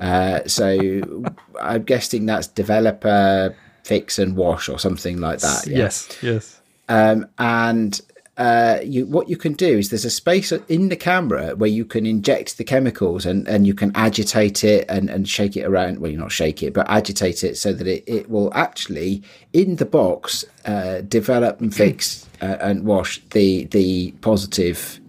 uh, 0.00 0.40
so 0.46 1.22
i'm 1.60 1.82
guessing 1.82 2.26
that's 2.26 2.46
developer 2.48 3.54
fix 3.84 4.18
and 4.18 4.34
wash 4.34 4.68
or 4.68 4.78
something 4.78 5.18
like 5.18 5.40
that 5.40 5.66
yeah? 5.66 5.78
Yes. 5.78 6.18
Yes. 6.22 6.60
um, 6.88 7.26
and 7.38 8.00
uh, 8.36 8.80
you 8.82 9.06
what 9.06 9.28
you 9.28 9.36
can 9.36 9.52
do 9.52 9.78
is 9.78 9.90
there's 9.90 10.04
a 10.04 10.10
space 10.10 10.50
in 10.52 10.88
the 10.88 10.96
camera 10.96 11.54
where 11.54 11.70
you 11.70 11.84
can 11.84 12.04
inject 12.04 12.58
the 12.58 12.64
chemicals 12.64 13.24
and, 13.24 13.46
and 13.46 13.66
you 13.66 13.74
can 13.74 13.92
agitate 13.94 14.64
it 14.64 14.84
and, 14.88 15.08
and 15.08 15.28
shake 15.28 15.56
it 15.56 15.64
around. 15.64 16.00
Well, 16.00 16.10
you 16.10 16.18
not 16.18 16.32
shake 16.32 16.62
it, 16.62 16.72
but 16.72 16.90
agitate 16.90 17.44
it 17.44 17.56
so 17.56 17.72
that 17.72 17.86
it, 17.86 18.02
it 18.06 18.28
will 18.28 18.52
actually 18.54 19.22
in 19.52 19.76
the 19.76 19.86
box 19.86 20.44
uh, 20.64 21.02
develop 21.02 21.60
and 21.60 21.74
fix 21.74 22.28
uh, 22.42 22.56
and 22.60 22.84
wash 22.84 23.20
the 23.30 23.66
the 23.66 24.10
positive 24.20 25.00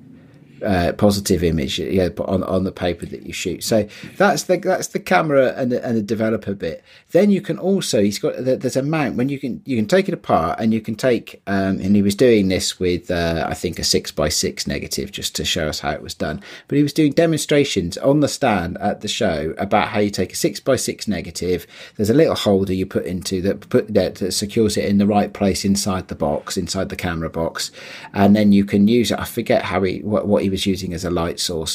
uh, 0.63 0.93
positive 0.93 1.43
image 1.43 1.79
yeah, 1.79 2.09
on 2.19 2.43
on 2.43 2.63
the 2.63 2.71
paper 2.71 3.05
that 3.05 3.23
you 3.23 3.33
shoot. 3.33 3.63
So 3.63 3.87
that's 4.17 4.43
the 4.43 4.57
that's 4.57 4.87
the 4.87 4.99
camera 4.99 5.53
and 5.55 5.71
the, 5.71 5.85
and 5.85 5.97
the 5.97 6.01
developer 6.01 6.53
bit. 6.53 6.83
Then 7.11 7.29
you 7.29 7.41
can 7.41 7.57
also 7.57 8.01
he's 8.01 8.19
got 8.19 8.35
there's 8.37 8.75
a 8.75 8.83
mount 8.83 9.15
when 9.15 9.29
you 9.29 9.39
can 9.39 9.61
you 9.65 9.75
can 9.75 9.87
take 9.87 10.07
it 10.07 10.13
apart 10.13 10.59
and 10.59 10.73
you 10.73 10.81
can 10.81 10.95
take 10.95 11.41
um, 11.47 11.79
and 11.79 11.95
he 11.95 12.01
was 12.01 12.15
doing 12.15 12.47
this 12.47 12.79
with 12.79 13.11
uh, 13.11 13.45
I 13.47 13.53
think 13.53 13.79
a 13.79 13.83
six 13.83 14.11
by 14.11 14.29
six 14.29 14.67
negative 14.67 15.11
just 15.11 15.35
to 15.35 15.45
show 15.45 15.67
us 15.67 15.79
how 15.79 15.91
it 15.91 16.01
was 16.01 16.13
done. 16.13 16.41
But 16.67 16.77
he 16.77 16.83
was 16.83 16.93
doing 16.93 17.11
demonstrations 17.11 17.97
on 17.97 18.19
the 18.19 18.27
stand 18.27 18.77
at 18.79 19.01
the 19.01 19.07
show 19.07 19.53
about 19.57 19.89
how 19.89 19.99
you 19.99 20.09
take 20.09 20.33
a 20.33 20.35
six 20.35 20.59
by 20.59 20.75
six 20.75 21.07
negative. 21.07 21.67
There's 21.95 22.09
a 22.09 22.13
little 22.13 22.35
holder 22.35 22.73
you 22.73 22.85
put 22.85 23.05
into 23.05 23.41
that 23.41 23.69
put 23.69 23.93
that, 23.93 24.15
that 24.15 24.31
secures 24.31 24.77
it 24.77 24.85
in 24.85 24.97
the 24.97 25.07
right 25.07 25.33
place 25.33 25.65
inside 25.65 26.07
the 26.07 26.15
box 26.15 26.57
inside 26.57 26.89
the 26.89 26.95
camera 26.95 27.29
box, 27.29 27.71
and 28.13 28.35
then 28.35 28.51
you 28.51 28.65
can 28.65 28.87
use 28.87 29.11
it. 29.11 29.19
I 29.19 29.25
forget 29.25 29.63
how 29.63 29.81
he 29.83 29.99
what, 29.99 30.27
what 30.27 30.44
he 30.45 30.49
was 30.55 30.63
using 30.73 30.93
as 30.93 31.03
a 31.05 31.09
light 31.21 31.39
source, 31.39 31.73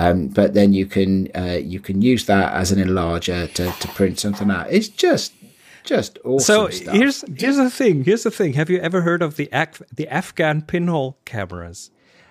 um, 0.00 0.28
but 0.38 0.48
then 0.58 0.68
you 0.78 0.86
can 0.96 1.28
uh, 1.42 1.58
you 1.74 1.80
can 1.88 1.96
use 2.12 2.22
that 2.32 2.48
as 2.60 2.68
an 2.74 2.78
enlarger 2.86 3.42
to, 3.56 3.64
to 3.82 3.88
print 3.98 4.18
something 4.24 4.50
out. 4.56 4.66
It's 4.76 4.88
just 5.06 5.32
just 5.92 6.18
awesome 6.24 6.44
So 6.54 6.68
stuff. 6.70 6.94
here's 6.94 7.18
here's 7.42 7.56
the 7.56 7.70
thing. 7.80 8.04
Here's 8.04 8.24
the 8.28 8.30
thing. 8.30 8.52
Have 8.60 8.68
you 8.72 8.78
ever 8.88 9.00
heard 9.08 9.22
of 9.22 9.36
the 9.40 9.48
Af- 9.62 9.82
the 10.00 10.06
Afghan 10.20 10.62
pinhole 10.62 11.10
cameras? 11.24 11.90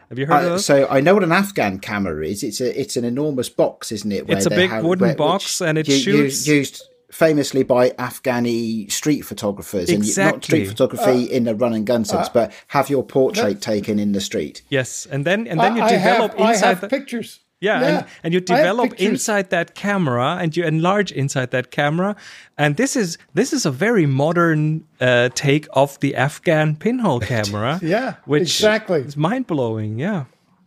Have 0.10 0.17
you 0.19 0.25
heard 0.25 0.41
of 0.45 0.45
Uh, 0.45 0.49
those? 0.56 0.65
so 0.65 0.75
I 0.97 0.99
know 1.02 1.13
what 1.15 1.23
an 1.23 1.32
Afghan 1.32 1.80
camera 1.80 2.25
is. 2.25 2.43
It's 2.43 2.62
a 2.62 2.69
it's 2.82 2.95
an 2.97 3.06
enormous 3.06 3.49
box, 3.49 3.91
isn't 3.91 4.12
it? 4.12 4.25
It's 4.30 4.45
a 4.45 4.49
big 4.62 4.71
wooden 4.84 5.08
where- 5.08 5.15
box 5.15 5.62
and 5.62 5.78
it 5.78 5.88
you- 5.88 5.95
you- 5.95 6.02
shoots- 6.30 6.47
used 6.47 6.84
famously 7.12 7.63
by 7.63 7.89
Afghani 7.91 8.91
street 8.91 9.22
photographers, 9.22 9.89
and 9.89 10.04
not 10.17 10.43
street 10.43 10.67
photography 10.67 11.24
in 11.24 11.48
a 11.48 11.54
run 11.54 11.74
and 11.74 11.86
gun 11.86 12.06
sense, 12.06 12.30
but 12.30 12.52
have 12.67 12.89
your 12.89 13.04
portrait 13.04 13.62
taken 13.62 14.00
in 14.00 14.12
the 14.12 14.22
street. 14.22 14.62
yes, 14.69 15.08
and 15.12 15.26
then 15.26 15.48
and 15.48 15.60
then 15.60 15.76
you 15.76 15.82
I- 15.82 15.86
I 15.88 15.91
develop 15.91 16.32
have, 16.32 16.41
I 16.41 16.52
inside 16.54 16.67
have 16.67 16.82
the 16.82 16.88
pictures. 16.88 17.39
yeah, 17.62 17.84
And, 17.88 18.06
and 18.24 18.34
you 18.34 18.39
develop 18.39 18.93
inside 19.02 19.50
that 19.50 19.74
camera 19.76 20.38
and 20.41 20.56
you 20.56 20.63
enlarge 20.65 21.12
inside 21.12 21.50
that 21.52 21.72
camera 21.72 22.15
and 22.58 22.76
this 22.78 22.95
is 22.95 23.17
this 23.34 23.52
is 23.54 23.65
a 23.65 23.72
very 23.72 24.06
modern 24.06 24.84
uh, 25.02 25.30
take 25.36 25.67
of 25.74 26.00
the 26.00 26.15
Afghan 26.15 26.76
pinhole 26.78 27.19
camera 27.19 27.80
Yeah, 27.82 28.13
which 28.26 28.41
exactly. 28.62 29.02
is 29.02 29.17
mind 29.17 29.45
blowing 29.48 30.00
yeah 30.00 30.24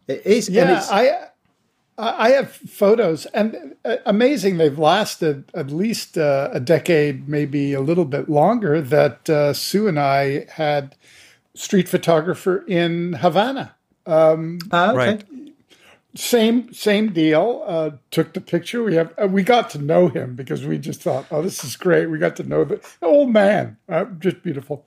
It 0.08 0.20
is, 0.26 0.48
and 0.48 0.56
Yeah, 0.56 0.76
it's, 0.78 0.90
I 0.90 1.31
I 1.98 2.26
I 2.26 2.30
have 2.30 2.52
photos, 2.52 3.26
and 3.26 3.76
uh, 3.84 3.96
amazing. 4.06 4.56
They've 4.56 4.78
lasted 4.78 5.44
at 5.54 5.70
least 5.70 6.16
uh, 6.18 6.50
a 6.52 6.60
decade, 6.60 7.28
maybe 7.28 7.74
a 7.74 7.80
little 7.80 8.04
bit 8.04 8.28
longer. 8.28 8.80
That 8.80 9.28
uh, 9.28 9.52
Sue 9.52 9.88
and 9.88 9.98
I 9.98 10.46
had 10.52 10.96
street 11.54 11.88
photographer 11.88 12.64
in 12.66 13.14
Havana. 13.14 13.74
Ah, 14.72 14.90
okay. 14.90 14.96
right 14.96 15.24
Same 16.14 16.72
same 16.74 17.12
deal. 17.12 17.62
Uh, 17.66 17.90
took 18.10 18.34
the 18.34 18.40
picture. 18.40 18.82
We 18.82 18.96
have 18.96 19.14
uh, 19.22 19.28
we 19.28 19.42
got 19.42 19.70
to 19.70 19.78
know 19.78 20.08
him 20.08 20.34
because 20.34 20.66
we 20.66 20.78
just 20.78 21.00
thought, 21.00 21.26
oh, 21.30 21.40
this 21.40 21.64
is 21.64 21.76
great. 21.76 22.06
We 22.06 22.18
got 22.18 22.36
to 22.36 22.42
know 22.42 22.64
the 22.64 22.80
old 23.00 23.30
man, 23.30 23.78
uh, 23.88 24.04
just 24.18 24.42
beautiful. 24.42 24.84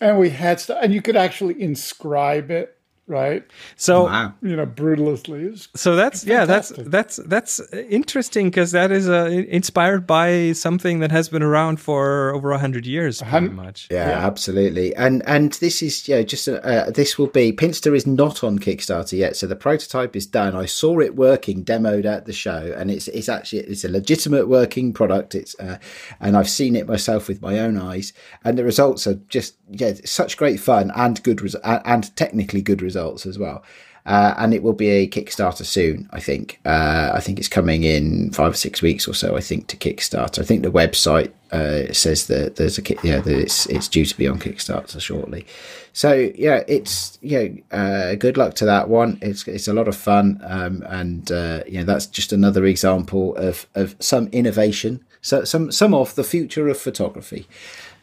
And 0.00 0.18
we 0.18 0.30
had 0.30 0.60
stuff, 0.60 0.78
and 0.82 0.92
you 0.92 1.00
could 1.00 1.16
actually 1.16 1.62
inscribe 1.62 2.50
it, 2.50 2.73
right? 3.06 3.44
so 3.76 4.04
Wow. 4.04 4.34
You 4.42 4.56
know, 4.56 4.66
brutally. 4.66 5.44
It 5.44 5.68
so 5.74 5.96
that's 5.96 6.24
yeah 6.24 6.44
that's 6.44 6.70
that's 6.76 7.16
that's 7.16 7.60
interesting 7.72 8.48
because 8.48 8.72
that 8.72 8.90
is 8.90 9.08
uh, 9.08 9.26
inspired 9.48 10.06
by 10.06 10.52
something 10.52 11.00
that 11.00 11.10
has 11.10 11.28
been 11.28 11.42
around 11.42 11.80
for 11.80 12.34
over 12.34 12.52
a 12.52 12.58
hundred 12.58 12.86
years 12.86 13.20
pretty 13.22 13.48
much 13.48 13.88
Yeah, 13.90 14.26
absolutely. 14.26 14.94
And 14.96 15.22
and 15.26 15.52
this 15.54 15.82
is 15.82 16.08
yeah, 16.08 16.22
just 16.22 16.48
a, 16.48 16.64
uh, 16.64 16.90
this 16.90 17.18
will 17.18 17.26
be 17.26 17.52
Pinsta 17.52 17.94
is 17.94 18.06
not 18.06 18.42
on 18.42 18.58
Kickstarter 18.58 19.18
yet, 19.18 19.36
so 19.36 19.46
the 19.46 19.56
prototype 19.56 20.16
is 20.16 20.26
done. 20.26 20.56
I 20.56 20.66
saw 20.66 21.00
it 21.00 21.16
working, 21.16 21.64
demoed 21.64 22.04
at 22.04 22.26
the 22.26 22.32
show, 22.32 22.74
and 22.76 22.90
it's 22.90 23.08
it's 23.08 23.28
actually 23.28 23.60
it's 23.60 23.84
a 23.84 23.88
legitimate 23.88 24.48
working 24.48 24.92
product. 24.92 25.34
It's 25.34 25.58
uh, 25.58 25.78
and 26.20 26.36
I've 26.36 26.48
seen 26.48 26.76
it 26.76 26.88
myself 26.88 27.28
with 27.28 27.42
my 27.42 27.58
own 27.58 27.76
eyes, 27.76 28.12
and 28.44 28.56
the 28.56 28.64
results 28.64 29.06
are 29.06 29.14
just 29.28 29.56
yeah, 29.70 29.92
such 30.04 30.36
great 30.36 30.60
fun 30.60 30.90
and 30.94 31.22
good 31.22 31.42
res- 31.42 31.54
and, 31.56 31.82
and 31.84 32.16
technically 32.16 32.62
good 32.62 32.80
results 32.80 32.93
as 32.96 33.38
well. 33.38 33.64
Uh, 34.06 34.34
and 34.36 34.52
it 34.52 34.62
will 34.62 34.74
be 34.74 34.90
a 34.90 35.08
Kickstarter 35.08 35.64
soon. 35.64 36.08
I 36.12 36.20
think. 36.20 36.60
Uh, 36.64 37.12
I 37.14 37.20
think 37.20 37.38
it's 37.38 37.48
coming 37.48 37.84
in 37.84 38.32
five 38.32 38.52
or 38.52 38.56
six 38.56 38.82
weeks 38.82 39.08
or 39.08 39.14
so. 39.14 39.34
I 39.34 39.40
think 39.40 39.66
to 39.68 39.76
Kickstarter. 39.78 40.40
I 40.40 40.44
think 40.44 40.62
the 40.62 40.70
website 40.70 41.32
uh, 41.52 41.90
says 41.92 42.26
that 42.26 42.56
there's 42.56 42.78
a 42.78 42.82
yeah 43.02 43.20
that 43.20 43.38
it's 43.38 43.64
it's 43.66 43.88
due 43.88 44.04
to 44.04 44.16
be 44.16 44.28
on 44.28 44.38
Kickstarter 44.38 45.00
shortly. 45.00 45.46
So 45.94 46.30
yeah, 46.34 46.64
it's 46.68 47.18
yeah. 47.22 47.46
Uh, 47.70 48.14
good 48.16 48.36
luck 48.36 48.54
to 48.56 48.66
that 48.66 48.90
one. 48.90 49.18
It's 49.22 49.48
it's 49.48 49.68
a 49.68 49.72
lot 49.72 49.88
of 49.88 49.96
fun, 49.96 50.38
um, 50.44 50.84
and 50.86 51.32
uh, 51.32 51.62
know 51.78 51.84
that's 51.84 52.06
just 52.06 52.30
another 52.30 52.66
example 52.66 53.34
of 53.36 53.66
of 53.74 53.96
some 54.00 54.26
innovation. 54.32 55.02
So 55.22 55.44
some 55.44 55.72
some 55.72 55.94
of 55.94 56.14
the 56.14 56.24
future 56.24 56.68
of 56.68 56.76
photography, 56.76 57.46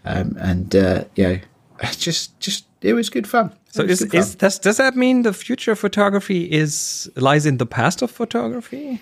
um, 0.04 0.36
and 0.39 0.76
uh, 0.76 1.04
yeah, 1.16 1.42
just 1.92 2.39
just 2.39 2.66
it 2.82 2.94
was 2.94 3.12
good 3.12 3.28
fun. 3.28 3.52
So 3.72 3.84
is, 3.84 4.02
is 4.02 4.36
does 4.36 4.60
does 4.60 4.78
that 4.78 4.96
mean 4.96 5.24
the 5.24 5.34
future 5.34 5.72
of 5.72 5.80
photography 5.80 6.52
is 6.52 7.10
lies 7.16 7.46
in 7.46 7.58
the 7.58 7.66
past 7.66 8.02
of 8.02 8.12
photography 8.12 9.00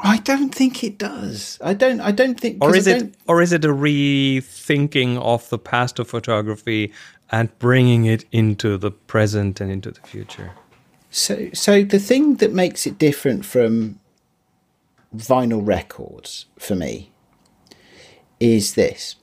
I 0.00 0.18
don't 0.18 0.54
think 0.54 0.84
it 0.84 0.96
does. 0.96 1.58
I 1.60 1.74
don't. 1.74 2.00
I 2.00 2.12
don't 2.12 2.38
think. 2.38 2.62
or 2.62 2.76
is 2.76 2.86
it 2.86 3.14
or 3.26 3.42
is 3.42 3.52
it 3.52 3.64
a 3.64 3.68
rethinking 3.68 5.18
of 5.18 5.48
the 5.48 5.58
past 5.58 5.98
of 5.98 6.08
photography 6.08 6.92
and 7.30 7.56
bringing 7.58 8.04
it 8.04 8.24
into 8.30 8.78
the 8.78 8.90
present 8.90 9.60
and 9.60 9.70
into 9.70 9.90
the 9.90 10.00
future 10.00 10.52
So, 11.10 11.50
so 11.52 11.82
the 11.82 11.98
thing 11.98 12.36
that 12.36 12.52
makes 12.52 12.86
it 12.86 12.98
different 12.98 13.44
from 13.44 13.98
vinyl 15.16 15.66
records 15.66 16.46
for 16.58 16.76
me 16.76 17.10
is 18.38 18.74
this: 18.74 19.16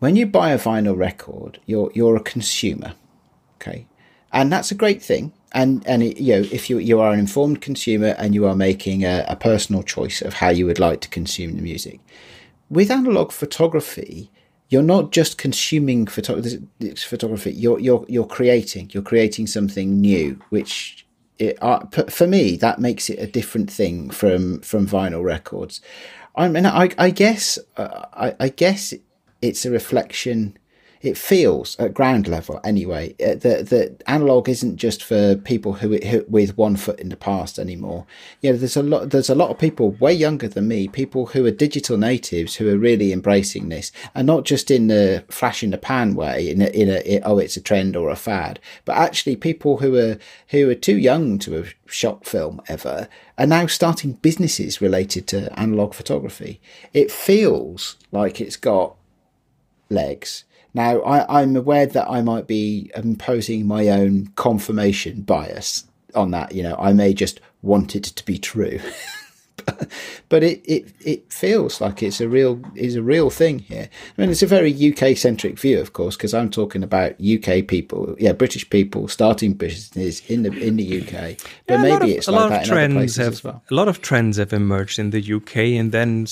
when 0.00 0.16
you 0.16 0.26
buy 0.26 0.50
a 0.50 0.58
vinyl 0.58 0.96
record, 0.96 1.60
you're 1.66 1.92
you're 1.94 2.16
a 2.16 2.20
consumer, 2.20 2.94
okay, 3.66 3.86
and 4.32 4.52
that's 4.52 4.70
a 4.70 4.74
great 4.74 5.02
thing. 5.02 5.32
and 5.54 5.86
and 5.86 6.02
it, 6.02 6.20
you 6.20 6.34
know 6.34 6.46
if 6.52 6.68
you 6.68 6.78
you 6.78 7.00
are 7.00 7.12
an 7.12 7.18
informed 7.18 7.62
consumer 7.62 8.14
and 8.18 8.34
you 8.34 8.44
are 8.44 8.56
making 8.56 9.04
a, 9.04 9.24
a 9.28 9.36
personal 9.36 9.82
choice 9.82 10.20
of 10.20 10.34
how 10.34 10.48
you 10.50 10.66
would 10.66 10.80
like 10.80 11.00
to 11.00 11.08
consume 11.08 11.54
the 11.56 11.62
music 11.62 12.00
with 12.68 12.90
analog 12.90 13.32
photography 13.32 14.30
you're 14.68 14.82
not 14.82 15.12
just 15.12 15.38
consuming 15.38 16.06
photo- 16.06 16.42
photography 16.96 17.52
you're 17.52 17.78
you're 17.78 18.04
you're 18.08 18.26
creating 18.26 18.90
you're 18.92 19.02
creating 19.02 19.46
something 19.46 20.00
new 20.00 20.38
which 20.50 21.06
it, 21.38 21.56
uh, 21.62 21.80
for 22.08 22.26
me 22.26 22.56
that 22.56 22.78
makes 22.78 23.08
it 23.08 23.18
a 23.18 23.26
different 23.26 23.70
thing 23.70 24.10
from 24.10 24.60
from 24.60 24.86
vinyl 24.86 25.22
records 25.22 25.80
i 26.36 26.48
mean 26.48 26.66
i 26.66 26.90
i 26.98 27.10
guess 27.10 27.58
uh, 27.76 28.06
I, 28.12 28.34
I 28.40 28.48
guess 28.48 28.92
it's 29.40 29.64
a 29.64 29.70
reflection 29.70 30.58
it 31.04 31.18
feels 31.18 31.76
at 31.78 31.92
ground 31.92 32.26
level 32.26 32.58
anyway 32.64 33.14
uh, 33.20 33.34
that 33.34 33.68
that 33.68 34.02
analog 34.06 34.48
isn't 34.48 34.76
just 34.78 35.02
for 35.02 35.36
people 35.36 35.74
who, 35.74 35.98
who, 35.98 36.24
with 36.28 36.56
one 36.56 36.76
foot 36.76 36.98
in 36.98 37.10
the 37.10 37.16
past 37.16 37.58
anymore. 37.58 38.06
You 38.40 38.52
know, 38.52 38.56
there's 38.56 38.76
a 38.76 38.82
lot 38.82 39.10
there's 39.10 39.28
a 39.28 39.34
lot 39.34 39.50
of 39.50 39.58
people 39.58 39.90
way 40.00 40.14
younger 40.14 40.48
than 40.48 40.66
me, 40.66 40.88
people 40.88 41.26
who 41.26 41.44
are 41.44 41.50
digital 41.50 41.98
natives 41.98 42.56
who 42.56 42.72
are 42.72 42.78
really 42.78 43.12
embracing 43.12 43.68
this, 43.68 43.92
and 44.14 44.26
not 44.26 44.44
just 44.44 44.70
in 44.70 44.86
the 44.86 45.24
flash 45.28 45.62
in 45.62 45.70
the 45.70 45.78
pan 45.78 46.14
way, 46.14 46.48
in 46.48 46.62
a, 46.62 46.66
in 46.68 46.88
a 46.88 46.96
it, 47.04 47.22
oh 47.26 47.38
it's 47.38 47.58
a 47.58 47.60
trend 47.60 47.96
or 47.96 48.08
a 48.08 48.16
fad, 48.16 48.58
but 48.86 48.96
actually 48.96 49.36
people 49.36 49.76
who 49.78 49.96
are 49.96 50.18
who 50.48 50.70
are 50.70 50.74
too 50.74 50.96
young 50.96 51.38
to 51.40 51.52
have 51.52 51.74
shot 51.86 52.24
film 52.24 52.62
ever 52.66 53.08
are 53.36 53.46
now 53.46 53.66
starting 53.66 54.14
businesses 54.14 54.80
related 54.80 55.26
to 55.26 55.52
analog 55.58 55.92
photography. 55.92 56.62
It 56.94 57.12
feels 57.12 57.96
like 58.10 58.40
it's 58.40 58.56
got 58.56 58.96
legs 59.90 60.44
now, 60.74 61.00
I, 61.02 61.40
I'm 61.40 61.54
aware 61.54 61.86
that 61.86 62.10
I 62.10 62.20
might 62.20 62.48
be 62.48 62.90
imposing 62.96 63.66
my 63.66 63.88
own 63.88 64.26
confirmation 64.34 65.22
bias 65.22 65.84
on 66.14 66.32
that. 66.32 66.52
You 66.52 66.64
know, 66.64 66.76
I 66.78 66.92
may 66.92 67.14
just 67.14 67.40
want 67.62 67.94
it 67.94 68.04
to 68.04 68.24
be 68.24 68.38
true. 68.38 68.80
but 70.28 70.42
it, 70.42 70.60
it 70.64 70.92
it 71.00 71.32
feels 71.32 71.80
like 71.80 72.02
it's 72.02 72.20
a 72.20 72.28
real 72.28 72.60
is 72.74 72.96
a 72.96 73.02
real 73.02 73.30
thing 73.30 73.60
here. 73.60 73.88
I 73.88 74.20
mean, 74.20 74.30
it's 74.30 74.42
a 74.42 74.48
very 74.48 74.72
UK 74.72 75.16
centric 75.16 75.58
view, 75.58 75.80
of 75.80 75.92
course, 75.92 76.16
because 76.16 76.34
I'm 76.34 76.50
talking 76.50 76.82
about 76.82 77.12
UK 77.20 77.66
people, 77.66 78.16
yeah, 78.18 78.32
British 78.32 78.68
people 78.68 79.06
starting 79.06 79.54
businesses 79.54 80.22
in 80.28 80.42
the 80.42 80.52
in 80.52 80.76
the 80.76 81.00
UK. 81.02 81.38
But 81.66 81.74
yeah, 81.74 81.82
maybe 81.82 82.12
of, 82.12 82.18
it's 82.18 82.28
like 82.28 82.50
that 82.50 82.68
in 82.68 82.72
other 82.72 82.94
places 82.94 83.16
have, 83.16 83.32
as 83.32 83.44
well. 83.44 83.62
A 83.70 83.74
lot 83.74 83.88
of 83.88 84.02
trends 84.02 84.38
have 84.38 84.52
emerged 84.52 84.98
in 84.98 85.10
the 85.10 85.34
UK, 85.34 85.56
and 85.78 85.92
then 85.92 86.26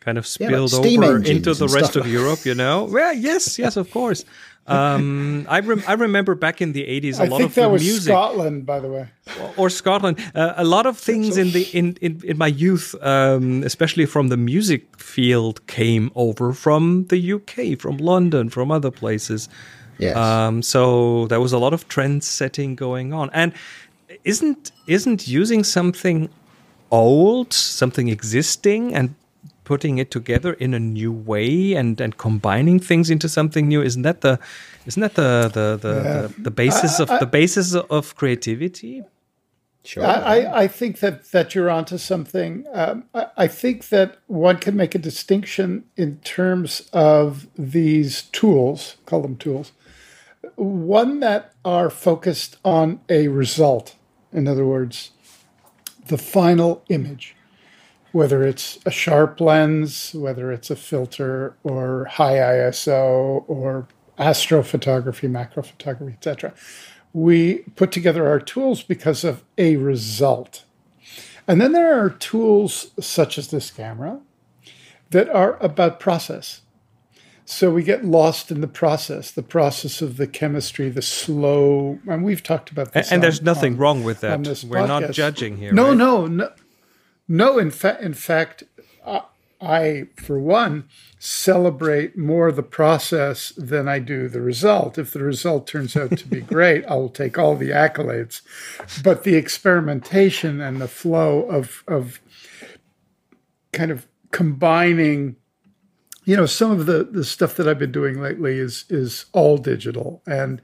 kind 0.00 0.18
of 0.18 0.26
spilled 0.26 0.72
yeah, 0.72 1.06
over 1.06 1.18
into 1.18 1.54
the 1.54 1.68
rest 1.68 1.96
of 1.96 2.06
Europe, 2.06 2.44
you 2.44 2.54
know? 2.54 2.84
Well, 2.90 3.14
yes, 3.14 3.58
yes, 3.58 3.76
of 3.76 3.90
course. 3.90 4.24
Um, 4.66 5.46
I, 5.48 5.60
rem- 5.60 5.82
I 5.86 5.94
remember 5.94 6.34
back 6.34 6.60
in 6.60 6.72
the 6.72 6.84
80s, 6.84 7.18
a 7.18 7.24
I 7.24 7.26
lot 7.26 7.38
think 7.38 7.50
of 7.50 7.54
that 7.56 7.70
was 7.70 7.82
music. 7.82 8.12
Scotland, 8.12 8.66
by 8.66 8.78
the 8.78 8.88
way. 8.88 9.08
Or, 9.40 9.54
or 9.56 9.70
Scotland. 9.70 10.18
Uh, 10.34 10.54
a 10.56 10.64
lot 10.64 10.86
of 10.86 10.96
things 10.96 11.36
in 11.36 11.50
the 11.50 11.62
in, 11.72 11.96
in, 12.00 12.20
in 12.22 12.38
my 12.38 12.46
youth, 12.46 12.94
um, 13.02 13.62
especially 13.64 14.06
from 14.06 14.28
the 14.28 14.36
music 14.36 14.96
field, 14.96 15.66
came 15.66 16.12
over 16.14 16.52
from 16.52 17.06
the 17.06 17.32
UK, 17.32 17.78
from 17.78 17.96
London, 17.96 18.48
from 18.48 18.70
other 18.70 18.92
places. 18.92 19.48
Yes. 19.98 20.16
Um, 20.16 20.62
so 20.62 21.26
there 21.26 21.40
was 21.40 21.52
a 21.52 21.58
lot 21.58 21.72
of 21.74 21.88
trend 21.88 22.22
setting 22.22 22.76
going 22.76 23.12
on. 23.12 23.28
And 23.32 23.52
isn't 24.24 24.72
isn't 24.86 25.26
using 25.26 25.64
something 25.64 26.28
old, 26.90 27.52
something 27.52 28.08
existing, 28.08 28.94
and 28.94 29.14
putting 29.70 29.98
it 29.98 30.10
together 30.10 30.52
in 30.54 30.74
a 30.74 30.80
new 30.80 31.12
way 31.12 31.74
and 31.74 32.00
and 32.00 32.18
combining 32.18 32.80
things 32.80 33.08
into 33.08 33.28
something 33.28 33.68
new 33.68 33.80
isn't 33.80 34.02
that 34.02 34.20
the 34.20 34.34
isn't 34.86 35.00
that 35.06 35.14
the 35.14 35.30
the 35.56 35.66
the, 35.86 35.94
yeah. 35.94 36.20
the, 36.22 36.42
the, 36.48 36.50
basis 36.50 36.98
I, 36.98 37.02
of 37.04 37.10
I, 37.10 37.18
the 37.20 37.26
basis 37.26 37.74
of 37.98 38.16
creativity 38.16 39.04
Sure. 39.82 40.04
I, 40.04 40.64
I 40.64 40.68
think 40.68 40.98
that, 40.98 41.30
that 41.30 41.54
you're 41.54 41.70
onto 41.70 41.96
something. 41.96 42.66
Um, 42.70 43.04
I, 43.14 43.26
I 43.44 43.46
think 43.46 43.88
that 43.88 44.18
one 44.26 44.58
can 44.58 44.76
make 44.76 44.94
a 44.94 44.98
distinction 44.98 45.84
in 45.96 46.18
terms 46.18 46.90
of 46.92 47.46
these 47.56 48.24
tools, 48.24 48.96
call 49.06 49.22
them 49.22 49.36
tools, 49.38 49.72
one 50.56 51.20
that 51.20 51.54
are 51.64 51.88
focused 51.88 52.58
on 52.62 53.00
a 53.08 53.28
result. 53.28 53.96
In 54.34 54.46
other 54.46 54.66
words, 54.66 55.12
the 56.08 56.18
final 56.18 56.84
image 56.90 57.34
whether 58.12 58.42
it's 58.42 58.78
a 58.84 58.90
sharp 58.90 59.40
lens, 59.40 60.14
whether 60.14 60.50
it's 60.52 60.70
a 60.70 60.76
filter 60.76 61.54
or 61.62 62.06
high 62.06 62.36
ISO 62.36 63.44
or 63.46 63.86
astrophotography, 64.18 65.30
macrophotography, 65.30 66.14
etc. 66.14 66.52
We 67.12 67.58
put 67.76 67.92
together 67.92 68.28
our 68.28 68.40
tools 68.40 68.82
because 68.82 69.24
of 69.24 69.42
a 69.58 69.76
result. 69.76 70.64
And 71.48 71.60
then 71.60 71.72
there 71.72 71.98
are 71.98 72.10
tools 72.10 72.92
such 73.00 73.38
as 73.38 73.48
this 73.48 73.70
camera 73.70 74.20
that 75.10 75.28
are 75.28 75.56
about 75.60 75.98
process. 75.98 76.62
So 77.44 77.72
we 77.72 77.82
get 77.82 78.04
lost 78.04 78.52
in 78.52 78.60
the 78.60 78.68
process, 78.68 79.32
the 79.32 79.42
process 79.42 80.00
of 80.00 80.18
the 80.18 80.28
chemistry, 80.28 80.88
the 80.88 81.02
slow, 81.02 81.98
and 82.06 82.22
we've 82.22 82.44
talked 82.44 82.70
about 82.70 82.92
this. 82.92 83.10
And, 83.10 83.18
on, 83.18 83.22
there's 83.22 83.42
nothing 83.42 83.72
on, 83.72 83.78
wrong 83.80 84.04
with 84.04 84.20
that. 84.20 84.38
We're 84.38 84.44
podcast. 84.44 84.86
not 84.86 85.10
judging 85.10 85.56
here. 85.56 85.72
No, 85.72 85.88
right? 85.88 85.96
no, 85.96 86.26
no, 86.28 86.52
no, 87.30 87.58
in 87.58 87.70
fact, 87.70 88.02
in 88.02 88.14
fact, 88.14 88.64
I, 89.60 90.06
for 90.16 90.38
one, 90.38 90.88
celebrate 91.18 92.16
more 92.16 92.50
the 92.50 92.62
process 92.62 93.52
than 93.56 93.88
I 93.88 93.98
do 93.98 94.28
the 94.28 94.40
result. 94.40 94.96
If 94.96 95.12
the 95.12 95.22
result 95.22 95.66
turns 95.66 95.96
out 95.96 96.16
to 96.16 96.26
be 96.26 96.40
great, 96.40 96.84
I 96.86 96.94
will 96.94 97.10
take 97.10 97.38
all 97.38 97.56
the 97.56 97.70
accolades. 97.70 98.40
But 99.02 99.24
the 99.24 99.34
experimentation 99.34 100.60
and 100.60 100.80
the 100.80 100.88
flow 100.88 101.42
of 101.42 101.84
of 101.86 102.20
kind 103.72 103.90
of 103.90 104.06
combining, 104.30 105.36
you 106.24 106.36
know, 106.36 106.46
some 106.46 106.70
of 106.70 106.86
the 106.86 107.04
the 107.04 107.24
stuff 107.24 107.54
that 107.56 107.68
I've 107.68 107.78
been 107.78 107.92
doing 107.92 108.20
lately 108.20 108.58
is 108.58 108.86
is 108.88 109.26
all 109.32 109.58
digital 109.58 110.22
and. 110.26 110.62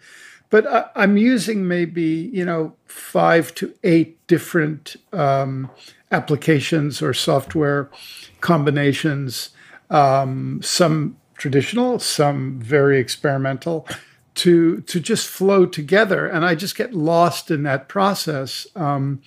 But 0.51 0.67
I, 0.67 0.87
I'm 0.95 1.17
using 1.17 1.67
maybe 1.67 2.31
you 2.33 2.45
know 2.45 2.75
five 2.87 3.55
to 3.57 3.75
eight 3.83 4.25
different 4.27 4.97
um, 5.13 5.71
applications 6.11 7.03
or 7.03 7.13
software 7.13 7.91
combinations, 8.41 9.51
um, 9.91 10.61
some 10.63 11.17
traditional, 11.37 11.99
some 11.99 12.59
very 12.61 12.99
experimental, 12.99 13.87
to 14.37 14.81
to 14.83 15.01
just 15.01 15.27
flow 15.29 15.67
together, 15.67 16.27
and 16.27 16.45
I 16.45 16.55
just 16.55 16.77
get 16.77 16.95
lost 16.95 17.51
in 17.51 17.63
that 17.65 17.89
process. 17.89 18.67
Um, 18.77 19.23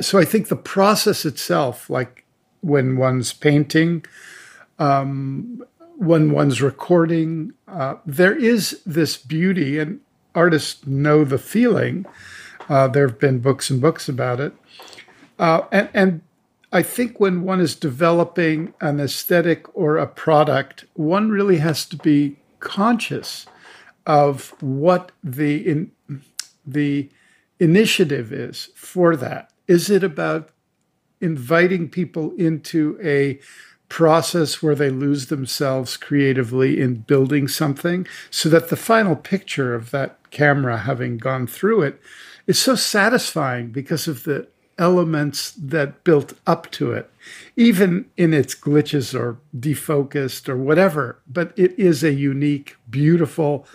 so 0.00 0.18
I 0.18 0.24
think 0.24 0.48
the 0.48 0.56
process 0.56 1.24
itself, 1.24 1.88
like 1.88 2.24
when 2.60 2.96
one's 2.96 3.32
painting, 3.32 4.04
um, 4.78 5.64
when 5.96 6.30
one's 6.30 6.62
recording, 6.62 7.52
uh, 7.66 7.96
there 8.04 8.36
is 8.36 8.80
this 8.86 9.16
beauty, 9.16 9.78
and 9.78 10.00
artists 10.34 10.86
know 10.86 11.24
the 11.24 11.38
feeling. 11.38 12.06
Uh, 12.68 12.88
there 12.88 13.06
have 13.06 13.18
been 13.18 13.38
books 13.38 13.70
and 13.70 13.80
books 13.80 14.08
about 14.08 14.40
it 14.40 14.52
uh, 15.38 15.62
and, 15.70 15.88
and 15.94 16.20
I 16.72 16.82
think 16.82 17.20
when 17.20 17.42
one 17.42 17.60
is 17.60 17.74
developing 17.74 18.74
an 18.80 19.00
aesthetic 19.00 19.74
or 19.76 19.96
a 19.96 20.06
product, 20.06 20.84
one 20.94 21.30
really 21.30 21.58
has 21.58 21.84
to 21.86 21.96
be 21.96 22.36
conscious 22.60 23.46
of 24.06 24.54
what 24.62 25.12
the 25.22 25.68
in, 25.68 25.90
the 26.66 27.10
initiative 27.60 28.32
is 28.32 28.70
for 28.74 29.16
that. 29.16 29.50
Is 29.66 29.90
it 29.90 30.04
about 30.04 30.50
inviting 31.20 31.88
people 31.88 32.34
into 32.36 32.98
a 33.02 33.40
process 33.88 34.62
where 34.62 34.74
they 34.74 34.90
lose 34.90 35.26
themselves 35.26 35.96
creatively 35.96 36.80
in 36.80 36.96
building 36.96 37.46
something 37.46 38.06
so 38.30 38.48
that 38.48 38.68
the 38.68 38.76
final 38.76 39.16
picture 39.16 39.74
of 39.74 39.90
that 39.90 40.18
camera 40.30 40.78
having 40.78 41.18
gone 41.18 41.46
through 41.46 41.82
it 41.82 42.00
is 42.46 42.58
so 42.58 42.74
satisfying 42.74 43.68
because 43.68 44.08
of 44.08 44.24
the 44.24 44.46
elements 44.78 45.52
that 45.52 46.04
built 46.04 46.34
up 46.46 46.70
to 46.70 46.92
it, 46.92 47.10
even 47.56 48.04
in 48.16 48.34
its 48.34 48.54
glitches 48.54 49.18
or 49.18 49.38
defocused 49.58 50.48
or 50.48 50.56
whatever. 50.56 51.18
But 51.26 51.52
it 51.56 51.78
is 51.78 52.04
a 52.04 52.12
unique, 52.12 52.76
beautiful 52.90 53.66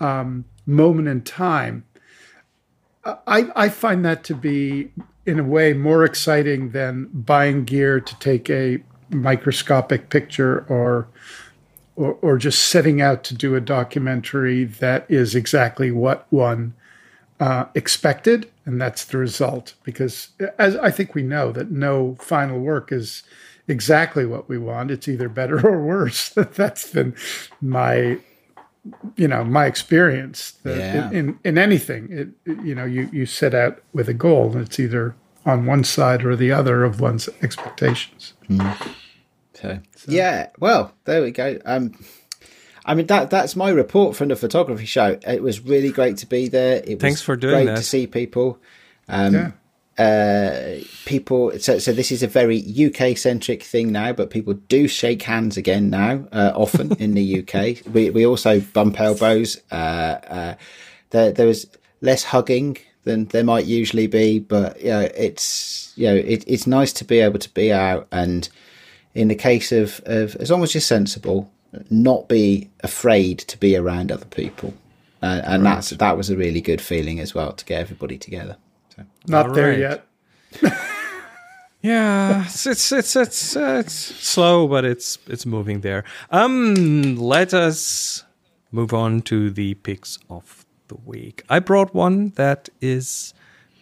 um, 0.00 0.44
moment 0.66 1.08
in 1.08 1.22
time. 1.22 1.84
I, 3.04 3.50
I 3.54 3.68
find 3.68 4.04
that 4.04 4.24
to 4.24 4.34
be, 4.34 4.90
in 5.26 5.38
a 5.38 5.44
way, 5.44 5.72
more 5.72 6.04
exciting 6.04 6.70
than 6.70 7.08
buying 7.12 7.64
gear 7.64 8.00
to 8.00 8.18
take 8.18 8.50
a 8.50 8.82
microscopic 9.10 10.10
picture 10.10 10.64
or 10.68 11.08
or, 11.96 12.12
or 12.22 12.38
just 12.38 12.68
setting 12.68 13.00
out 13.00 13.24
to 13.24 13.34
do 13.34 13.56
a 13.56 13.60
documentary 13.60 14.62
that 14.64 15.04
is 15.08 15.34
exactly 15.34 15.90
what 15.90 16.26
one 16.30 16.72
uh, 17.40 17.64
expected, 17.74 18.48
and 18.64 18.80
that's 18.80 19.04
the 19.04 19.18
result. 19.18 19.74
Because 19.82 20.28
as 20.58 20.76
I 20.76 20.92
think 20.92 21.14
we 21.16 21.22
know 21.24 21.50
that 21.50 21.72
no 21.72 22.14
final 22.20 22.60
work 22.60 22.92
is 22.92 23.24
exactly 23.66 24.24
what 24.26 24.48
we 24.48 24.58
want. 24.58 24.90
It's 24.92 25.08
either 25.08 25.28
better 25.28 25.58
or 25.68 25.82
worse. 25.84 26.28
that's 26.36 26.88
been 26.90 27.14
my 27.60 28.18
you 29.16 29.28
know 29.28 29.42
my 29.44 29.66
experience 29.66 30.54
Yeah. 30.64 31.08
in, 31.10 31.14
in 31.16 31.38
in 31.44 31.58
anything 31.58 32.08
it, 32.10 32.28
it- 32.50 32.64
you 32.64 32.74
know 32.74 32.84
you 32.84 33.10
you 33.12 33.26
set 33.26 33.52
out 33.54 33.82
with 33.92 34.08
a 34.08 34.14
goal 34.14 34.52
and 34.52 34.62
it's 34.62 34.78
either 34.80 35.14
on 35.44 35.66
one 35.66 35.84
side 35.84 36.24
or 36.24 36.36
the 36.36 36.52
other 36.52 36.84
of 36.84 37.00
one's 37.00 37.28
expectations 37.42 38.34
So, 39.54 39.80
yeah, 40.06 40.50
well, 40.58 40.92
there 41.04 41.22
we 41.22 41.30
go. 41.32 41.58
Um, 41.64 41.92
I 42.84 42.94
mean 42.94 43.06
that 43.08 43.28
that's 43.28 43.56
my 43.56 43.70
report 43.70 44.16
from 44.16 44.28
the 44.28 44.36
photography 44.36 44.86
show. 44.86 45.18
It 45.26 45.42
was 45.42 45.60
really 45.60 45.90
great 45.90 46.16
to 46.18 46.26
be 46.26 46.48
there. 46.48 46.76
It 46.76 47.00
Thanks 47.00 47.20
was 47.20 47.22
for 47.22 47.36
doing 47.36 47.54
great 47.54 47.66
that. 47.66 47.76
to 47.76 47.82
see 47.82 48.06
people. 48.06 48.58
Um, 49.08 49.34
yeah 49.34 49.50
uh, 49.98 50.76
people. 51.04 51.58
So, 51.58 51.78
so 51.78 51.92
this 51.92 52.12
is 52.12 52.22
a 52.22 52.28
very 52.28 52.62
UK 52.62 53.16
centric 53.18 53.62
thing 53.64 53.90
now, 53.90 54.12
but 54.12 54.30
people 54.30 54.54
do 54.54 54.86
shake 54.86 55.22
hands 55.22 55.56
again 55.56 55.90
now, 55.90 56.26
uh, 56.32 56.52
often 56.54 56.94
in 56.96 57.14
the 57.14 57.40
UK. 57.40 57.84
We 57.92 58.10
we 58.10 58.24
also 58.24 58.60
bump 58.60 59.00
elbows. 59.00 59.60
Uh, 59.70 59.74
uh, 59.74 60.54
there 61.10 61.32
there 61.32 61.46
was 61.46 61.66
less 62.00 62.24
hugging 62.24 62.78
than 63.08 63.24
there 63.26 63.44
might 63.44 63.64
usually 63.64 64.06
be, 64.06 64.38
but 64.38 64.80
you 64.80 64.90
know, 64.90 65.08
it's 65.16 65.92
you 65.96 66.06
know 66.06 66.14
it, 66.14 66.44
it's 66.46 66.66
nice 66.66 66.92
to 66.94 67.04
be 67.04 67.18
able 67.18 67.38
to 67.38 67.50
be 67.50 67.72
out 67.72 68.06
and 68.12 68.48
in 69.14 69.28
the 69.28 69.34
case 69.34 69.72
of, 69.72 70.00
of 70.04 70.36
as 70.36 70.50
long 70.50 70.62
as 70.62 70.74
you're 70.74 70.80
sensible, 70.80 71.50
not 71.90 72.28
be 72.28 72.70
afraid 72.80 73.38
to 73.38 73.58
be 73.58 73.74
around 73.76 74.12
other 74.12 74.26
people, 74.26 74.74
uh, 75.22 75.40
and 75.44 75.66
that's 75.66 75.90
that 75.90 76.16
was 76.16 76.30
a 76.30 76.36
really 76.36 76.60
good 76.60 76.80
feeling 76.80 77.18
as 77.18 77.34
well 77.34 77.52
to 77.52 77.64
get 77.64 77.80
everybody 77.80 78.18
together. 78.18 78.56
So. 78.94 79.02
not 79.26 79.54
there 79.54 79.70
right. 79.70 80.02
yet 80.62 80.78
Yeah, 81.80 82.44
it's 82.44 82.66
it's 82.66 82.90
it's 82.90 83.14
it's, 83.14 83.56
uh, 83.56 83.82
it's 83.84 83.94
slow, 83.94 84.66
but 84.66 84.84
it's 84.84 85.16
it's 85.28 85.46
moving 85.46 85.80
there. 85.82 86.02
Um, 86.30 87.16
let 87.16 87.54
us 87.54 88.24
move 88.72 88.92
on 88.92 89.22
to 89.22 89.50
the 89.50 89.74
picks 89.74 90.18
of 90.28 90.57
the 90.88 90.96
week. 90.96 91.42
I 91.48 91.58
brought 91.58 91.94
one 91.94 92.30
that 92.30 92.68
is 92.80 93.34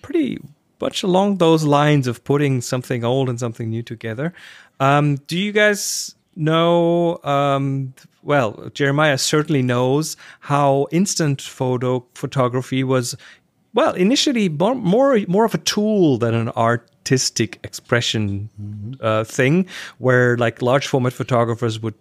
pretty 0.02 0.38
much 0.80 1.02
along 1.02 1.38
those 1.38 1.64
lines 1.64 2.06
of 2.06 2.22
putting 2.24 2.60
something 2.60 3.04
old 3.04 3.28
and 3.28 3.40
something 3.40 3.70
new 3.70 3.82
together. 3.82 4.32
Um, 4.78 5.16
do 5.26 5.38
you 5.38 5.52
guys 5.52 6.14
know? 6.34 7.18
Um, 7.24 7.94
well, 8.22 8.70
Jeremiah 8.74 9.18
certainly 9.18 9.62
knows 9.62 10.16
how 10.40 10.88
instant 10.90 11.40
photo 11.40 12.04
photography 12.14 12.84
was 12.84 13.16
well, 13.76 13.92
initially 13.92 14.48
more 14.48 14.74
more, 14.74 15.18
more 15.28 15.44
of 15.44 15.54
a 15.54 15.58
tool 15.58 16.16
than 16.16 16.34
an 16.34 16.48
artistic 16.56 17.60
expression 17.62 18.48
uh, 19.00 19.22
thing, 19.24 19.66
where 19.98 20.36
like 20.38 20.62
large 20.62 20.86
format 20.86 21.12
photographers 21.12 21.78
would 21.80 21.94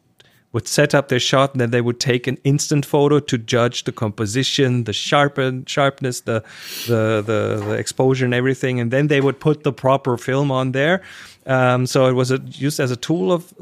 would 0.55 0.69
set 0.69 0.95
up 0.95 1.09
their 1.09 1.19
shot 1.19 1.51
and 1.51 1.59
then 1.59 1.71
they 1.71 1.81
would 1.81 1.99
take 1.99 2.27
an 2.27 2.37
instant 2.45 2.85
photo 2.85 3.19
to 3.19 3.37
judge 3.37 3.83
the 3.83 3.91
composition, 3.91 4.85
the 4.85 4.93
sharpen 4.93 5.65
sharpness, 5.65 6.21
the 6.21 6.41
the 6.87 7.21
the, 7.29 7.61
the 7.65 7.73
exposure 7.73 8.23
and 8.23 8.33
everything, 8.33 8.79
and 8.79 8.89
then 8.89 9.07
they 9.07 9.19
would 9.19 9.37
put 9.41 9.63
the 9.63 9.73
proper 9.73 10.17
film 10.17 10.51
on 10.51 10.71
there. 10.71 11.01
Um, 11.45 11.85
so 11.85 12.05
it 12.07 12.13
was 12.13 12.31
a, 12.31 12.37
used 12.37 12.79
as 12.79 12.89
a 12.89 12.95
tool 12.95 13.33
of 13.33 13.53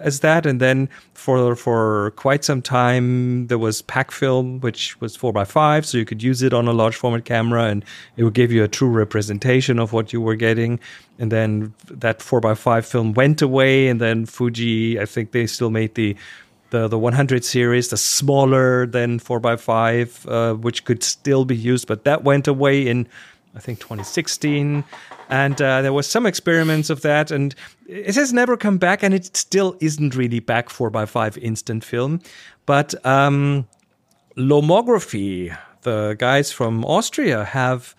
as 0.00 0.20
that, 0.20 0.46
and 0.46 0.60
then 0.60 0.88
for 1.14 1.54
for 1.56 2.12
quite 2.12 2.44
some 2.44 2.62
time 2.62 3.46
there 3.46 3.58
was 3.58 3.82
pack 3.82 4.10
film, 4.10 4.60
which 4.60 5.00
was 5.00 5.16
four 5.16 5.32
by 5.32 5.44
five, 5.44 5.86
so 5.86 5.98
you 5.98 6.04
could 6.04 6.22
use 6.22 6.42
it 6.42 6.52
on 6.52 6.68
a 6.68 6.72
large 6.72 6.96
format 6.96 7.24
camera, 7.24 7.64
and 7.64 7.84
it 8.16 8.24
would 8.24 8.34
give 8.34 8.52
you 8.52 8.64
a 8.64 8.68
true 8.68 8.88
representation 8.88 9.78
of 9.78 9.92
what 9.92 10.12
you 10.12 10.20
were 10.20 10.36
getting. 10.36 10.80
And 11.18 11.32
then 11.32 11.74
that 11.90 12.22
four 12.22 12.40
by 12.40 12.54
five 12.54 12.86
film 12.86 13.12
went 13.12 13.42
away, 13.42 13.88
and 13.88 14.00
then 14.00 14.26
Fuji, 14.26 15.00
I 15.00 15.04
think 15.04 15.32
they 15.32 15.46
still 15.46 15.70
made 15.70 15.94
the 15.94 16.16
the 16.70 16.88
the 16.88 16.98
100 16.98 17.44
series, 17.44 17.88
the 17.88 17.96
smaller 17.96 18.86
than 18.86 19.18
four 19.18 19.40
by 19.40 19.56
five, 19.56 20.26
uh, 20.26 20.54
which 20.54 20.84
could 20.84 21.02
still 21.02 21.44
be 21.44 21.56
used, 21.56 21.86
but 21.86 22.04
that 22.04 22.24
went 22.24 22.46
away 22.46 22.86
in 22.86 23.08
I 23.58 23.60
think 23.60 23.80
2016, 23.80 24.84
and 25.30 25.60
uh, 25.60 25.82
there 25.82 25.92
was 25.92 26.06
some 26.06 26.26
experiments 26.26 26.90
of 26.90 27.00
that, 27.02 27.32
and 27.32 27.56
it 27.88 28.14
has 28.14 28.32
never 28.32 28.56
come 28.56 28.78
back, 28.78 29.02
and 29.02 29.12
it 29.12 29.36
still 29.36 29.76
isn't 29.80 30.14
really 30.14 30.38
back 30.38 30.70
four 30.70 30.90
by 30.90 31.06
five 31.06 31.36
instant 31.38 31.82
film, 31.82 32.20
but 32.66 32.94
um, 33.04 33.66
Lomography, 34.36 35.58
the 35.82 36.14
guys 36.20 36.52
from 36.52 36.84
Austria, 36.84 37.44
have 37.46 37.96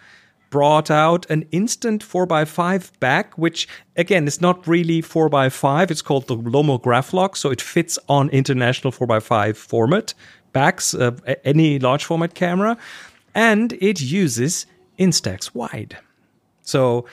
brought 0.49 0.89
out 0.89 1.29
an 1.29 1.45
instant 1.51 2.03
4x5 2.03 2.97
back, 3.01 3.37
which 3.37 3.67
again 3.97 4.25
is 4.25 4.39
not 4.39 4.65
really 4.65 5.01
4x5. 5.01 5.91
It's 5.91 6.01
called 6.01 6.27
the 6.27 6.37
LomoGraflok, 6.37 7.35
so 7.35 7.51
it 7.51 7.61
fits 7.61 7.99
on 8.07 8.29
international 8.29 8.93
4x5 8.93 9.57
format 9.57 10.13
backs, 10.53 10.93
uh, 10.93 11.11
any 11.43 11.79
large 11.79 12.05
format 12.05 12.33
camera, 12.33 12.77
and 13.35 13.73
it 13.73 14.01
uses 14.01 14.65
Instax 14.99 15.55
wide. 15.55 15.97
So 16.61 17.05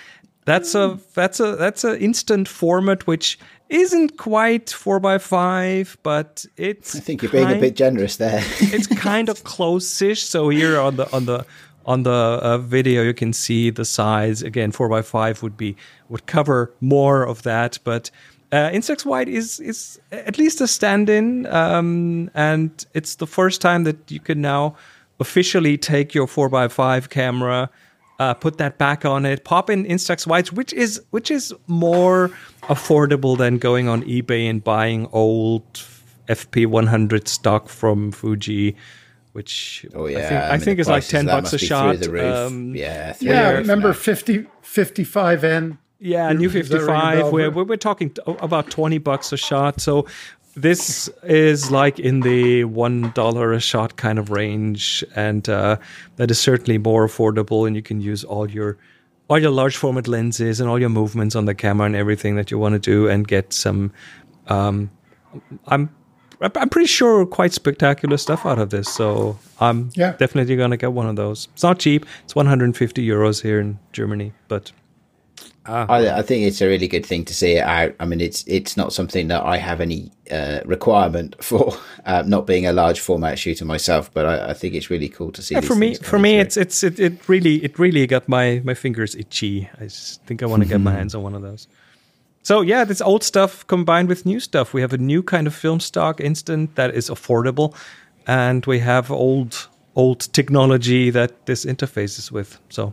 that's 0.44 0.74
a 0.74 0.98
that's 1.14 1.40
a 1.40 1.56
that's 1.56 1.84
an 1.84 1.96
instant 1.98 2.48
format 2.48 3.06
which 3.06 3.38
isn't 3.68 4.16
quite 4.16 4.66
4x5, 4.66 5.96
but 6.04 6.46
it's 6.56 6.94
I 6.94 7.00
think 7.00 7.22
you're 7.22 7.32
being 7.32 7.50
a 7.50 7.56
bit 7.56 7.74
generous 7.74 8.16
there. 8.16 8.40
it's 8.60 8.86
kind 8.86 9.28
of 9.28 9.42
close-ish. 9.42 10.22
So 10.22 10.48
here 10.48 10.78
on 10.80 10.96
the 10.96 11.12
on 11.12 11.26
the 11.26 11.44
on 11.84 12.04
the 12.04 12.10
uh, 12.10 12.58
video, 12.58 13.02
you 13.02 13.14
can 13.14 13.32
see 13.32 13.70
the 13.70 13.84
size. 13.84 14.42
Again, 14.42 14.70
four 14.70 14.88
by 14.88 15.02
five 15.02 15.42
would 15.42 15.56
be 15.56 15.76
would 16.08 16.26
cover 16.26 16.72
more 16.80 17.24
of 17.24 17.42
that, 17.42 17.78
but. 17.84 18.10
Uh, 18.52 18.70
Instax 18.70 19.04
Wide 19.04 19.28
is 19.28 19.58
is 19.58 19.98
at 20.12 20.38
least 20.38 20.60
a 20.60 20.68
stand-in, 20.68 21.46
um, 21.46 22.30
and 22.32 22.86
it's 22.94 23.16
the 23.16 23.26
first 23.26 23.60
time 23.60 23.82
that 23.82 24.08
you 24.08 24.20
can 24.20 24.40
now 24.40 24.76
officially 25.20 25.76
take 25.78 26.14
your 26.14 26.26
four 26.26 26.54
x 26.54 26.74
five 26.74 27.10
camera, 27.10 27.70
uh, 28.18 28.34
put 28.34 28.58
that 28.58 28.78
back 28.78 29.04
on 29.04 29.24
it, 29.26 29.44
pop 29.44 29.70
in 29.70 29.84
Instax 29.84 30.26
Wides, 30.26 30.52
which 30.52 30.72
is 30.72 31.00
which 31.10 31.30
is 31.30 31.54
more 31.66 32.30
affordable 32.64 33.36
than 33.36 33.58
going 33.58 33.88
on 33.88 34.02
eBay 34.04 34.48
and 34.48 34.62
buying 34.62 35.08
old 35.12 35.64
FP100 36.28 37.28
stock 37.28 37.68
from 37.68 38.12
Fuji, 38.12 38.76
which 39.32 39.86
Oh 39.94 40.06
yeah, 40.06 40.18
I 40.18 40.22
think, 40.22 40.32
I 40.32 40.50
mean, 40.52 40.60
think 40.60 40.78
is 40.80 40.88
like 40.88 41.06
ten 41.06 41.26
bucks 41.26 41.52
a 41.52 41.58
shot. 41.58 41.98
The 41.98 42.10
roof. 42.10 42.22
Um, 42.24 42.74
yeah, 42.74 43.12
through 43.12 43.28
yeah 43.28 43.48
the 43.50 43.58
roof 43.58 43.60
remember 43.60 43.88
now. 43.88 43.94
50 43.94 44.46
55n 44.62 45.78
Yeah, 45.98 46.32
new 46.32 46.50
Does 46.50 46.68
that 46.68 46.78
ring 46.80 46.88
55. 46.88 47.32
We're, 47.32 47.64
we're 47.64 47.76
talking 47.76 48.10
t- 48.10 48.22
about 48.26 48.70
20 48.70 48.98
bucks 48.98 49.32
a 49.32 49.36
shot. 49.36 49.80
So 49.80 50.06
this 50.56 51.08
is 51.22 51.70
like 51.70 51.98
in 52.00 52.20
the 52.20 52.62
$1 52.64 53.56
a 53.56 53.60
shot 53.60 53.96
kind 53.96 54.18
of 54.18 54.30
range. 54.30 55.04
And 55.14 55.48
uh, 55.48 55.76
that 56.16 56.30
is 56.30 56.38
certainly 56.40 56.78
more 56.78 57.06
affordable. 57.06 57.66
And 57.66 57.76
you 57.76 57.82
can 57.82 58.00
use 58.00 58.24
all 58.24 58.50
your 58.50 58.76
all 59.28 59.38
your 59.40 59.50
large 59.50 59.76
format 59.76 60.06
lenses 60.06 60.60
and 60.60 60.70
all 60.70 60.78
your 60.78 60.88
movements 60.88 61.34
on 61.34 61.46
the 61.46 61.54
camera 61.54 61.84
and 61.86 61.96
everything 61.96 62.36
that 62.36 62.50
you 62.52 62.58
want 62.58 62.74
to 62.74 62.78
do 62.78 63.08
and 63.08 63.26
get 63.26 63.52
some 63.52 63.92
um, 64.46 64.88
I'm 65.66 65.90
I'm 66.40 66.68
pretty 66.68 66.86
sure 66.86 67.26
quite 67.26 67.52
spectacular 67.52 68.16
stuff 68.18 68.46
out 68.46 68.58
of 68.58 68.70
this. 68.70 68.88
So 68.88 69.36
I'm 69.60 69.90
Yeah. 69.94 70.12
definitely 70.12 70.54
gonna 70.56 70.76
get 70.76 70.92
one 70.92 71.06
of 71.08 71.16
those. 71.16 71.48
It's 71.54 71.62
not 71.64 71.78
cheap. 71.80 72.06
It's 72.24 72.36
150 72.36 73.04
euros 73.06 73.42
here 73.42 73.58
in 73.58 73.78
Germany, 73.92 74.32
but 74.48 74.70
I, 75.68 76.18
I 76.18 76.22
think 76.22 76.46
it's 76.46 76.60
a 76.60 76.66
really 76.66 76.88
good 76.88 77.04
thing 77.04 77.24
to 77.24 77.34
see 77.34 77.52
it 77.52 77.62
out. 77.62 77.94
I 78.00 78.04
mean, 78.04 78.20
it's 78.20 78.44
it's 78.46 78.76
not 78.76 78.92
something 78.92 79.28
that 79.28 79.42
I 79.44 79.56
have 79.56 79.80
any 79.80 80.12
uh, 80.30 80.60
requirement 80.64 81.36
for, 81.44 81.74
uh, 82.04 82.22
not 82.26 82.46
being 82.46 82.66
a 82.66 82.72
large 82.72 83.00
format 83.00 83.38
shooter 83.38 83.64
myself. 83.64 84.12
But 84.12 84.26
I, 84.26 84.50
I 84.50 84.54
think 84.54 84.74
it's 84.74 84.90
really 84.90 85.08
cool 85.08 85.32
to 85.32 85.42
see. 85.42 85.54
Yeah, 85.54 85.60
for 85.60 85.74
me, 85.74 85.94
for 85.94 86.18
me, 86.18 86.32
through. 86.32 86.40
it's 86.40 86.56
it's 86.56 86.82
it, 86.82 87.00
it 87.00 87.28
really 87.28 87.64
it 87.64 87.78
really 87.78 88.06
got 88.06 88.28
my 88.28 88.60
my 88.64 88.74
fingers 88.74 89.14
itchy. 89.14 89.68
I 89.80 89.88
think 89.88 90.42
I 90.42 90.46
want 90.46 90.62
to 90.62 90.68
get 90.68 90.80
my 90.80 90.92
hands 90.98 91.14
on 91.14 91.22
one 91.22 91.34
of 91.34 91.42
those. 91.42 91.68
So 92.42 92.60
yeah, 92.60 92.84
this 92.84 93.00
old 93.00 93.24
stuff 93.24 93.66
combined 93.66 94.08
with 94.08 94.24
new 94.24 94.38
stuff. 94.38 94.72
We 94.72 94.80
have 94.80 94.92
a 94.92 94.98
new 94.98 95.22
kind 95.22 95.46
of 95.46 95.54
film 95.54 95.80
stock 95.80 96.20
instant 96.20 96.76
that 96.76 96.94
is 96.94 97.10
affordable, 97.10 97.74
and 98.26 98.64
we 98.66 98.78
have 98.80 99.10
old 99.10 99.68
old 99.96 100.32
technology 100.32 101.10
that 101.10 101.46
this 101.46 101.64
interfaces 101.64 102.30
with. 102.30 102.60
So 102.68 102.92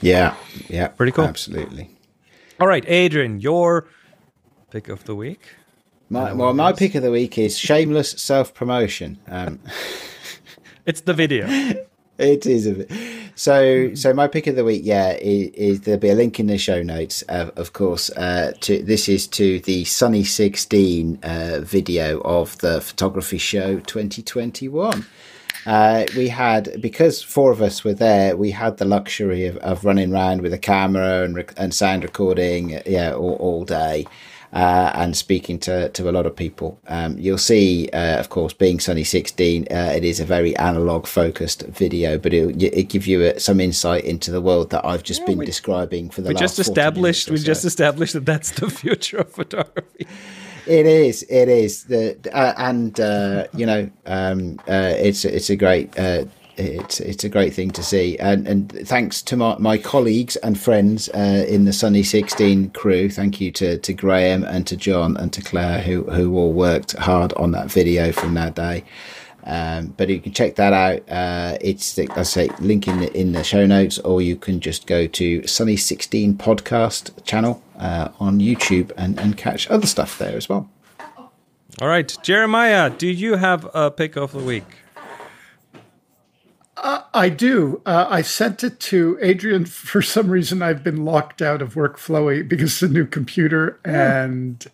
yeah, 0.00 0.34
yeah, 0.68 0.88
Pretty 0.88 1.12
cool. 1.12 1.24
Absolutely. 1.24 1.90
all 2.60 2.66
right, 2.66 2.84
Adrian, 2.86 3.40
your 3.40 3.86
pick 4.70 4.88
of 4.88 5.04
the 5.04 5.14
week. 5.14 5.40
My, 6.08 6.32
well, 6.32 6.54
my 6.54 6.72
pick 6.72 6.94
of 6.94 7.02
the 7.02 7.10
week 7.10 7.36
is 7.38 7.58
shameless 7.58 8.10
self 8.12 8.54
promotion. 8.54 9.18
Um, 9.28 9.58
It's 10.86 11.00
the 11.00 11.14
video. 11.14 11.46
It 12.18 12.46
is 12.46 12.66
a 12.66 12.72
bit. 12.72 12.90
So, 13.34 13.94
so 13.94 14.14
my 14.14 14.26
pick 14.26 14.46
of 14.46 14.56
the 14.56 14.64
week, 14.64 14.80
yeah, 14.84 15.10
is, 15.20 15.50
is 15.50 15.80
there'll 15.82 16.00
be 16.00 16.08
a 16.08 16.14
link 16.14 16.40
in 16.40 16.46
the 16.46 16.56
show 16.56 16.82
notes, 16.82 17.22
uh, 17.28 17.50
of 17.56 17.74
course. 17.74 18.08
Uh, 18.08 18.54
to 18.62 18.82
this 18.82 19.06
is 19.06 19.26
to 19.26 19.60
the 19.60 19.84
Sunny 19.84 20.24
sixteen 20.24 21.18
uh, 21.22 21.60
video 21.60 22.22
of 22.22 22.56
the 22.58 22.80
photography 22.80 23.36
show 23.36 23.80
twenty 23.80 24.22
twenty 24.22 24.66
one. 24.66 25.04
Uh, 25.66 26.04
we 26.16 26.28
had 26.28 26.80
because 26.80 27.22
four 27.22 27.50
of 27.50 27.60
us 27.60 27.82
were 27.84 27.94
there. 27.94 28.36
We 28.36 28.52
had 28.52 28.76
the 28.76 28.84
luxury 28.84 29.46
of, 29.46 29.56
of 29.58 29.84
running 29.84 30.12
around 30.12 30.42
with 30.42 30.52
a 30.52 30.58
camera 30.58 31.24
and 31.24 31.34
rec- 31.34 31.54
and 31.56 31.74
sound 31.74 32.04
recording, 32.04 32.80
yeah, 32.86 33.12
all, 33.12 33.34
all 33.34 33.64
day. 33.64 34.06
uh, 34.52 34.90
and 34.94 35.16
speaking 35.16 35.58
to, 35.58 35.88
to 35.90 36.08
a 36.08 36.12
lot 36.12 36.24
of 36.24 36.34
people. 36.34 36.78
Um, 36.86 37.18
you'll 37.18 37.36
see, 37.36 37.90
uh, 37.92 38.18
of 38.18 38.28
course, 38.30 38.54
being 38.54 38.80
Sunny 38.80 39.04
16, 39.04 39.66
uh, 39.70 39.92
it 39.94 40.04
is 40.04 40.20
a 40.20 40.24
very 40.24 40.56
analog 40.56 41.06
focused 41.06 41.62
video, 41.66 42.16
but 42.16 42.32
it, 42.32 42.62
it 42.62 42.84
gives 42.88 43.06
you 43.06 43.22
uh, 43.22 43.38
some 43.38 43.60
insight 43.60 44.04
into 44.04 44.30
the 44.30 44.40
world 44.40 44.70
that 44.70 44.84
I've 44.86 45.02
just 45.02 45.26
been 45.26 45.38
we- 45.38 45.46
describing 45.46 46.08
for 46.10 46.22
the 46.22 46.28
We 46.28 46.34
last 46.34 46.56
just 46.56 46.56
40 46.56 46.70
established. 46.70 47.28
We 47.28 47.34
or 47.34 47.38
just 47.38 47.64
established 47.64 48.12
that 48.14 48.24
that's 48.24 48.52
the 48.52 48.70
future 48.82 49.18
of 49.18 49.32
photography. 49.32 50.06
It 50.66 50.86
is. 50.86 51.24
It 51.28 51.48
is. 51.48 51.84
The 51.84 52.18
uh, 52.32 52.54
and 52.56 52.98
uh, 52.98 53.46
you 53.54 53.66
know, 53.66 53.88
um, 54.06 54.58
uh, 54.68 54.94
it's 54.96 55.24
it's 55.24 55.50
a 55.50 55.56
great. 55.56 55.96
Uh, 55.98 56.24
it's 56.56 57.00
it's 57.00 57.22
a 57.22 57.28
great 57.28 57.52
thing 57.52 57.70
to 57.72 57.82
see, 57.82 58.18
and 58.18 58.48
and 58.48 58.72
thanks 58.88 59.20
to 59.22 59.36
my, 59.36 59.56
my 59.58 59.76
colleagues 59.76 60.36
and 60.36 60.58
friends 60.58 61.08
uh, 61.10 61.44
in 61.46 61.66
the 61.66 61.72
Sunny 61.72 62.02
Sixteen 62.02 62.70
crew. 62.70 63.10
Thank 63.10 63.40
you 63.40 63.52
to, 63.52 63.78
to 63.78 63.92
Graham 63.92 64.42
and 64.42 64.66
to 64.66 64.76
John 64.76 65.16
and 65.18 65.32
to 65.34 65.42
Claire 65.42 65.82
who 65.82 66.04
who 66.04 66.36
all 66.36 66.52
worked 66.52 66.96
hard 66.96 67.32
on 67.34 67.52
that 67.52 67.70
video 67.70 68.10
from 68.10 68.34
that 68.34 68.54
day. 68.54 68.84
Um, 69.46 69.94
but 69.96 70.08
you 70.08 70.20
can 70.20 70.32
check 70.32 70.56
that 70.56 70.72
out. 70.72 71.08
Uh, 71.08 71.56
it's 71.60 71.94
the, 71.94 72.08
I 72.16 72.24
say 72.24 72.50
link 72.60 72.88
in 72.88 73.00
the 73.00 73.16
in 73.16 73.32
the 73.32 73.44
show 73.44 73.64
notes, 73.64 73.98
or 74.00 74.20
you 74.20 74.36
can 74.36 74.60
just 74.60 74.86
go 74.86 75.06
to 75.06 75.46
Sunny 75.46 75.76
Sixteen 75.76 76.34
podcast 76.34 77.24
channel 77.24 77.62
uh, 77.78 78.08
on 78.18 78.40
YouTube 78.40 78.90
and 78.96 79.18
and 79.20 79.36
catch 79.36 79.70
other 79.70 79.86
stuff 79.86 80.18
there 80.18 80.36
as 80.36 80.48
well. 80.48 80.68
All 81.80 81.88
right, 81.88 82.16
Jeremiah, 82.22 82.90
do 82.90 83.06
you 83.06 83.36
have 83.36 83.68
a 83.72 83.90
pick 83.90 84.16
of 84.16 84.32
the 84.32 84.38
week? 84.38 84.64
I 87.16 87.30
do. 87.30 87.80
Uh, 87.86 88.06
I 88.08 88.20
sent 88.20 88.62
it 88.62 88.78
to 88.80 89.18
Adrian. 89.22 89.64
For 89.64 90.02
some 90.02 90.28
reason, 90.28 90.62
I've 90.62 90.84
been 90.84 91.04
locked 91.04 91.40
out 91.40 91.62
of 91.62 91.74
Workflowy 91.74 92.46
because 92.46 92.74
it's 92.74 92.82
a 92.82 92.88
new 92.88 93.06
computer, 93.06 93.80
and 93.84 94.64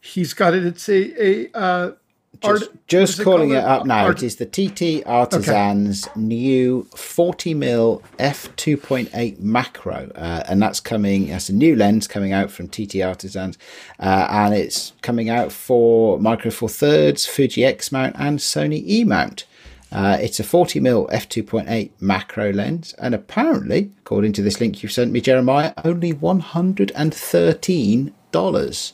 he's 0.00 0.34
got 0.34 0.52
it. 0.54 0.66
It's 0.66 0.88
a 0.88 1.48
a 1.58 1.94
uh, 2.42 2.48
art, 2.48 2.60
Just, 2.60 2.72
just 3.16 3.22
calling 3.22 3.50
it 3.50 3.60
called? 3.60 3.80
up 3.82 3.86
now. 3.86 4.04
Art- 4.06 4.22
it 4.22 4.26
is 4.26 4.36
the 4.36 4.46
TT 4.46 5.04
Artisans 5.06 6.08
new 6.16 6.84
40 6.96 7.54
mm 7.54 8.02
f2.8 8.18 9.40
macro, 9.40 10.10
uh, 10.14 10.42
and 10.48 10.62
that's 10.62 10.80
coming. 10.80 11.28
That's 11.28 11.48
a 11.48 11.52
new 11.54 11.76
lens 11.76 12.06
coming 12.06 12.32
out 12.32 12.50
from 12.50 12.68
TT 12.68 13.02
Artisans, 13.02 13.58
uh, 14.00 14.26
and 14.30 14.54
it's 14.54 14.92
coming 15.02 15.28
out 15.28 15.52
for 15.52 16.18
Micro 16.18 16.50
Four 16.50 16.68
Thirds, 16.68 17.26
Fuji 17.26 17.64
X 17.64 17.92
mount, 17.92 18.16
and 18.18 18.38
Sony 18.38 18.82
E 18.86 19.04
mount. 19.04 19.44
Uh, 19.90 20.18
it's 20.20 20.38
a 20.38 20.44
40 20.44 20.80
mm 20.80 21.10
f2.8 21.10 21.90
macro 21.98 22.52
lens, 22.52 22.92
and 22.98 23.14
apparently, 23.14 23.90
according 24.00 24.34
to 24.34 24.42
this 24.42 24.60
link 24.60 24.82
you 24.82 24.88
sent 24.90 25.10
me, 25.12 25.20
Jeremiah, 25.20 25.72
only 25.82 26.12
113 26.12 28.12
dollars. 28.30 28.92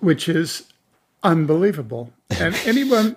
which 0.00 0.28
is 0.28 0.65
unbelievable. 1.26 2.12
And 2.38 2.54
anyone 2.64 3.16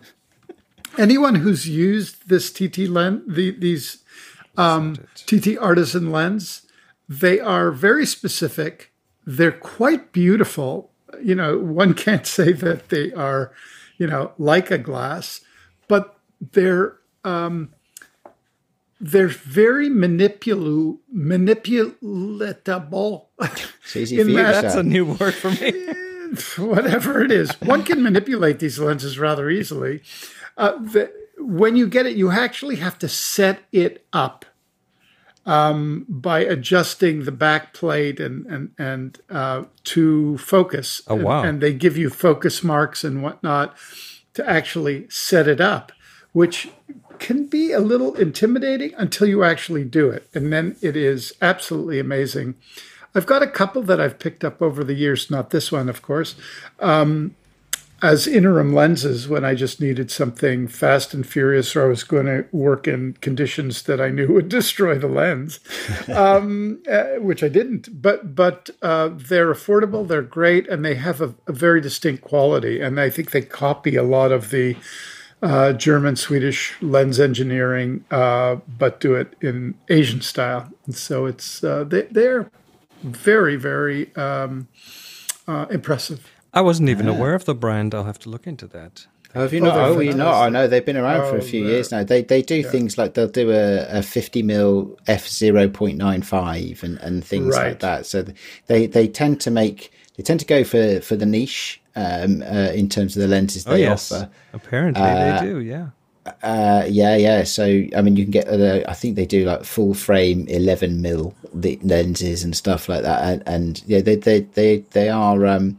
anyone 0.97 1.35
who's 1.35 1.67
used 1.67 2.29
this 2.29 2.51
TT 2.51 2.89
lens, 2.89 3.21
the, 3.27 3.51
these 3.51 4.03
um, 4.57 4.95
TT 5.15 5.57
artisan 5.59 6.11
lens, 6.11 6.63
they 7.07 7.39
are 7.39 7.71
very 7.71 8.05
specific. 8.05 8.91
They're 9.25 9.51
quite 9.51 10.11
beautiful. 10.11 10.91
You 11.21 11.35
know, 11.35 11.57
one 11.57 11.93
can't 12.05 12.25
say 12.27 12.51
that 12.53 12.89
they 12.89 13.13
are, 13.13 13.51
you 13.97 14.07
know, 14.07 14.33
like 14.37 14.71
a 14.71 14.77
glass, 14.77 15.41
but 15.87 16.17
they're 16.51 16.97
um, 17.23 17.73
they're 18.99 19.27
very 19.27 19.89
manipulu 19.89 20.97
manipulatable. 21.15 23.25
It's 23.41 23.95
easy 23.95 24.19
In 24.19 24.25
for 24.25 24.31
you 24.31 24.37
to 24.37 24.43
that- 24.43 24.61
That's 24.61 24.75
a 24.75 24.83
new 24.83 25.05
word 25.05 25.33
for 25.33 25.51
me. 25.51 25.95
whatever 26.57 27.21
it 27.21 27.31
is. 27.31 27.51
One 27.61 27.83
can 27.83 28.03
manipulate 28.03 28.59
these 28.59 28.79
lenses 28.79 29.19
rather 29.19 29.49
easily. 29.49 30.01
Uh, 30.57 30.77
the, 30.77 31.11
when 31.37 31.75
you 31.75 31.87
get 31.87 32.05
it, 32.05 32.17
you 32.17 32.31
actually 32.31 32.77
have 32.77 32.99
to 32.99 33.07
set 33.07 33.61
it 33.71 34.05
up 34.11 34.45
um, 35.45 36.05
by 36.07 36.41
adjusting 36.41 37.23
the 37.23 37.31
back 37.31 37.73
plate 37.73 38.19
and 38.19 38.45
and 38.45 38.71
and 38.77 39.19
uh, 39.29 39.63
to 39.85 40.37
focus. 40.37 41.01
Oh, 41.07 41.15
wow. 41.15 41.39
And, 41.39 41.49
and 41.49 41.61
they 41.61 41.73
give 41.73 41.97
you 41.97 42.09
focus 42.09 42.63
marks 42.63 43.03
and 43.03 43.23
whatnot 43.23 43.75
to 44.33 44.47
actually 44.47 45.09
set 45.09 45.47
it 45.47 45.59
up, 45.59 45.91
which 46.33 46.69
can 47.17 47.47
be 47.47 47.71
a 47.71 47.79
little 47.79 48.15
intimidating 48.15 48.93
until 48.97 49.27
you 49.27 49.43
actually 49.43 49.83
do 49.83 50.09
it, 50.09 50.29
and 50.33 50.53
then 50.53 50.75
it 50.81 50.95
is 50.95 51.33
absolutely 51.41 51.99
amazing. 51.99 52.55
I've 53.15 53.25
got 53.25 53.41
a 53.41 53.47
couple 53.47 53.81
that 53.83 53.99
I've 53.99 54.19
picked 54.19 54.43
up 54.43 54.61
over 54.61 54.83
the 54.83 54.93
years, 54.93 55.31
not 55.31 55.49
this 55.49 55.71
one, 55.71 55.89
of 55.89 56.01
course, 56.01 56.35
um, 56.79 57.35
as 58.01 58.27
interim 58.27 58.73
lenses 58.73 59.27
when 59.27 59.43
I 59.43 59.55
just 59.55 59.81
needed 59.81 60.09
something 60.09 60.67
fast 60.67 61.13
and 61.13 61.27
furious 61.27 61.75
or 61.75 61.85
I 61.85 61.87
was 61.87 62.03
going 62.03 62.27
to 62.27 62.45
work 62.51 62.87
in 62.87 63.13
conditions 63.19 63.83
that 63.83 63.99
I 63.99 64.09
knew 64.09 64.33
would 64.33 64.49
destroy 64.59 64.97
the 64.97 65.07
lens, 65.07 65.59
um, 66.07 66.81
uh, 66.89 67.15
which 67.15 67.43
I 67.43 67.49
didn't. 67.49 68.01
But 68.01 68.35
but 68.35 68.69
uh, 68.81 69.09
they're 69.13 69.53
affordable, 69.53 70.07
they're 70.07 70.21
great, 70.21 70.67
and 70.67 70.85
they 70.85 70.95
have 70.95 71.19
a, 71.19 71.35
a 71.47 71.51
very 71.51 71.81
distinct 71.81 72.23
quality. 72.23 72.79
And 72.79 72.99
I 72.99 73.09
think 73.09 73.31
they 73.31 73.41
copy 73.41 73.95
a 73.95 74.03
lot 74.03 74.31
of 74.31 74.49
the 74.49 74.77
uh, 75.41 75.73
German 75.73 76.15
Swedish 76.15 76.75
lens 76.81 77.19
engineering, 77.19 78.03
uh, 78.11 78.57
but 78.77 78.99
do 78.99 79.15
it 79.15 79.35
in 79.41 79.75
Asian 79.89 80.21
style. 80.21 80.69
And 80.85 80.95
so 80.95 81.25
it's 81.25 81.63
uh, 81.63 81.83
they, 81.85 82.03
they're 82.03 82.51
very 83.03 83.55
very 83.55 84.13
um, 84.15 84.67
uh, 85.47 85.65
impressive. 85.69 86.27
I 86.53 86.61
wasn't 86.61 86.89
even 86.89 87.07
aware 87.07 87.35
of 87.35 87.45
the 87.45 87.53
brand. 87.55 87.93
I'll 87.93 88.05
have 88.05 88.19
to 88.19 88.29
look 88.29 88.47
into 88.47 88.65
that. 88.67 89.05
Oh, 89.35 89.41
have 89.41 89.53
you 89.53 89.61
not? 89.61 89.75
they're 89.75 89.83
Oh, 89.85 89.99
you 89.99 90.13
not? 90.15 90.41
I 90.41 90.49
know 90.49 90.67
they've 90.67 90.83
been 90.83 90.97
around 90.97 91.29
for 91.29 91.35
a 91.37 91.39
Oh, 91.39 91.41
few 91.45 91.63
they're- 91.63 91.73
years 91.73 91.91
now. 91.91 92.03
They 92.03 92.23
they 92.23 92.41
do 92.41 92.63
things 92.63 92.97
like 92.97 93.13
they'll 93.13 93.27
do 93.27 93.51
a, 93.51 93.99
a 93.99 94.01
50 94.01 94.41
mil 94.41 94.97
f 95.07 95.27
0.95 95.27 96.83
and, 96.83 96.97
and 96.99 97.23
things 97.23 97.55
like 97.55 97.79
that. 97.79 98.05
So 98.07 98.25
they 98.67 98.87
they 98.87 99.07
tend 99.07 99.39
to 99.41 99.51
make 99.51 99.91
they 100.17 100.23
tend 100.23 100.39
to 100.39 100.45
go 100.47 100.63
for 100.63 100.99
for 101.01 101.15
the 101.15 101.27
niche 101.27 101.79
um, 101.95 102.41
uh, 102.41 102.71
in 102.73 102.89
terms 102.89 103.15
of 103.15 103.21
the 103.21 103.27
lenses 103.27 103.65
they 103.65 103.71
oh 103.73 103.75
yes, 103.91 104.11
offer. 104.11 104.29
apparently 104.53 105.01
they 105.03 105.37
do. 105.41 105.59
Yeah. 105.59 105.89
Uh, 106.43 106.85
yeah, 106.89 107.15
yeah. 107.15 107.43
So 107.43 107.63
I 107.95 108.01
mean, 108.01 108.15
you 108.15 108.23
can 108.25 108.31
get. 108.31 108.47
Uh, 108.47 108.83
I 108.87 108.93
think 108.93 109.15
they 109.15 109.25
do 109.25 109.45
like 109.45 109.63
full 109.63 109.93
frame 109.93 110.47
eleven 110.47 111.01
mil 111.01 111.33
the 111.53 111.79
lenses 111.83 112.43
and 112.43 112.55
stuff 112.55 112.89
like 112.89 113.03
that, 113.03 113.23
and, 113.23 113.43
and 113.47 113.83
yeah, 113.87 114.01
they 114.01 114.15
they 114.15 114.41
they 114.41 114.77
they 114.91 115.09
are. 115.09 115.45
Um, 115.45 115.77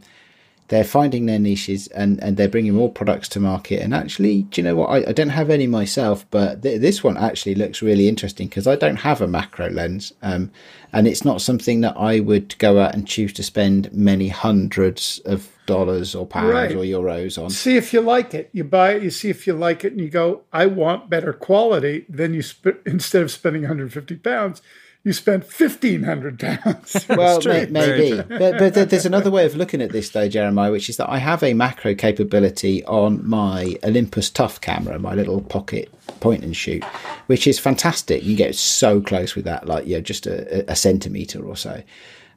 they're 0.71 0.85
finding 0.85 1.25
their 1.25 1.37
niches 1.37 1.87
and, 1.87 2.17
and 2.23 2.37
they're 2.37 2.47
bringing 2.47 2.73
more 2.73 2.89
products 2.89 3.27
to 3.27 3.41
market. 3.41 3.81
And 3.81 3.93
actually, 3.93 4.43
do 4.43 4.61
you 4.61 4.65
know 4.65 4.75
what? 4.75 4.87
I, 4.89 5.09
I 5.09 5.11
don't 5.11 5.29
have 5.29 5.49
any 5.49 5.67
myself, 5.67 6.25
but 6.31 6.61
th- 6.63 6.79
this 6.79 7.03
one 7.03 7.17
actually 7.17 7.55
looks 7.55 7.81
really 7.81 8.07
interesting 8.07 8.47
because 8.47 8.67
I 8.67 8.77
don't 8.77 8.95
have 8.95 9.19
a 9.19 9.27
macro 9.27 9.69
lens. 9.69 10.13
Um, 10.21 10.49
and 10.93 11.07
it's 11.07 11.25
not 11.25 11.41
something 11.41 11.81
that 11.81 11.97
I 11.97 12.21
would 12.21 12.57
go 12.57 12.79
out 12.79 12.93
and 12.95 13.05
choose 13.05 13.33
to 13.33 13.43
spend 13.43 13.91
many 13.93 14.29
hundreds 14.29 15.19
of 15.25 15.49
dollars 15.65 16.15
or 16.15 16.25
pounds 16.25 16.53
Right. 16.53 16.71
or 16.71 16.83
euros 16.83 17.41
on. 17.41 17.49
See 17.49 17.75
if 17.75 17.91
you 17.93 17.99
like 17.99 18.33
it. 18.33 18.49
You 18.53 18.63
buy 18.63 18.93
it, 18.93 19.03
you 19.03 19.09
see 19.09 19.29
if 19.29 19.45
you 19.45 19.53
like 19.53 19.83
it, 19.83 19.91
and 19.91 19.99
you 20.01 20.09
go, 20.09 20.43
I 20.53 20.67
want 20.67 21.09
better 21.09 21.33
quality. 21.33 22.05
Then 22.07 22.33
you 22.33 22.41
sp- 22.47 22.79
instead 22.85 23.23
of 23.23 23.29
spending 23.31 23.63
150 23.63 24.15
pounds, 24.17 24.61
you 25.03 25.13
spend 25.13 25.43
1,500 25.43 26.39
pounds. 26.39 27.05
Well, 27.09 27.41
true. 27.41 27.53
may, 27.53 27.65
maybe, 27.67 28.21
but, 28.21 28.57
but 28.57 28.89
there's 28.89 29.05
another 29.05 29.31
way 29.31 29.45
of 29.45 29.55
looking 29.55 29.81
at 29.81 29.91
this, 29.91 30.09
though, 30.09 30.27
Jeremiah, 30.27 30.71
which 30.71 30.89
is 30.89 30.97
that 30.97 31.09
I 31.09 31.17
have 31.17 31.43
a 31.43 31.53
macro 31.53 31.93
capability 31.95 32.85
on 32.85 33.27
my 33.27 33.75
Olympus 33.83 34.29
Tough 34.29 34.61
camera, 34.61 34.97
my 34.99 35.13
little 35.13 35.41
pocket 35.41 35.91
point 36.19 36.43
and 36.43 36.55
shoot, 36.55 36.83
which 37.27 37.47
is 37.47 37.59
fantastic. 37.59 38.23
You 38.23 38.35
get 38.35 38.55
so 38.55 39.01
close 39.01 39.35
with 39.35 39.45
that, 39.45 39.67
like 39.67 39.87
you 39.87 39.95
know, 39.95 40.01
just 40.01 40.27
a, 40.27 40.69
a 40.71 40.75
centimeter 40.75 41.43
or 41.43 41.55
so. 41.55 41.83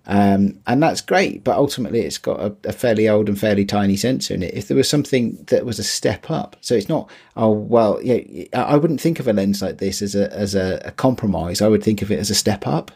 Um, 0.06 0.60
and 0.66 0.82
that's 0.82 1.00
great, 1.00 1.44
but 1.44 1.56
ultimately 1.56 2.00
it's 2.00 2.18
got 2.18 2.38
a, 2.38 2.54
a 2.64 2.72
fairly 2.72 3.08
old 3.08 3.28
and 3.28 3.38
fairly 3.38 3.64
tiny 3.64 3.96
sensor 3.96 4.34
in 4.34 4.42
it. 4.42 4.52
If 4.52 4.68
there 4.68 4.76
was 4.76 4.88
something 4.88 5.42
that 5.46 5.64
was 5.64 5.78
a 5.78 5.84
step 5.84 6.30
up, 6.30 6.56
so 6.60 6.74
it's 6.74 6.90
not, 6.90 7.08
oh 7.36 7.50
well, 7.50 8.00
yeah, 8.02 8.20
I 8.52 8.76
wouldn't 8.76 9.00
think 9.00 9.18
of 9.18 9.26
a 9.28 9.32
lens 9.32 9.62
like 9.62 9.78
this 9.78 10.02
as 10.02 10.14
a 10.14 10.30
as 10.32 10.54
a, 10.54 10.82
a 10.84 10.90
compromise. 10.90 11.62
I 11.62 11.68
would 11.68 11.82
think 11.82 12.02
of 12.02 12.10
it 12.10 12.18
as 12.18 12.28
a 12.28 12.34
step 12.34 12.66
up. 12.66 12.90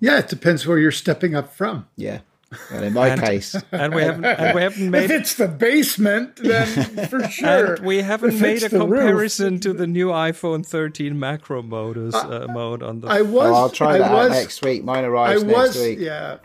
yeah, 0.00 0.18
it 0.18 0.28
depends 0.28 0.66
where 0.66 0.78
you're 0.78 0.90
stepping 0.90 1.36
up 1.36 1.54
from. 1.54 1.86
Yeah. 1.96 2.20
Well, 2.70 2.82
in 2.82 2.92
my 2.92 3.16
case, 3.16 3.54
And 3.70 3.94
we 3.94 4.02
haven't 4.02 4.24
and 4.24 4.54
we 4.54 4.62
haven't 4.62 4.84
If 4.86 4.90
made 4.90 5.10
it's 5.10 5.34
the 5.34 5.48
basement, 5.48 6.36
then 6.36 6.66
for 7.08 7.26
sure. 7.28 7.74
and 7.76 7.84
we 7.86 8.02
haven't 8.02 8.34
If 8.34 8.40
made 8.40 8.62
a 8.62 8.68
the 8.68 8.86
roof- 8.86 9.00
comparison 9.00 9.58
to 9.60 9.72
the 9.72 9.86
new 9.86 10.08
iPhone 10.08 10.64
13 10.66 11.18
macro 11.18 11.62
modus 11.62 12.14
uh, 12.14 12.46
mode 12.50 12.82
on 12.82 13.00
the. 13.00 13.08
I 13.08 13.22
was. 13.22 13.50
oh, 13.50 13.54
I'll 13.54 13.70
try 13.70 13.94
I 13.94 13.98
that 13.98 14.12
was, 14.12 14.30
next 14.30 14.62
week. 14.62 14.84
Mine 14.84 15.04
I 15.04 15.08
arrives 15.08 15.44
was. 15.44 15.74
next 15.74 15.78
week. 15.78 15.98
Yeah. 16.00 16.38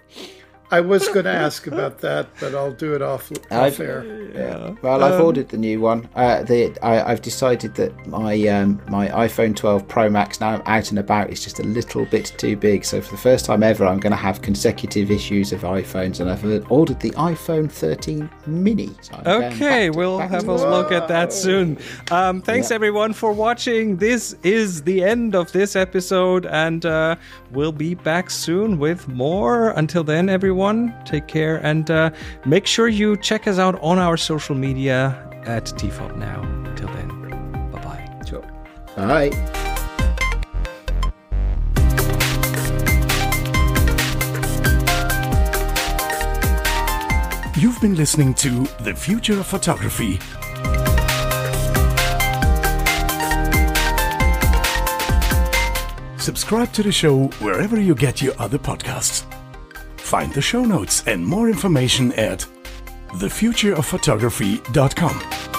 I 0.69 0.81
was 0.81 1.07
going 1.07 1.23
to 1.25 1.31
ask 1.31 1.65
about 1.67 1.99
that, 1.99 2.27
but 2.41 2.53
I'll 2.53 2.73
do 2.73 2.93
it 2.93 3.01
off, 3.01 3.31
off 3.51 3.79
air. 3.79 4.03
Yeah. 4.35 4.75
Well, 4.81 5.01
I've 5.01 5.19
ordered 5.21 5.47
the 5.47 5.57
new 5.57 5.79
one. 5.79 6.09
Uh, 6.13 6.43
the 6.43 6.77
I, 6.83 7.11
I've 7.11 7.21
decided 7.21 7.75
that 7.75 8.05
my 8.07 8.35
um, 8.49 8.81
my 8.89 9.07
iPhone 9.07 9.55
12 9.55 9.87
Pro 9.87 10.09
Max 10.09 10.41
now 10.41 10.49
I'm 10.49 10.61
out 10.65 10.89
and 10.89 10.99
about 10.99 11.29
is 11.29 11.41
just 11.41 11.59
a 11.59 11.63
little 11.63 12.03
bit 12.05 12.33
too 12.37 12.57
big. 12.57 12.83
So 12.83 12.99
for 12.99 13.11
the 13.11 13.17
first 13.21 13.45
time 13.45 13.63
ever, 13.63 13.85
I'm 13.85 13.99
going 13.99 14.11
to 14.11 14.17
have 14.17 14.41
consecutive 14.41 15.09
issues 15.09 15.53
of 15.53 15.61
iPhones, 15.61 16.19
and 16.19 16.29
I've 16.29 16.43
ordered 16.69 16.99
the 16.99 17.11
iPhone 17.11 17.71
13 17.71 18.29
Mini. 18.45 18.89
So 19.01 19.21
Okay, 19.25 19.89
to- 19.89 19.97
we'll 19.97 20.19
have 20.19 20.43
a 20.43 20.45
the- 20.47 20.69
look 20.69 20.91
at 20.91 21.07
that 21.07 21.31
soon. 21.31 21.77
Um, 22.11 22.41
thanks 22.41 22.69
Yeah. 22.71 22.75
everyone 22.75 23.13
for 23.13 23.31
watching. 23.31 23.95
This 23.97 24.35
is 24.43 24.83
the 24.83 25.01
end 25.03 25.33
of 25.33 25.49
this 25.53 25.77
episode, 25.77 26.45
and 26.45 26.85
uh, 26.85 27.15
we'll 27.51 27.71
be 27.71 27.93
back 27.95 28.29
soon 28.29 28.79
with 28.79 29.07
more. 29.07 29.69
Until 29.69 30.03
then, 30.03 30.27
everyone, 30.27 30.56
take 31.05 31.27
care 31.27 31.57
and 31.57 31.89
uh, 31.91 32.09
make 32.45 32.65
sure 32.65 32.87
you 32.87 33.15
check 33.17 33.47
us 33.47 33.59
out 33.59 33.79
on 33.81 33.99
our 33.99 34.17
social 34.17 34.55
media 34.55 35.15
at 35.45 35.65
TFOP 35.65 36.17
Now. 36.17 36.41
Till 36.75 36.87
then, 36.87 37.09
bye 37.71 37.81
bye. 37.81 38.21
Sure. 38.27 38.43
Bye. 38.95 39.31
You've 47.59 47.81
been 47.81 47.95
listening 47.95 48.33
to 48.35 48.65
The 48.81 48.93
Future 48.95 49.39
of 49.39 49.47
Photography. 49.47 50.19
Subscribe 56.19 56.71
to 56.73 56.83
the 56.83 56.91
show 56.91 57.27
wherever 57.39 57.79
you 57.79 57.95
get 57.95 58.21
your 58.21 58.33
other 58.37 58.57
podcasts. 58.57 59.23
Find 60.07 60.31
the 60.31 60.41
show 60.41 60.63
notes 60.63 61.03
and 61.05 61.25
more 61.25 61.49
information 61.49 62.13
at 62.13 62.45
thefutureofphotography.com. 63.15 65.56